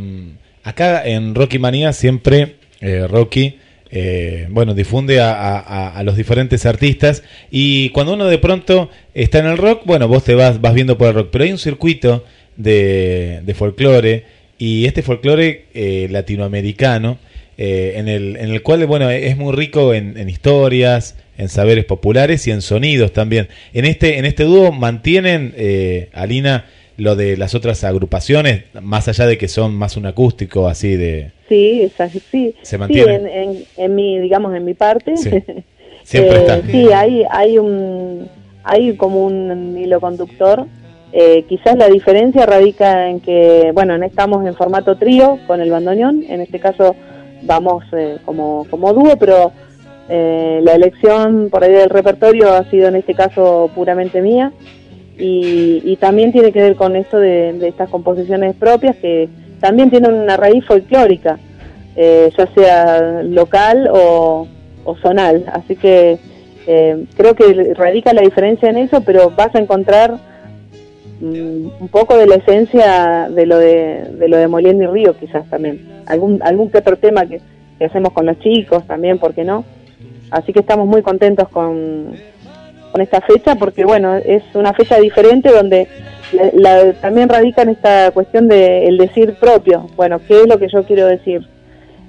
acá 0.63 1.05
en 1.05 1.35
Rocky 1.35 1.59
Manía 1.59 1.93
siempre 1.93 2.57
eh, 2.81 3.07
Rocky, 3.09 3.59
eh, 3.91 4.47
bueno, 4.51 4.75
difunde 4.75 5.21
a, 5.21 5.33
a- 5.33 5.97
a 5.99 6.03
los 6.03 6.17
diferentes 6.17 6.65
artistas 6.65 7.23
y 7.51 7.91
cuando 7.91 8.15
uno 8.15 8.27
de 8.27 8.39
pronto 8.39 8.89
está 9.15 9.39
en 9.41 9.47
el 9.47 9.59
rock, 9.59 9.83
bueno, 9.85 10.09
vos 10.09 10.25
te 10.25 10.35
vas, 10.35 10.61
vas 10.61 10.75
viendo 10.75 10.97
por 10.97 11.09
el 11.09 11.15
rock, 11.15 11.29
pero 11.31 11.45
hay 11.45 11.53
un 11.53 11.59
circuito 11.59 12.25
de, 12.57 13.41
de 13.45 13.55
folclore 13.55 14.25
y 14.63 14.85
este 14.87 15.03
folclore 15.03 15.65
eh, 15.75 16.07
latinoamericano 16.09 17.19
eh, 17.59 17.95
en, 17.97 18.07
el, 18.07 18.37
en 18.37 18.51
el 18.51 18.63
cual, 18.63 18.87
bueno, 18.87 19.11
es 19.11 19.37
muy 19.37 19.53
rico 19.57 19.93
en, 19.93 20.17
en 20.17 20.29
historias, 20.29 21.17
en 21.37 21.49
saberes 21.49 21.85
populares 21.85 22.47
y 22.47 22.53
en 22.53 22.63
sonidos 22.63 23.13
también. 23.13 23.49
En 23.75 23.85
este, 23.87 24.19
en 24.19 24.25
este 24.25 24.45
dúo 24.45 24.71
mantienen, 24.71 25.53
eh, 25.57 26.11
Alina, 26.13 26.67
lo 26.97 27.17
de 27.17 27.37
las 27.37 27.57
otras 27.57 27.83
agrupaciones, 27.83 28.63
más 28.81 29.09
allá 29.09 29.27
de 29.27 29.37
que 29.37 29.49
son 29.49 29.75
más 29.75 29.97
un 29.97 30.07
acústico 30.07 30.69
así 30.69 30.95
de... 30.95 31.33
Sí, 31.49 31.83
es 31.83 32.01
así, 32.01 32.23
sí. 32.31 32.55
Se 32.63 32.79
mantiene. 32.79 33.19
Sí, 33.19 33.25
en, 33.25 33.27
en, 33.27 33.65
en 33.79 33.95
mi, 33.97 34.21
digamos, 34.21 34.55
en 34.55 34.65
mi 34.65 34.75
parte. 34.75 35.17
Sí. 35.17 35.31
Siempre 36.05 36.37
Eh, 36.37 36.41
está. 36.41 36.63
Sí, 36.71 36.87
hay, 36.95 37.25
hay 37.29 37.59
un, 37.59 38.29
hay 38.63 38.95
como 38.97 39.25
un 39.27 39.77
hilo 39.77 40.01
conductor 40.01 40.69
Eh, 41.15 41.45
quizás 41.47 41.77
la 41.77 41.89
diferencia 41.89 42.47
radica 42.47 43.09
en 43.09 43.21
que, 43.21 43.71
bueno, 43.75 43.95
estamos 44.03 44.47
en 44.47 44.55
formato 44.55 44.97
trío 44.97 45.39
con 45.47 45.61
el 45.61 45.71
bandoneón, 45.71 46.25
en 46.27 46.41
este 46.41 46.59
caso 46.59 46.97
vamos 47.43 47.85
eh, 47.93 48.17
como, 48.25 48.67
como 48.71 48.95
dúo, 48.95 49.17
pero 49.19 49.53
eh, 50.09 50.61
la 50.63 50.73
elección 50.73 51.51
por 51.51 51.65
ahí 51.65 51.73
del 51.73 51.91
repertorio 51.91 52.55
ha 52.55 52.65
sido 52.71 52.89
en 52.89 52.97
este 52.97 53.15
caso 53.15 53.71
puramente 53.75 54.23
mía. 54.23 54.53
Y, 55.19 55.97
también 56.01 56.33
tiene 56.33 56.51
que 56.51 56.61
ver 56.61 56.75
con 56.75 56.97
esto 56.97 57.19
de, 57.19 57.69
estas 57.69 57.89
composiciones 57.91 58.57
propias 58.57 58.97
que 58.97 59.29
también 59.61 59.89
tienen 59.89 60.15
una 60.15 60.37
raíz 60.37 60.65
folclórica, 60.65 61.39
ya 61.95 62.47
sea 62.55 63.23
local 63.23 63.89
o, 63.93 64.49
o 64.85 64.97
zonal, 64.97 65.45
así 65.53 65.77
que 65.77 66.19
creo 66.65 67.37
que 67.37 67.75
radica 67.75 68.13
la 68.13 68.23
diferencia 68.23 68.69
en 68.69 68.79
eso, 68.79 69.03
pero 69.03 69.31
vas 69.31 69.55
a 69.55 69.61
encontrar 69.61 70.19
un 71.23 71.89
poco 71.91 72.17
de 72.17 72.27
la 72.27 72.35
esencia 72.35 73.29
de 73.31 73.47
lo 73.47 73.59
de, 73.59 74.05
de 74.19 74.29
lo 74.29 74.37
de 74.37 74.49
Moliendo 74.49 74.85
y 74.85 74.87
Río 74.89 75.17
quizás 75.17 75.49
también. 75.49 76.03
Algún, 76.07 76.43
algún 76.43 76.71
que 76.71 76.79
otro 76.79 76.97
tema 76.97 77.27
que, 77.27 77.41
hacemos 77.85 78.13
con 78.13 78.27
los 78.27 78.39
chicos 78.39 78.87
también, 78.87 79.19
¿por 79.19 79.35
qué 79.35 79.45
no? 79.45 79.65
Así 80.31 80.53
que 80.53 80.61
estamos 80.61 80.87
muy 80.87 81.03
contentos 81.03 81.49
con, 81.49 82.15
con 82.93 83.01
esta 83.01 83.21
fecha 83.21 83.57
porque 83.57 83.85
bueno, 83.85 84.17
es 84.17 84.43
una 84.55 84.73
fecha 84.73 84.99
diferente 84.99 85.51
donde 85.51 85.89
también 87.01 87.29
radica 87.29 87.63
en 87.63 87.71
esta 87.71 88.11
cuestión 88.13 88.49
de 88.49 88.87
el 88.87 88.99
decir 88.99 89.35
propio. 89.35 89.89
Bueno, 89.97 90.21
¿qué 90.27 90.43
es 90.43 90.49
lo 90.49 90.59
que 90.59 90.69
yo 90.69 90.85
quiero 90.85 91.07
decir? 91.07 91.47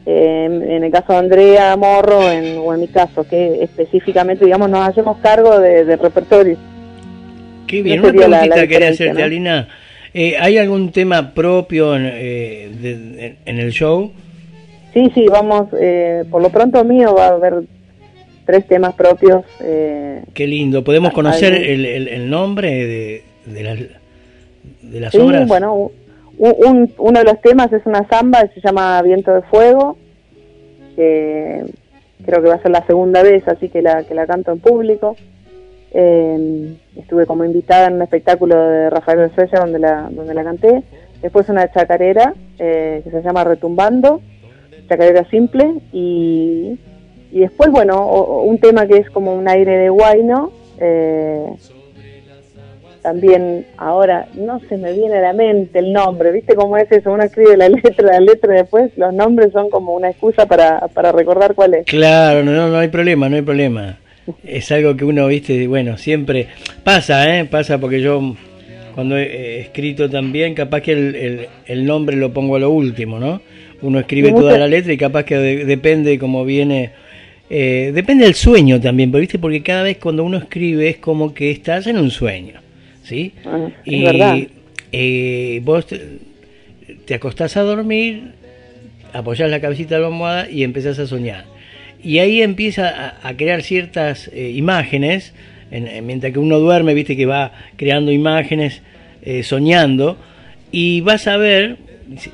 Eh, 0.05 0.45
en 0.45 0.83
el 0.83 0.91
caso 0.91 1.13
de 1.13 1.19
Andrea 1.19 1.75
Morro 1.77 2.29
en, 2.29 2.57
o 2.57 2.73
en 2.73 2.81
mi 2.81 2.87
caso, 2.87 3.23
que 3.23 3.63
específicamente, 3.63 4.45
digamos, 4.45 4.69
nos 4.69 4.87
hacemos 4.87 5.17
cargo 5.17 5.59
de, 5.59 5.85
del 5.85 5.99
repertorio 5.99 6.57
Qué 7.67 7.81
bien, 7.81 7.99
una 7.99 8.11
preguntita 8.11 8.67
quería 8.67 8.89
hacerte, 8.89 9.23
Alina. 9.23 9.67
Eh, 10.13 10.35
¿Hay 10.39 10.57
algún 10.57 10.91
tema 10.91 11.33
propio 11.33 11.95
en, 11.95 12.03
eh, 12.05 13.35
en, 13.45 13.59
el 13.59 13.71
show? 13.71 14.11
Sí, 14.93 15.11
sí, 15.15 15.25
vamos, 15.27 15.69
eh, 15.79 16.23
por 16.29 16.41
lo 16.41 16.49
pronto 16.49 16.83
mío 16.83 17.15
va 17.15 17.27
a 17.27 17.33
haber 17.33 17.63
tres 18.45 18.67
temas 18.67 18.93
propios. 18.93 19.43
Qué 19.59 20.47
lindo, 20.47 20.83
¿podemos 20.83 21.13
conocer 21.13 21.53
el, 21.55 21.85
el, 21.85 22.29
nombre 22.29 22.69
de, 22.69 23.23
de, 23.45 23.63
las, 23.63 23.79
de 24.83 24.99
las 24.99 25.11
sí, 25.11 25.19
bueno, 25.47 25.91
un, 26.37 26.91
uno 26.97 27.19
de 27.19 27.25
los 27.25 27.41
temas 27.41 27.73
es 27.73 27.83
una 27.85 28.07
samba, 28.07 28.47
se 28.53 28.61
llama 28.61 29.01
Viento 29.01 29.33
de 29.33 29.41
Fuego, 29.43 29.97
que 30.95 31.63
creo 32.23 32.41
que 32.41 32.49
va 32.49 32.55
a 32.55 32.61
ser 32.61 32.71
la 32.71 32.85
segunda 32.85 33.23
vez, 33.23 33.47
así 33.47 33.69
que 33.69 33.81
la, 33.81 34.03
que 34.03 34.13
la 34.13 34.27
canto 34.27 34.51
en 34.51 34.59
público. 34.59 35.15
Eh, 35.93 36.75
estuve 36.95 37.27
como 37.27 37.45
invitada 37.45 37.87
en 37.87 37.93
un 37.93 38.01
espectáculo 38.01 38.55
de 38.55 38.89
Rafael 38.89 39.19
Becerra 39.19 39.59
donde 39.59 39.79
la, 39.79 40.09
donde 40.09 40.33
la 40.33 40.43
canté. 40.43 40.83
Después 41.21 41.47
una 41.49 41.71
chacarera 41.71 42.33
eh, 42.59 43.01
que 43.03 43.11
se 43.11 43.21
llama 43.21 43.43
Retumbando, 43.43 44.21
chacarera 44.89 45.23
simple. 45.29 45.75
Y, 45.91 46.77
y 47.31 47.39
después, 47.39 47.69
bueno, 47.71 48.07
un 48.43 48.57
tema 48.57 48.87
que 48.87 48.97
es 48.97 49.09
como 49.09 49.33
un 49.33 49.47
aire 49.47 49.77
de 49.77 49.89
guayno. 49.89 50.51
Eh, 50.79 51.45
también 53.03 53.67
ahora 53.77 54.27
no 54.33 54.61
se 54.61 54.77
me 54.77 54.93
viene 54.93 55.17
a 55.17 55.21
la 55.21 55.33
mente 55.33 55.79
el 55.79 55.91
nombre, 55.91 56.31
¿viste 56.31 56.55
cómo 56.55 56.77
es 56.77 56.89
eso? 56.89 57.11
Uno 57.11 57.23
escribe 57.23 57.57
la 57.57 57.67
letra, 57.69 58.13
la 58.13 58.19
letra 58.21 58.53
y 58.53 58.57
después 58.59 58.97
los 58.97 59.13
nombres 59.13 59.51
son 59.51 59.69
como 59.69 59.93
una 59.93 60.09
excusa 60.09 60.45
para, 60.45 60.87
para 60.87 61.11
recordar 61.11 61.53
cuál 61.53 61.73
es. 61.73 61.85
Claro, 61.85 62.43
no, 62.45 62.69
no 62.69 62.77
hay 62.77 62.87
problema, 62.87 63.27
no 63.27 63.35
hay 63.35 63.41
problema 63.41 63.99
es 64.43 64.71
algo 64.71 64.95
que 64.95 65.05
uno, 65.05 65.27
viste, 65.27 65.67
bueno, 65.67 65.97
siempre 65.97 66.47
pasa, 66.83 67.37
¿eh? 67.37 67.45
Pasa 67.45 67.77
porque 67.77 68.01
yo 68.01 68.35
cuando 68.95 69.17
he 69.17 69.59
escrito 69.59 70.09
también, 70.09 70.53
capaz 70.53 70.81
que 70.81 70.93
el, 70.93 71.47
el, 71.65 71.85
nombre 71.85 72.15
lo 72.15 72.31
pongo 72.31 72.55
a 72.55 72.59
lo 72.59 72.69
último, 72.69 73.19
¿no? 73.19 73.41
Uno 73.81 73.99
escribe 73.99 74.31
toda 74.31 74.57
la 74.57 74.67
letra 74.67 74.93
y 74.93 74.97
capaz 74.97 75.25
que 75.25 75.37
depende 75.37 76.17
cómo 76.17 76.45
viene, 76.45 76.91
eh, 77.49 77.91
depende 77.93 78.25
del 78.25 78.35
sueño 78.35 78.79
también, 78.79 79.11
¿viste? 79.11 79.39
Porque 79.39 79.61
cada 79.61 79.83
vez 79.83 79.97
cuando 79.97 80.23
uno 80.23 80.37
escribe 80.37 80.89
es 80.89 80.97
como 80.97 81.33
que 81.33 81.51
estás 81.51 81.87
en 81.87 81.97
un 81.97 82.11
sueño, 82.11 82.61
¿sí? 83.03 83.33
Ah, 83.45 83.69
y 83.83 84.03
verdad. 84.03 84.37
Eh, 84.95 85.59
vos 85.63 85.87
te, 85.87 85.99
te 87.05 87.15
acostás 87.15 87.57
a 87.57 87.63
dormir, 87.63 88.31
apoyás 89.11 89.49
la 89.49 89.59
cabecita 89.59 89.95
en 89.95 90.01
la 90.01 90.07
almohada 90.07 90.49
y 90.49 90.63
empezás 90.63 90.99
a 90.99 91.07
soñar 91.07 91.52
y 92.03 92.19
ahí 92.19 92.41
empieza 92.41 93.15
a, 93.23 93.37
crear 93.37 93.63
ciertas 93.63 94.29
eh, 94.33 94.51
imágenes, 94.51 95.33
mientras 95.71 96.31
que 96.33 96.39
uno 96.39 96.59
duerme, 96.59 96.93
viste 96.93 97.17
que 97.17 97.25
va 97.25 97.51
creando 97.77 98.11
imágenes, 98.11 98.81
eh, 99.23 99.41
soñando, 99.41 100.17
y 100.71 101.01
vas 101.01 101.27
a 101.27 101.37
ver 101.37 101.77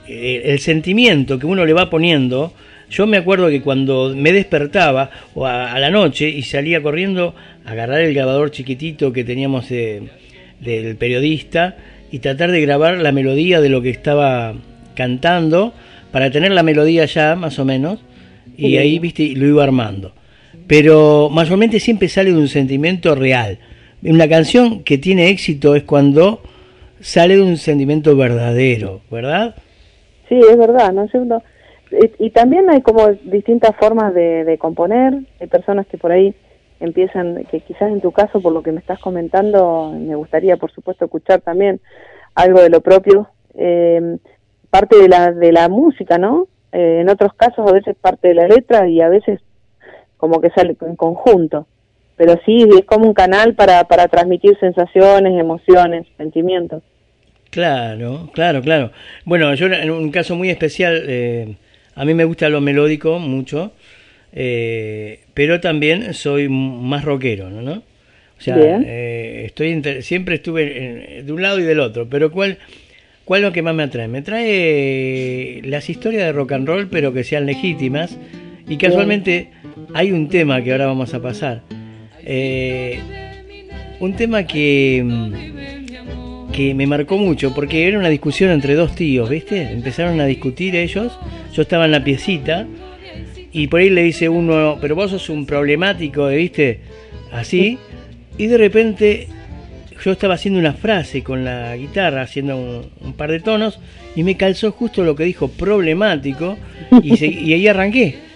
eh, 0.07 0.41
el 0.45 0.59
sentimiento 0.59 1.39
que 1.39 1.45
uno 1.45 1.65
le 1.65 1.73
va 1.73 1.89
poniendo. 1.89 2.53
Yo 2.89 3.05
me 3.05 3.17
acuerdo 3.17 3.49
que 3.49 3.61
cuando 3.61 4.13
me 4.15 4.33
despertaba 4.33 5.11
o 5.35 5.45
a, 5.45 5.77
la 5.79 5.91
noche 5.91 6.27
y 6.27 6.41
salía 6.41 6.81
corriendo 6.81 7.35
a 7.63 7.71
agarrar 7.71 8.01
el 8.01 8.15
grabador 8.15 8.49
chiquitito 8.49 9.13
que 9.13 9.23
teníamos 9.23 9.69
del 9.69 10.95
periodista 10.97 11.77
y 12.11 12.19
tratar 12.19 12.51
de 12.51 12.61
grabar 12.61 12.97
la 12.97 13.11
melodía 13.11 13.61
de 13.61 13.69
lo 13.69 13.83
que 13.83 13.91
estaba 13.91 14.55
cantando 14.95 15.73
para 16.11 16.31
tener 16.31 16.51
la 16.51 16.63
melodía 16.63 17.05
ya 17.05 17.35
más 17.35 17.59
o 17.59 17.65
menos 17.65 17.99
y 18.67 18.77
ahí, 18.77 18.99
viste, 18.99 19.33
lo 19.35 19.47
iba 19.47 19.63
armando. 19.63 20.13
Pero 20.67 21.29
mayormente 21.29 21.79
siempre 21.79 22.09
sale 22.09 22.31
de 22.31 22.37
un 22.37 22.47
sentimiento 22.47 23.15
real. 23.15 23.59
Una 24.03 24.27
canción 24.27 24.83
que 24.83 24.97
tiene 24.97 25.29
éxito 25.29 25.75
es 25.75 25.83
cuando 25.83 26.41
sale 26.99 27.35
de 27.35 27.41
un 27.41 27.57
sentimiento 27.57 28.15
verdadero, 28.15 29.01
¿verdad? 29.09 29.55
Sí, 30.27 30.39
es 30.39 30.57
verdad, 30.57 30.93
¿no? 30.93 31.07
y, 32.19 32.29
también 32.29 32.69
hay 32.69 32.81
como 32.81 33.07
distintas 33.23 33.75
formas 33.77 34.13
de, 34.13 34.57
componer. 34.59 35.15
Hay 35.39 35.47
personas 35.47 35.87
que 35.87 35.97
por 35.97 36.11
ahí 36.11 36.35
empiezan, 36.79 37.45
que 37.45 37.61
quizás 37.61 37.91
en 37.91 38.01
tu 38.01 38.11
caso, 38.11 38.41
por 38.41 38.53
lo 38.53 38.61
que 38.61 38.71
me 38.71 38.79
estás 38.79 38.99
comentando, 38.99 39.91
me 39.97 40.15
gustaría, 40.15 40.57
por 40.57 40.71
supuesto, 40.71 41.05
escuchar 41.05 41.41
también 41.41 41.79
algo 42.35 42.61
de 42.61 42.69
lo 42.69 42.81
propio. 42.81 43.29
Eh, 43.55 44.17
parte 44.69 44.97
de 44.97 45.09
la, 45.09 45.31
de 45.31 45.51
la 45.51 45.67
música, 45.67 46.17
¿no? 46.17 46.47
Eh, 46.71 46.99
en 47.01 47.09
otros 47.09 47.33
casos 47.33 47.67
a 47.67 47.73
veces 47.73 47.95
parte 47.99 48.29
de 48.29 48.35
la 48.35 48.47
letra 48.47 48.87
y 48.87 49.01
a 49.01 49.09
veces 49.09 49.39
como 50.17 50.41
que 50.41 50.49
sale 50.51 50.75
en 50.81 50.95
conjunto. 50.95 51.67
Pero 52.15 52.39
sí, 52.45 52.65
es 52.77 52.85
como 52.85 53.07
un 53.07 53.13
canal 53.13 53.55
para, 53.55 53.85
para 53.85 54.07
transmitir 54.07 54.57
sensaciones, 54.59 55.39
emociones, 55.39 56.05
sentimientos. 56.17 56.83
Claro, 57.49 58.29
claro, 58.33 58.61
claro. 58.61 58.91
Bueno, 59.25 59.53
yo 59.55 59.67
en 59.67 59.89
un 59.89 60.11
caso 60.11 60.35
muy 60.35 60.49
especial, 60.49 61.03
eh, 61.07 61.55
a 61.95 62.05
mí 62.05 62.13
me 62.13 62.25
gusta 62.25 62.49
lo 62.49 62.61
melódico 62.61 63.17
mucho, 63.19 63.71
eh, 64.33 65.21
pero 65.33 65.59
también 65.59 66.13
soy 66.13 66.49
más 66.49 67.03
rockero, 67.05 67.49
¿no? 67.49 67.81
O 68.37 68.41
sea, 68.41 68.55
estoy 68.55 69.81
siempre 70.01 70.35
estuve 70.35 71.23
de 71.25 71.33
un 71.33 71.41
lado 71.41 71.59
y 71.59 71.63
del 71.63 71.81
otro, 71.81 72.07
pero 72.07 72.31
¿cuál, 72.31 72.57
¿Cuál 73.29 73.41
es 73.41 73.45
lo 73.45 73.53
que 73.53 73.61
más 73.61 73.75
me 73.75 73.83
atrae? 73.83 74.07
Me 74.07 74.17
atrae 74.17 75.61
las 75.63 75.87
historias 75.87 76.23
de 76.23 76.31
rock 76.31 76.53
and 76.53 76.67
roll, 76.67 76.87
pero 76.87 77.13
que 77.13 77.23
sean 77.23 77.45
legítimas. 77.45 78.17
Y 78.67 78.77
casualmente 78.77 79.51
hay 79.93 80.11
un 80.11 80.29
tema 80.29 80.63
que 80.63 80.71
ahora 80.71 80.87
vamos 80.87 81.13
a 81.13 81.21
pasar. 81.21 81.61
Eh, 82.23 82.99
un 83.99 84.15
tema 84.15 84.47
que, 84.47 85.05
que 86.51 86.73
me 86.73 86.87
marcó 86.87 87.19
mucho, 87.19 87.53
porque 87.53 87.87
era 87.87 87.99
una 87.99 88.09
discusión 88.09 88.49
entre 88.49 88.73
dos 88.73 88.95
tíos, 88.95 89.29
¿viste? 89.29 89.61
Empezaron 89.61 90.19
a 90.21 90.25
discutir 90.25 90.75
ellos. 90.75 91.15
Yo 91.53 91.61
estaba 91.61 91.85
en 91.85 91.91
la 91.91 92.03
piecita 92.03 92.65
y 93.51 93.67
por 93.67 93.81
ahí 93.81 93.91
le 93.91 94.01
dice 94.01 94.27
uno, 94.27 94.79
pero 94.81 94.95
vos 94.95 95.11
sos 95.11 95.29
un 95.29 95.45
problemático, 95.45 96.29
¿viste? 96.29 96.79
Así. 97.31 97.77
Y 98.39 98.47
de 98.47 98.57
repente 98.57 99.27
yo 100.03 100.11
estaba 100.11 100.35
haciendo 100.35 100.59
una 100.59 100.73
frase 100.73 101.23
con 101.23 101.43
la 101.43 101.75
guitarra, 101.75 102.21
haciendo 102.21 102.89
un, 103.01 103.13
par 103.13 103.31
de 103.31 103.39
tonos, 103.39 103.79
y 104.15 104.23
me 104.23 104.37
calzó 104.37 104.71
justo 104.71 105.03
lo 105.03 105.15
que 105.15 105.23
dijo 105.23 105.49
problemático, 105.49 106.57
y, 107.03 107.23
y 107.25 107.53
ahí 107.53 107.67
arranqué 107.67 108.28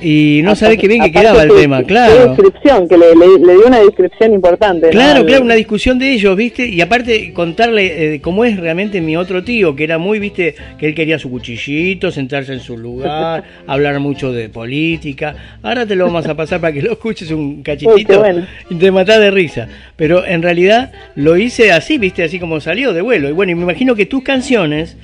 y 0.00 0.40
no 0.42 0.54
sabe 0.54 0.78
qué 0.78 0.88
bien 0.88 1.02
que 1.02 1.12
quedaba 1.12 1.42
el 1.42 1.50
tema, 1.50 1.82
claro. 1.82 2.34
descripción, 2.34 2.88
que 2.88 2.96
le, 2.96 3.14
dio 3.14 3.66
una 3.66 3.80
descripción 3.80 4.32
importante. 4.34 4.90
Claro, 4.90 5.24
claro, 5.26 5.44
una 5.44 5.54
discusión 5.54 5.98
de 5.98 6.12
ellos, 6.12 6.36
¿viste? 6.36 6.66
Y 6.66 6.80
aparte 6.80 7.32
contarle 7.32 8.14
eh, 8.14 8.20
cómo 8.20 8.44
es 8.44 8.58
realmente 8.58 9.00
mi 9.00 9.16
otro 9.16 9.44
tío, 9.44 9.76
que 9.76 9.84
era 9.84 9.98
muy, 9.98 10.18
¿viste? 10.18 10.54
Que 10.78 10.86
él 10.88 10.94
quería 10.94 11.18
su 11.18 11.30
cuchillito, 11.30 12.10
sentarse 12.10 12.52
en 12.52 12.60
su 12.60 12.78
lugar, 12.78 13.44
hablar 13.66 14.00
mucho 14.00 14.32
de 14.32 14.48
política. 14.48 15.34
Ahora 15.62 15.86
te 15.86 15.94
lo 15.96 16.06
vamos 16.06 16.26
a 16.26 16.34
pasar 16.34 16.60
para 16.60 16.72
que 16.72 16.82
lo 16.82 16.92
escuches 16.92 17.30
un 17.30 17.62
cachitito 17.62 18.24
y 18.70 18.74
te 18.76 18.90
matás 18.90 19.20
de 19.20 19.30
risa. 19.30 19.68
Pero 19.96 20.24
en 20.24 20.42
realidad 20.42 20.92
lo 21.14 21.36
hice 21.36 21.72
así, 21.72 21.98
¿viste? 21.98 22.22
Así 22.22 22.38
como 22.38 22.60
salió 22.60 22.92
de 22.92 23.02
vuelo. 23.02 23.28
Y 23.28 23.32
bueno, 23.32 23.52
y 23.52 23.54
me 23.54 23.62
imagino 23.62 23.94
que 23.94 24.06
tus 24.06 24.22
canciones, 24.22 24.96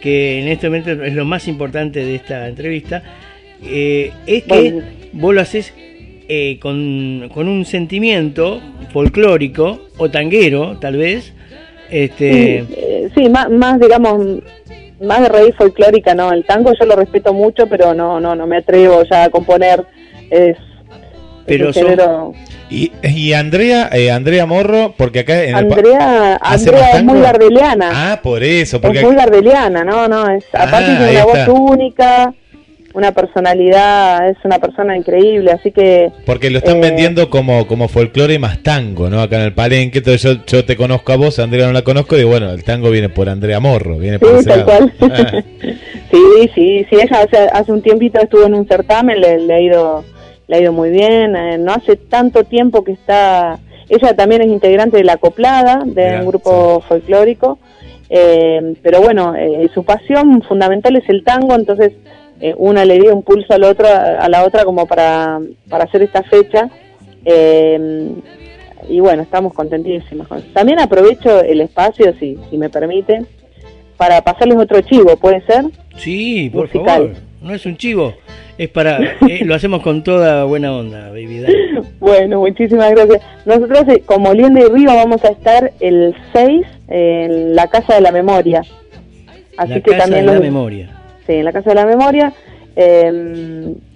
que 0.00 0.40
en 0.40 0.48
este 0.48 0.68
momento 0.68 0.92
es 1.02 1.14
lo 1.14 1.24
más 1.24 1.48
importante 1.48 2.04
de 2.04 2.14
esta 2.14 2.46
entrevista, 2.46 3.02
eh, 3.62 4.12
es 4.26 4.44
que 4.44 4.82
vos 5.12 5.34
lo 5.34 5.40
haces 5.40 5.72
eh, 6.28 6.58
con, 6.60 7.48
un 7.48 7.64
sentimiento 7.64 8.60
folclórico 8.92 9.80
o 9.98 10.10
tanguero, 10.10 10.78
tal 10.78 10.96
vez, 10.96 11.32
Este, 11.90 12.64
Sí, 12.66 12.74
eh, 12.76 13.08
sí, 13.14 13.28
más, 13.28 13.50
más, 13.50 13.78
digamos, 13.78 14.42
más 15.00 15.20
de 15.20 15.28
raíz 15.28 15.54
folclórica, 15.56 16.14
¿no? 16.14 16.32
El 16.32 16.44
tango 16.44 16.72
yo 16.78 16.86
lo 16.86 16.96
respeto 16.96 17.32
mucho, 17.32 17.66
pero 17.66 17.94
no, 17.94 18.20
no, 18.20 18.34
no 18.34 18.46
me 18.46 18.56
atrevo 18.58 19.02
ya 19.04 19.24
a 19.24 19.30
componer. 19.30 19.84
Es, 20.30 20.56
Pero 21.46 21.68
es 21.68 21.76
son- 21.76 22.32
Y, 22.70 22.90
y 23.02 23.32
Andrea, 23.34 23.90
eh, 23.92 24.10
Andrea 24.10 24.46
Morro, 24.46 24.94
porque 24.96 25.20
acá 25.20 25.42
en 25.44 25.50
el 25.50 25.54
Andrea, 25.56 26.36
¿hace 26.36 26.70
Andrea 26.70 26.90
es 26.96 27.04
muy 27.04 27.20
gardeliana. 27.20 27.90
Ah, 27.92 28.20
por 28.22 28.42
eso, 28.42 28.80
porque 28.80 29.00
es 29.00 29.04
muy 29.04 29.14
gardeliana, 29.14 29.84
no, 29.84 30.08
no, 30.08 30.28
es, 30.30 30.44
aparte 30.54 30.90
Ah, 30.90 30.98
tiene 31.06 31.22
una 31.22 31.24
voz 31.24 31.48
única, 31.70 32.34
una 32.94 33.12
personalidad, 33.12 34.28
es 34.28 34.36
una 34.44 34.58
persona 34.58 34.96
increíble, 34.96 35.50
así 35.50 35.72
que 35.72 36.10
Porque 36.24 36.48
lo 36.48 36.58
están 36.58 36.78
Eh, 36.78 36.80
vendiendo 36.80 37.28
como, 37.28 37.66
como 37.66 37.88
folclore 37.88 38.38
más 38.38 38.62
tango, 38.62 39.10
¿no? 39.10 39.20
Acá 39.20 39.36
en 39.36 39.42
el 39.42 39.52
palenque. 39.52 39.98
Entonces 39.98 40.22
yo, 40.22 40.44
yo 40.46 40.64
te 40.64 40.76
conozco 40.76 41.12
a 41.12 41.16
vos, 41.16 41.38
Andrea 41.38 41.66
no 41.66 41.72
la 41.72 41.82
conozco, 41.82 42.16
y 42.16 42.24
bueno, 42.24 42.50
el 42.50 42.62
tango 42.64 42.90
viene 42.90 43.08
por 43.08 43.28
Andrea 43.28 43.60
Morro, 43.60 43.98
viene 43.98 44.18
por 44.18 44.38
sí, 44.38 44.46
tal 44.46 44.64
cual. 44.64 44.92
Ah, 45.00 45.42
sí, 46.10 46.50
sí, 46.54 46.86
sí, 46.88 46.96
ella 46.96 47.22
hace, 47.22 47.36
hace 47.52 47.72
un 47.72 47.82
tiempito 47.82 48.20
estuvo 48.20 48.44
en 48.46 48.54
un 48.54 48.66
certamen, 48.66 49.20
le, 49.20 49.40
le 49.40 49.54
ha 49.54 49.60
ido 49.60 50.04
le 50.46 50.56
ha 50.56 50.60
ido 50.60 50.72
muy 50.72 50.90
bien, 50.90 51.36
eh, 51.36 51.58
no 51.58 51.72
hace 51.72 51.96
tanto 51.96 52.44
tiempo 52.44 52.84
que 52.84 52.92
está, 52.92 53.58
ella 53.88 54.14
también 54.14 54.42
es 54.42 54.48
integrante 54.48 54.96
de 54.98 55.04
la 55.04 55.14
acoplada, 55.14 55.82
de 55.84 56.04
Mirá, 56.04 56.20
un 56.20 56.26
grupo 56.26 56.80
folclórico, 56.86 57.58
eh, 58.10 58.74
pero 58.82 59.00
bueno, 59.00 59.34
eh, 59.34 59.68
su 59.72 59.84
pasión 59.84 60.42
fundamental 60.42 60.96
es 60.96 61.08
el 61.08 61.24
tango, 61.24 61.54
entonces 61.54 61.92
eh, 62.44 62.54
una 62.58 62.84
le 62.84 62.98
dio 63.00 63.14
un 63.14 63.22
pulso 63.22 63.54
al 63.54 63.64
otro, 63.64 63.86
a 63.88 64.28
la 64.28 64.44
otra 64.44 64.64
como 64.64 64.86
para, 64.86 65.40
para 65.70 65.84
hacer 65.84 66.02
esta 66.02 66.22
fecha. 66.22 66.68
eh, 67.24 68.10
y 68.86 69.00
bueno, 69.00 69.22
estamos 69.22 69.54
contentísimos. 69.54 70.28
También 70.52 70.78
aprovecho 70.78 71.40
el 71.40 71.62
espacio, 71.62 72.12
si, 72.20 72.36
si 72.50 72.58
me 72.58 72.68
permiten, 72.68 73.26
para 73.96 74.20
pasarles 74.20 74.58
otro 74.58 74.80
chivo, 74.82 75.16
¿puede 75.16 75.40
ser? 75.46 75.64
sí, 75.96 76.50
por 76.52 76.64
musical. 76.66 76.84
favor. 76.86 77.12
No 77.40 77.54
es 77.54 77.64
un 77.66 77.76
chivo, 77.78 78.12
es 78.58 78.68
para. 78.68 78.98
eh, 79.28 79.40
lo 79.44 79.54
hacemos 79.54 79.82
con 79.82 80.02
toda 80.04 80.44
buena 80.44 80.74
onda, 80.76 81.08
baby. 81.10 81.40
dale. 81.40 81.56
Bueno, 82.00 82.40
muchísimas 82.40 82.90
gracias. 82.90 83.22
Nosotros, 83.46 83.84
eh, 83.88 84.02
como 84.04 84.32
Lienda 84.34 84.60
y 84.60 84.64
Río, 84.68 84.94
vamos 84.94 85.24
a 85.24 85.28
estar 85.28 85.72
el 85.80 86.14
6 86.34 86.66
en 86.88 87.54
la 87.56 87.66
Casa 87.68 87.94
de 87.94 88.00
la 88.02 88.12
Memoria. 88.12 88.60
Así 89.56 89.70
la 89.72 89.80
que 89.80 89.90
casa 89.92 90.02
también 90.04 90.26
de 90.26 90.32
la 90.34 90.40
memoria. 90.40 90.90
Sí, 91.26 91.32
en 91.34 91.44
la 91.44 91.52
Casa 91.52 91.70
de 91.70 91.76
la 91.76 91.86
Memoria. 91.86 92.32
Eh, 92.76 93.06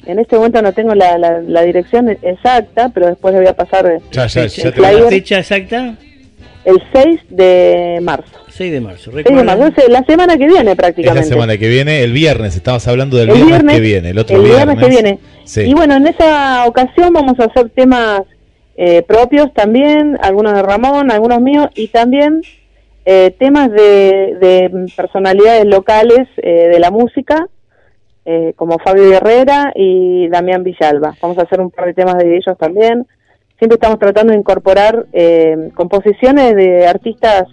en 0.07 0.19
este 0.19 0.37
momento 0.37 0.63
no 0.63 0.73
tengo 0.73 0.95
la, 0.95 1.19
la- 1.19 1.41
la 1.41 1.63
dirección 1.63 2.09
exacta, 2.23 2.91
pero 2.95 3.09
después 3.09 3.35
le 3.35 3.41
voy 3.41 3.49
a 3.49 3.55
pasar 3.55 3.87
eh, 3.87 3.99
ya, 4.13 4.27
ya, 4.27 4.43
el 4.45 4.49
ya. 4.51 4.71
¿La 4.77 5.09
fecha 5.09 5.39
exacta? 5.41 5.95
el 6.65 6.83
6 6.93 7.21
de 7.31 7.99
marzo. 8.03 8.39
6 8.51 8.73
de 8.73 8.81
marzo. 8.81 9.11
6 9.13 9.25
de 9.25 9.33
marzo, 9.45 9.73
la 9.89 10.05
semana 10.05 10.37
que 10.37 10.47
viene 10.47 10.71
Es 10.73 10.77
prácticamente. 10.77 11.27
la 11.29 11.35
semana 11.35 11.57
que 11.57 11.69
viene, 11.69 12.03
el 12.03 12.13
viernes, 12.13 12.55
estamos 12.57 12.87
hablando 12.89 13.17
del 13.17 13.31
El 13.31 13.35
viernes, 13.37 13.51
viernes, 13.59 13.75
que 13.77 13.81
viene, 13.81 14.11
el 14.11 14.19
otro 14.19 14.37
el 14.37 14.43
viernes. 14.43 14.67
viernes 14.77 14.85
que 14.85 14.91
viene. 14.91 15.19
Sí. 15.45 15.61
Y 15.63 15.73
bueno, 15.75 15.97
en 15.97 16.07
esa 16.07 16.67
ocasión 16.67 17.13
vamos 17.13 17.39
a 17.41 17.45
hacer 17.45 17.71
temas 17.71 18.23
eh, 18.77 19.03
propios 19.03 19.53
también, 19.55 20.19
algunos 20.21 20.53
de 20.55 20.63
Ramón, 20.63 21.11
algunos 21.11 21.41
míos, 21.41 21.69
y 21.75 21.89
también 21.89 22.43
eh, 23.05 23.35
temas 23.39 23.71
de, 23.71 24.37
de 24.41 24.91
personalidades 24.97 25.65
locales 25.65 26.29
eh, 26.37 26.69
de 26.69 26.79
la 26.79 26.91
música, 26.91 27.49
eh, 28.31 28.53
como 28.57 28.79
Fabio 28.79 29.11
Herrera 29.15 29.73
y 29.75 30.29
Damián 30.29 30.63
Villalba. 30.63 31.17
Vamos 31.23 31.39
a 31.39 31.45
hacer 31.45 31.63
un 31.63 31.71
par 31.71 31.87
de 31.87 31.95
temas 31.95 32.19
de 32.19 32.37
ellos 32.37 32.59
también. 32.59 33.07
Siempre 33.59 33.77
estamos 33.77 33.99
tratando 33.99 34.35
de 34.35 34.39
incorporar 34.39 35.07
eh, 35.15 35.71
composiciones 35.75 36.55
de 36.55 36.87
artistas 36.87 37.45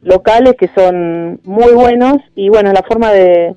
locales 0.00 0.54
que 0.58 0.68
son 0.68 1.38
muy 1.44 1.74
buenos 1.74 2.16
y 2.34 2.48
bueno, 2.48 2.72
la 2.72 2.82
forma 2.82 3.12
de 3.12 3.54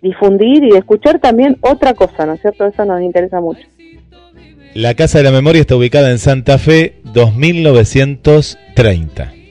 difundir 0.00 0.64
y 0.64 0.70
de 0.70 0.78
escuchar 0.78 1.18
también 1.18 1.58
otra 1.60 1.92
cosa, 1.92 2.24
¿no 2.24 2.32
es 2.32 2.40
cierto? 2.40 2.64
Eso 2.64 2.86
nos 2.86 3.02
interesa 3.02 3.42
mucho. 3.42 3.60
La 4.72 4.94
Casa 4.94 5.18
de 5.18 5.24
la 5.24 5.30
Memoria 5.30 5.60
está 5.60 5.76
ubicada 5.76 6.10
en 6.10 6.18
Santa 6.18 6.56
Fe, 6.56 7.02
2930. 7.04 9.43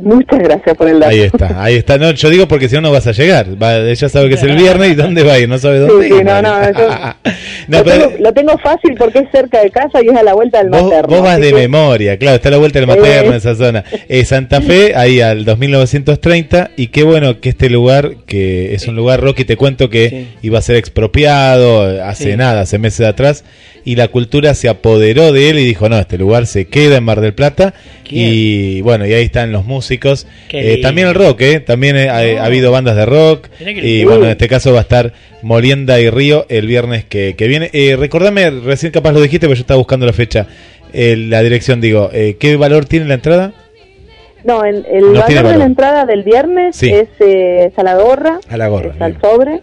Muchas 0.00 0.38
gracias 0.38 0.76
por 0.76 0.88
el 0.88 1.00
dato. 1.00 1.10
Ahí 1.10 1.20
está, 1.22 1.62
ahí 1.64 1.74
está. 1.74 1.98
No, 1.98 2.12
yo 2.12 2.30
digo 2.30 2.46
porque 2.46 2.68
si 2.68 2.76
no, 2.76 2.82
no 2.82 2.92
vas 2.92 3.06
a 3.08 3.12
llegar. 3.12 3.60
Va, 3.60 3.76
ella 3.78 4.08
sabe 4.08 4.28
que 4.28 4.36
es 4.36 4.42
el 4.44 4.56
viernes 4.56 4.92
y 4.92 4.94
dónde 4.94 5.24
va 5.24 5.32
a 5.32 5.38
ir, 5.40 5.48
no 5.48 5.58
sabe 5.58 5.80
dónde 5.80 6.06
Sí, 6.08 6.14
no, 6.24 6.40
no, 6.42 6.60
lo, 6.60 7.84
pero 7.84 7.84
tengo, 7.84 8.12
lo 8.20 8.32
tengo 8.32 8.58
fácil 8.58 8.94
porque 8.96 9.18
es 9.18 9.24
cerca 9.32 9.60
de 9.60 9.70
casa 9.70 10.00
y 10.02 10.06
es 10.08 10.16
a 10.16 10.22
la 10.22 10.34
vuelta 10.34 10.58
del 10.58 10.68
vos, 10.70 10.84
materno. 10.84 11.08
vos 11.16 11.22
vas 11.24 11.40
de 11.40 11.48
que- 11.50 11.54
memoria, 11.54 12.16
claro, 12.16 12.36
está 12.36 12.48
a 12.48 12.52
la 12.52 12.58
vuelta 12.58 12.78
del 12.78 12.86
materno, 12.88 13.34
esa 13.34 13.54
zona. 13.56 13.84
Eh, 14.08 14.24
Santa 14.24 14.60
Fe, 14.62 14.94
ahí 14.94 15.20
al 15.20 15.44
2930, 15.44 16.70
y 16.76 16.86
qué 16.88 17.02
bueno 17.02 17.40
que 17.40 17.48
este 17.48 17.68
lugar, 17.68 18.12
que 18.26 18.74
es 18.74 18.86
un 18.86 18.94
lugar, 18.96 19.20
Rocky, 19.20 19.44
te 19.44 19.56
cuento 19.56 19.90
que 19.90 20.08
Sí. 20.08 20.28
iba 20.42 20.58
a 20.58 20.62
ser 20.62 20.76
expropiado 20.76 21.90
eh, 21.90 22.02
hace 22.02 22.30
Sí. 22.32 22.36
nada, 22.36 22.60
hace 22.62 22.78
meses 22.78 23.06
atrás, 23.06 23.44
y 23.84 23.96
la 23.96 24.08
cultura 24.08 24.54
se 24.54 24.68
apoderó 24.68 25.32
de 25.32 25.50
él 25.50 25.58
y 25.58 25.64
dijo, 25.64 25.88
no, 25.88 25.98
este 25.98 26.18
lugar 26.18 26.46
se 26.46 26.66
queda 26.66 26.96
en 26.98 27.04
Mar 27.04 27.20
del 27.20 27.34
Plata, 27.34 27.74
¿Quién? 28.08 28.28
y 28.32 28.80
bueno, 28.82 29.06
y 29.06 29.12
ahí 29.14 29.24
están 29.24 29.50
los 29.52 29.64
músicos. 29.64 29.87
Qué 30.48 30.74
Eh, 30.74 30.80
también 30.82 31.08
el 31.08 31.14
rock, 31.14 31.40
¿eh? 31.40 31.60
También 31.60 31.96
eh, 31.96 32.08
ha, 32.10 32.42
ha 32.42 32.44
habido 32.44 32.70
bandas 32.70 32.94
de 32.96 33.06
rock, 33.06 33.48
y 33.60 34.04
bueno, 34.04 34.24
en 34.24 34.30
este 34.32 34.48
caso 34.48 34.72
va 34.72 34.80
a 34.80 34.82
estar 34.82 35.12
Molienda 35.42 35.98
y 36.00 36.10
Río 36.10 36.44
el 36.48 36.66
viernes 36.66 37.04
que, 37.04 37.34
que 37.36 37.48
viene. 37.48 37.70
Eh, 37.72 37.96
recordame, 37.98 38.50
recién 38.50 38.92
capaz 38.92 39.12
lo 39.12 39.20
dijiste, 39.20 39.46
pero 39.46 39.54
yo 39.56 39.60
estaba 39.62 39.78
buscando 39.78 40.04
la 40.04 40.12
fecha. 40.12 40.46
Eh, 40.92 41.16
la 41.16 41.42
dirección, 41.42 41.80
digo, 41.80 42.10
eh, 42.12 42.36
¿qué 42.38 42.56
valor 42.56 42.84
tiene 42.86 43.06
la 43.06 43.14
entrada? 43.14 43.52
No, 44.44 44.64
el, 44.64 44.86
el 44.90 45.12
No 45.12 45.24
tiene 45.24 45.42
valor 45.42 45.52
de 45.52 45.58
la 45.58 45.64
entrada 45.66 46.06
del 46.06 46.22
viernes 46.22 46.76
Sí. 46.76 46.88
es, 46.90 47.08
eh, 47.20 47.66
es 47.72 47.78
a 47.78 47.82
la 47.82 47.96
gorra, 47.96 48.38
A 48.48 48.56
la 48.56 48.68
gorra. 48.68 48.92
es 48.94 49.00
al 49.02 49.20
sobre, 49.20 49.60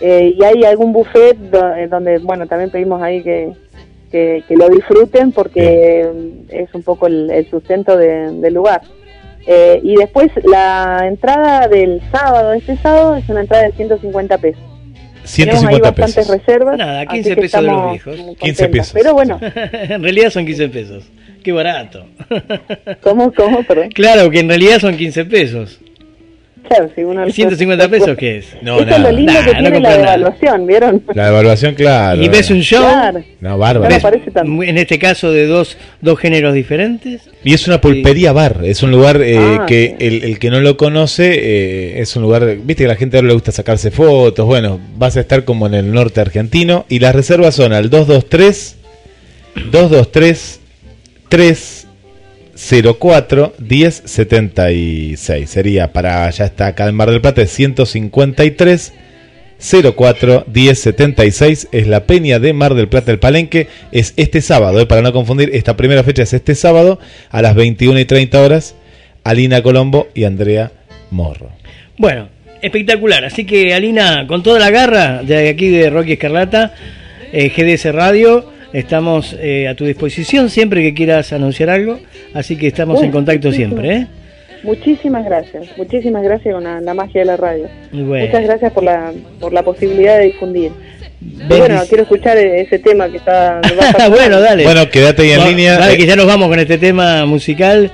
eh, 0.00 0.34
y 0.38 0.44
hay 0.44 0.64
algún 0.64 0.92
buffet 0.92 1.36
do- 1.36 1.74
eh, 1.74 1.88
donde, 1.88 2.18
bueno, 2.18 2.46
también 2.46 2.70
pedimos 2.70 3.02
ahí 3.02 3.22
que, 3.22 3.48
que, 4.12 4.44
que 4.46 4.54
lo 4.56 4.68
disfruten 4.68 5.32
porque 5.32 6.06
es 6.50 6.68
un 6.74 6.82
poco 6.82 7.06
el, 7.06 7.30
el 7.30 7.48
sustento 7.50 7.96
de- 7.96 8.32
del 8.32 8.54
lugar. 8.54 8.82
Eh, 9.50 9.80
y 9.82 9.96
después 9.96 10.30
la 10.44 11.06
entrada 11.08 11.68
del 11.68 12.02
sábado, 12.12 12.52
este 12.52 12.76
sábado, 12.76 13.16
es 13.16 13.26
una 13.30 13.40
entrada 13.40 13.62
de 13.64 13.72
150 13.72 14.36
pesos. 14.38 14.62
Tenemos 15.34 15.64
ahí 15.64 15.76
150 15.76 15.90
bastantes 15.90 16.14
pesos. 16.14 16.36
reservas. 16.36 16.76
Nada, 16.78 17.00
así 17.00 17.08
15 17.08 17.34
que 17.34 17.40
pesos 17.40 17.60
de 17.62 17.66
los 17.66 17.90
viejos. 17.90 18.18
muy 18.18 18.36
15 18.36 18.36
contentos. 18.36 18.68
pesos. 18.70 18.92
Pero 18.92 19.14
bueno, 19.14 19.40
en 19.72 20.02
realidad 20.02 20.30
son 20.30 20.44
15 20.44 20.68
pesos. 20.68 21.04
Qué 21.42 21.52
barato. 21.52 22.04
¿cómo, 23.02 23.32
cómo, 23.32 23.62
perdón? 23.62 23.88
claro, 23.88 24.28
que 24.30 24.40
en 24.40 24.48
realidad 24.48 24.80
son 24.80 24.96
15 24.96 25.24
pesos. 25.24 25.80
Claro, 26.68 26.90
si 26.94 27.02
uno 27.02 27.28
150 27.30 27.88
pesos, 27.88 28.16
¿qué 28.16 28.38
es? 28.38 28.46
No, 28.62 28.80
Eso 28.80 28.90
es 28.90 29.00
lo 29.00 29.10
lindo 29.12 29.32
Nah, 29.32 29.44
que 29.44 29.52
no 29.54 29.60
tiene 29.60 29.80
la 29.80 29.96
devaluación, 29.96 30.66
¿vieron? 30.66 31.02
La 31.14 31.28
evaluación, 31.28 31.74
claro. 31.74 32.22
Y 32.22 32.28
ves 32.28 32.50
un 32.50 32.60
show, 32.60 32.82
Claro. 32.82 33.22
No, 33.40 33.50
No 33.50 33.58
bárbaro. 33.58 33.94
muy- 34.44 34.68
en 34.68 34.78
este 34.78 34.98
caso 34.98 35.32
de 35.32 35.46
dos, 35.46 35.76
dos 36.00 36.18
géneros 36.18 36.52
diferentes. 36.54 37.22
Y 37.42 37.54
es 37.54 37.66
una 37.66 37.80
pulpería 37.80 38.32
bar, 38.32 38.60
es 38.64 38.82
un 38.82 38.90
lugar 38.90 39.20
eh, 39.22 39.38
Ah, 39.38 39.64
que 39.66 39.96
sí. 39.98 40.06
el, 40.06 40.24
el 40.24 40.38
que 40.38 40.50
no 40.50 40.60
lo 40.60 40.76
conoce 40.76 41.32
eh, 41.34 42.00
es 42.00 42.14
un 42.16 42.22
lugar, 42.22 42.44
viste 42.64 42.82
que 42.82 42.84
a 42.84 42.88
la 42.88 42.96
gente 42.96 43.16
ahora 43.16 43.28
le 43.28 43.34
gusta 43.34 43.50
sacarse 43.52 43.90
fotos, 43.90 44.44
bueno, 44.46 44.78
vas 44.96 45.16
a 45.16 45.20
estar 45.20 45.44
como 45.44 45.66
en 45.66 45.74
el 45.74 45.92
norte 45.92 46.20
argentino 46.20 46.84
y 46.88 46.98
las 46.98 47.14
reservas 47.14 47.54
son 47.54 47.72
al 47.72 47.88
223 47.90 48.76
223 49.70 50.60
304 52.58 53.54
1076. 53.58 55.48
Sería 55.48 55.92
para, 55.92 56.28
ya 56.30 56.46
está 56.46 56.66
acá 56.68 56.88
en 56.88 56.96
Mar 56.96 57.10
del 57.10 57.20
Plata, 57.20 57.42
es 57.42 57.52
153 57.52 58.92
04 59.96 60.44
1076 60.52 61.68
es 61.72 61.86
la 61.86 62.04
Peña 62.04 62.38
de 62.38 62.52
Mar 62.52 62.74
del 62.74 62.88
Plata 62.88 63.10
el 63.10 63.18
Palenque 63.18 63.68
es 63.90 64.14
este 64.16 64.40
sábado, 64.40 64.80
eh, 64.80 64.86
para 64.86 65.02
no 65.02 65.12
confundir 65.12 65.50
esta 65.52 65.76
primera 65.76 66.04
fecha 66.04 66.22
es 66.22 66.32
este 66.32 66.54
sábado 66.54 67.00
a 67.30 67.42
las 67.42 67.56
21 67.56 67.98
y 67.98 68.04
30 68.04 68.40
horas 68.40 68.76
Alina 69.24 69.60
Colombo 69.62 70.06
y 70.14 70.24
Andrea 70.24 70.70
Morro 71.10 71.50
Bueno, 71.96 72.28
espectacular. 72.62 73.24
Así 73.24 73.44
que, 73.44 73.74
Alina, 73.74 74.26
con 74.26 74.42
toda 74.42 74.60
la 74.60 74.70
garra 74.70 75.22
de 75.22 75.48
aquí 75.48 75.68
de 75.68 75.90
Rocky 75.90 76.12
Escarlata, 76.12 76.74
eh, 77.32 77.50
GDS 77.50 77.92
Radio, 77.92 78.52
estamos 78.72 79.36
eh, 79.40 79.68
a 79.68 79.74
tu 79.74 79.84
disposición 79.84 80.50
siempre 80.50 80.82
que 80.82 80.94
quieras 80.94 81.32
anunciar 81.32 81.70
algo. 81.70 81.98
Así 82.34 82.56
que 82.56 82.66
estamos 82.66 83.02
en 83.02 83.08
Uh, 83.10 83.12
contacto 83.12 83.48
muchísimo. 83.48 83.76
siempre. 83.80 83.96
¿eh? 83.96 84.06
Muchísimas 84.64 85.24
gracias, 85.24 85.66
muchísimas 85.76 86.22
gracias 86.24 86.52
con 86.52 86.64
la, 86.64 86.80
la 86.80 86.92
magia 86.92 87.20
de 87.20 87.24
la 87.26 87.36
radio. 87.36 87.68
Bueno. 87.92 88.26
Muchas 88.26 88.42
gracias 88.44 88.72
por 88.72 88.82
la, 88.82 89.12
por 89.38 89.52
la 89.52 89.62
posibilidad 89.62 90.18
de 90.18 90.24
difundir. 90.24 90.72
Bendic- 91.20 91.58
bueno, 91.58 91.80
quiero 91.88 92.02
escuchar 92.02 92.36
ese 92.36 92.78
tema 92.80 93.08
que 93.08 93.18
está... 93.18 93.60
bueno, 94.10 94.40
dale. 94.40 94.64
bueno 94.64 94.88
quédate 94.90 95.22
ahí 95.22 95.30
en 95.32 95.44
línea 95.48 95.78
Vale, 95.78 95.94
eh, 95.94 95.96
que 95.96 96.06
ya 96.06 96.16
nos 96.16 96.26
vamos 96.26 96.48
con 96.48 96.58
este 96.58 96.76
tema 96.78 97.24
musical. 97.26 97.90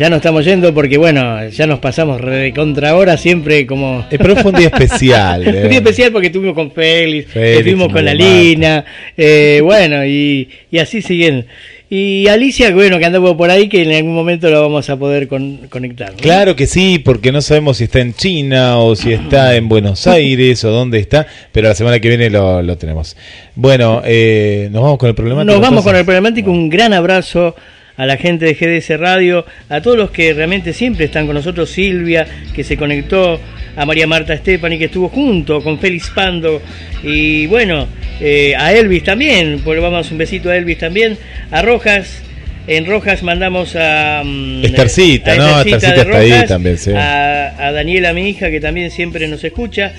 Ya 0.00 0.08
nos 0.08 0.16
estamos 0.16 0.46
yendo 0.46 0.72
porque, 0.72 0.96
bueno, 0.96 1.46
ya 1.50 1.66
nos 1.66 1.78
pasamos 1.78 2.22
re 2.22 2.54
contra 2.54 2.96
hora 2.96 3.18
siempre 3.18 3.66
como. 3.66 4.06
eh, 4.10 4.16
pero 4.16 4.34
fue 4.36 4.50
un 4.50 4.56
día 4.58 4.68
especial 4.68 5.46
eh. 5.54 5.60
Un 5.64 5.68
día 5.68 5.78
especial 5.80 6.10
porque 6.10 6.28
estuvimos 6.28 6.54
con 6.54 6.72
Félix, 6.72 7.30
Félix, 7.30 7.58
estuvimos 7.58 7.92
con 7.92 8.02
la. 8.06 8.14
Lina, 8.14 8.82
eh, 9.14 9.60
bueno, 9.62 10.02
y, 10.06 10.48
y 10.70 10.78
así 10.78 11.02
siguen. 11.02 11.44
Y 11.90 12.28
Alicia, 12.28 12.70
bueno, 12.72 12.98
que 12.98 13.04
andamos 13.04 13.34
por 13.34 13.50
ahí, 13.50 13.68
que 13.68 13.82
en 13.82 13.92
algún 13.92 14.14
momento 14.14 14.48
lo 14.48 14.62
vamos 14.62 14.88
a 14.88 14.96
poder 14.96 15.28
con- 15.28 15.66
conectar. 15.68 16.12
¿no? 16.12 16.16
Claro 16.16 16.56
que 16.56 16.66
sí, 16.66 16.98
porque 16.98 17.30
no 17.30 17.42
sabemos 17.42 17.76
si 17.76 17.84
está 17.84 18.00
en 18.00 18.14
China 18.14 18.78
o 18.78 18.96
si 18.96 19.12
está 19.12 19.54
en 19.54 19.68
Buenos 19.68 20.06
Aires 20.06 20.64
o 20.64 20.70
dónde 20.70 20.98
está, 20.98 21.26
pero 21.52 21.68
la 21.68 21.74
semana 21.74 22.00
que 22.00 22.08
viene 22.08 22.30
lo, 22.30 22.62
lo 22.62 22.78
tenemos. 22.78 23.16
Bueno, 23.54 24.00
eh, 24.06 24.68
nos 24.72 24.82
vamos 24.82 24.98
con 24.98 25.10
el 25.10 25.14
problemático. 25.14 25.52
Nos 25.52 25.60
vamos 25.60 25.84
con 25.84 25.94
el 25.94 26.04
problemático. 26.06 26.50
Un 26.50 26.70
gran 26.70 26.94
abrazo 26.94 27.54
a 28.00 28.06
la 28.06 28.16
gente 28.16 28.46
de 28.46 28.54
GDS 28.54 28.98
Radio, 28.98 29.44
a 29.68 29.82
todos 29.82 29.94
los 29.94 30.10
que 30.10 30.32
realmente 30.32 30.72
siempre 30.72 31.04
están 31.04 31.26
con 31.26 31.34
nosotros, 31.34 31.68
Silvia, 31.68 32.26
que 32.54 32.64
se 32.64 32.78
conectó, 32.78 33.38
a 33.76 33.84
María 33.84 34.06
Marta 34.06 34.32
Estefani, 34.32 34.78
que 34.78 34.86
estuvo 34.86 35.10
junto 35.10 35.62
con 35.62 35.78
Félix 35.78 36.08
Pando, 36.08 36.62
y 37.02 37.46
bueno, 37.46 37.86
eh, 38.18 38.54
a 38.56 38.72
Elvis 38.72 39.04
también, 39.04 39.60
pues 39.62 39.76
le 39.76 39.82
vamos 39.82 40.10
un 40.10 40.16
besito 40.16 40.48
a 40.48 40.56
Elvis 40.56 40.78
también, 40.78 41.18
a 41.50 41.60
Rojas. 41.60 42.22
En 42.66 42.86
Rojas 42.86 43.22
mandamos 43.22 43.76
a. 43.76 44.22
Estercita, 44.62 45.32
a 45.32 45.36
¿no? 45.36 45.58
Estercita 45.58 45.76
Estercita 45.76 45.92
de 45.92 46.00
está 46.00 46.18
ahí 46.18 46.30
Rojas, 46.30 46.48
también, 46.48 46.78
sí. 46.78 46.92
a, 46.92 47.66
a 47.66 47.72
Daniela, 47.72 48.14
mi 48.14 48.30
hija, 48.30 48.50
que 48.50 48.60
también 48.60 48.90
siempre 48.90 49.28
nos 49.28 49.44
escucha. 49.44 49.92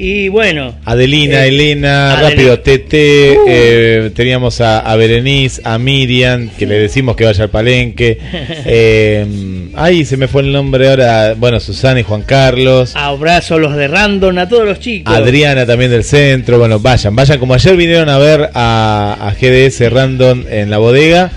Y 0.00 0.28
bueno. 0.28 0.76
Adelina, 0.84 1.44
eh, 1.44 1.48
Elena, 1.48 2.12
Adelina. 2.12 2.28
rápido, 2.30 2.60
Tete, 2.60 3.36
Uh. 3.36 3.44
eh, 3.48 4.10
teníamos 4.14 4.60
a, 4.60 4.78
a 4.78 4.94
Berenice, 4.94 5.60
a 5.64 5.76
Miriam, 5.78 6.50
que 6.56 6.66
le 6.66 6.76
decimos 6.78 7.16
que 7.16 7.24
vaya 7.24 7.42
al 7.44 7.50
palenque. 7.50 8.18
Eh, 8.70 9.26
ay, 9.74 10.04
se 10.04 10.16
me 10.16 10.28
fue 10.28 10.42
el 10.42 10.52
nombre 10.52 10.88
ahora. 10.88 11.34
Bueno, 11.36 11.58
Susana 11.58 11.98
y 12.00 12.02
Juan 12.04 12.22
Carlos. 12.22 12.92
Abrazo 12.94 13.54
a 13.54 13.58
los 13.58 13.74
de 13.74 13.88
Random, 13.88 14.36
a 14.38 14.48
todos 14.48 14.64
los 14.66 14.78
chicos. 14.78 15.12
Adriana 15.14 15.66
también 15.66 15.90
del 15.90 16.04
centro. 16.04 16.58
Bueno, 16.58 16.78
vayan, 16.78 17.16
vayan. 17.16 17.38
Como 17.38 17.54
ayer 17.54 17.76
vinieron 17.76 18.08
a 18.08 18.18
ver 18.18 18.50
a, 18.54 19.16
a 19.20 19.32
GDS 19.34 19.90
Random 19.90 20.44
en 20.50 20.70
la 20.70 20.78
bodega, 20.78 21.30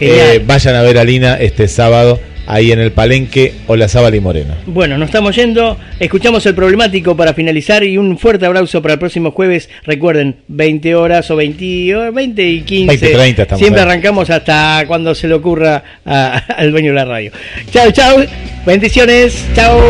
eh, 0.00 0.40
vayan 0.46 0.74
a 0.76 0.82
ver 0.82 0.98
a 0.98 1.04
Lina 1.04 1.36
este 1.40 1.66
sábado 1.68 2.20
ahí 2.46 2.72
en 2.72 2.80
el 2.80 2.92
palenque 2.92 3.52
Olazábal 3.66 4.14
y 4.14 4.20
Moreno. 4.20 4.54
Bueno, 4.66 4.96
nos 4.98 5.08
estamos 5.08 5.34
yendo. 5.36 5.76
Escuchamos 6.00 6.44
el 6.46 6.54
problemático 6.54 7.16
para 7.16 7.34
finalizar 7.34 7.82
y 7.84 7.98
un 7.98 8.18
fuerte 8.18 8.46
abrazo 8.46 8.80
para 8.82 8.94
el 8.94 9.00
próximo 9.00 9.30
jueves. 9.32 9.68
Recuerden, 9.84 10.36
20 10.48 10.94
horas 10.94 11.30
o 11.30 11.36
20, 11.36 11.94
o 11.96 12.12
20 12.12 12.42
y 12.48 12.60
15. 12.62 12.86
20, 12.96 13.08
30 13.16 13.42
estamos 13.42 13.60
Siempre 13.60 13.82
ahí. 13.82 13.88
arrancamos 13.88 14.30
hasta 14.30 14.84
cuando 14.86 15.14
se 15.14 15.28
le 15.28 15.34
ocurra 15.34 15.82
a- 16.04 16.38
al 16.56 16.70
dueño 16.70 16.90
de 16.90 16.94
la 16.96 17.04
radio. 17.04 17.32
Chao, 17.70 17.90
chao. 17.90 18.16
Bendiciones. 18.64 19.44
Chao. 19.54 19.80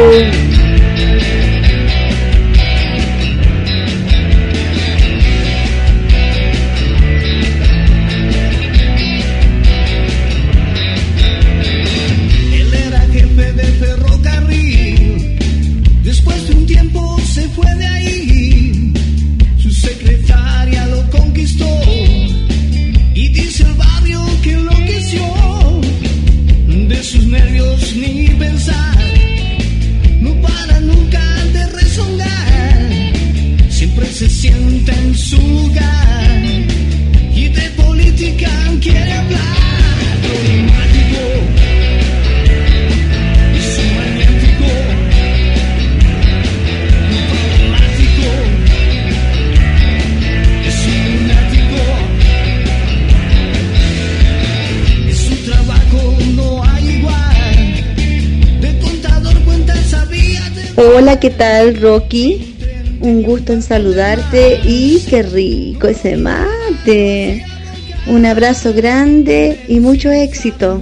Hola, 60.98 61.20
¿qué 61.20 61.28
tal, 61.28 61.78
Rocky? 61.78 62.56
Un 63.02 63.22
gusto 63.22 63.52
en 63.52 63.60
saludarte 63.60 64.60
y 64.64 65.00
qué 65.10 65.22
rico 65.22 65.88
ese 65.88 66.16
mate. 66.16 67.44
Un 68.06 68.24
abrazo 68.24 68.72
grande 68.72 69.60
y 69.68 69.78
mucho 69.80 70.10
éxito. 70.10 70.80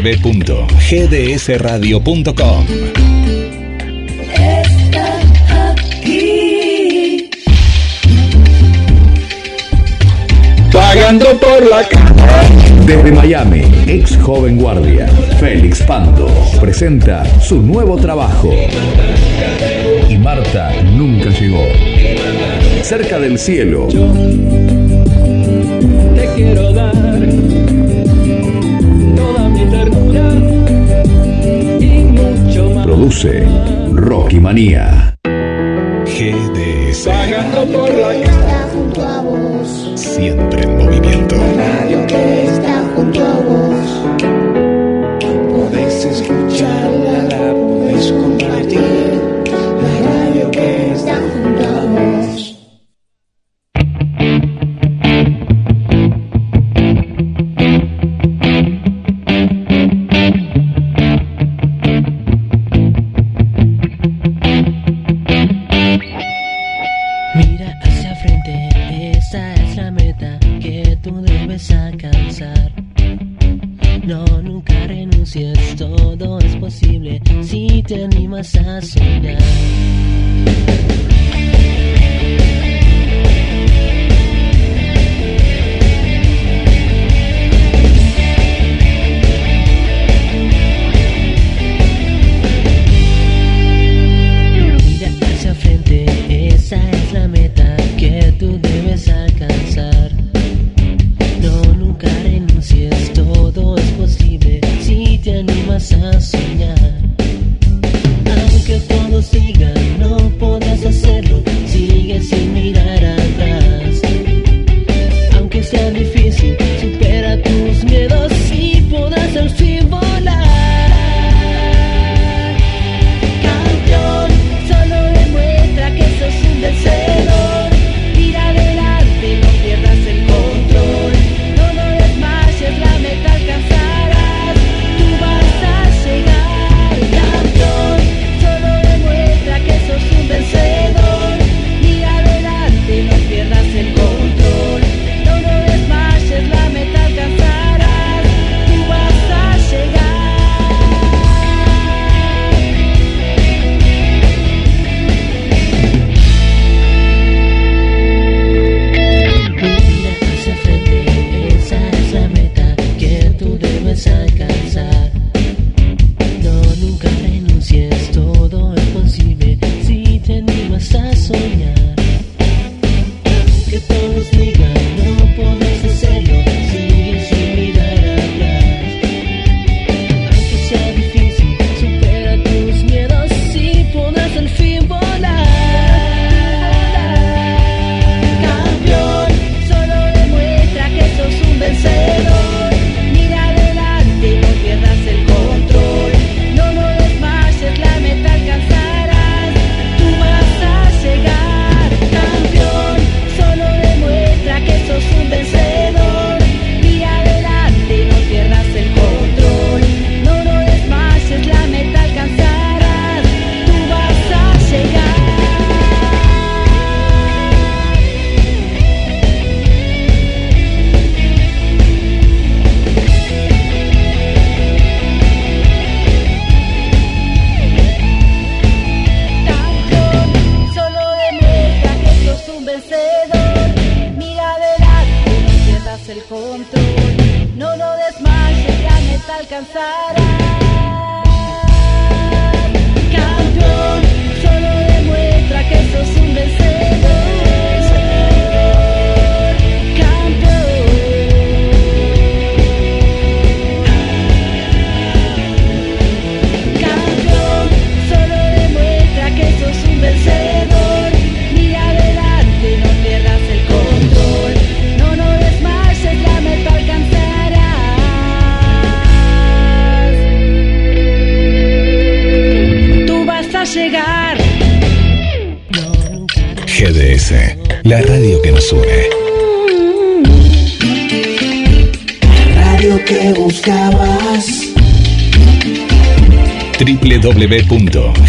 www.gdsradio.com. 0.00 2.66
Pagando 10.72 11.26
por 11.38 11.68
la 11.68 11.82
casa. 11.88 12.14
Desde 12.84 13.10
Miami, 13.10 13.62
ex 13.86 14.16
joven 14.18 14.58
guardia, 14.58 15.08
Félix 15.40 15.80
Pando 15.82 16.28
presenta 16.60 17.24
su 17.40 17.62
nuevo 17.62 17.96
trabajo. 17.96 18.52
Y 20.08 20.16
Marta 20.18 20.70
nunca 20.92 21.30
llegó. 21.30 21.64
Cerca 22.82 23.18
del 23.18 23.38
cielo. 23.38 23.88
Te 26.14 26.28
quiero 26.36 26.72
dar. 26.72 27.05
Produce 32.96 33.46
Rocky 33.92 34.40
Manía. 34.40 35.14
GDS. 36.06 37.04
Pagando 37.06 37.66
por 37.66 37.94
la 37.94 38.68
junto 38.72 39.02
a 39.02 39.20
vos. 39.20 39.92
Siempre 39.96 40.62
en 40.62 40.78
movimiento. 40.78 41.36
Radio 41.58 42.06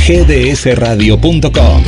gdsradio.com. 0.07 1.81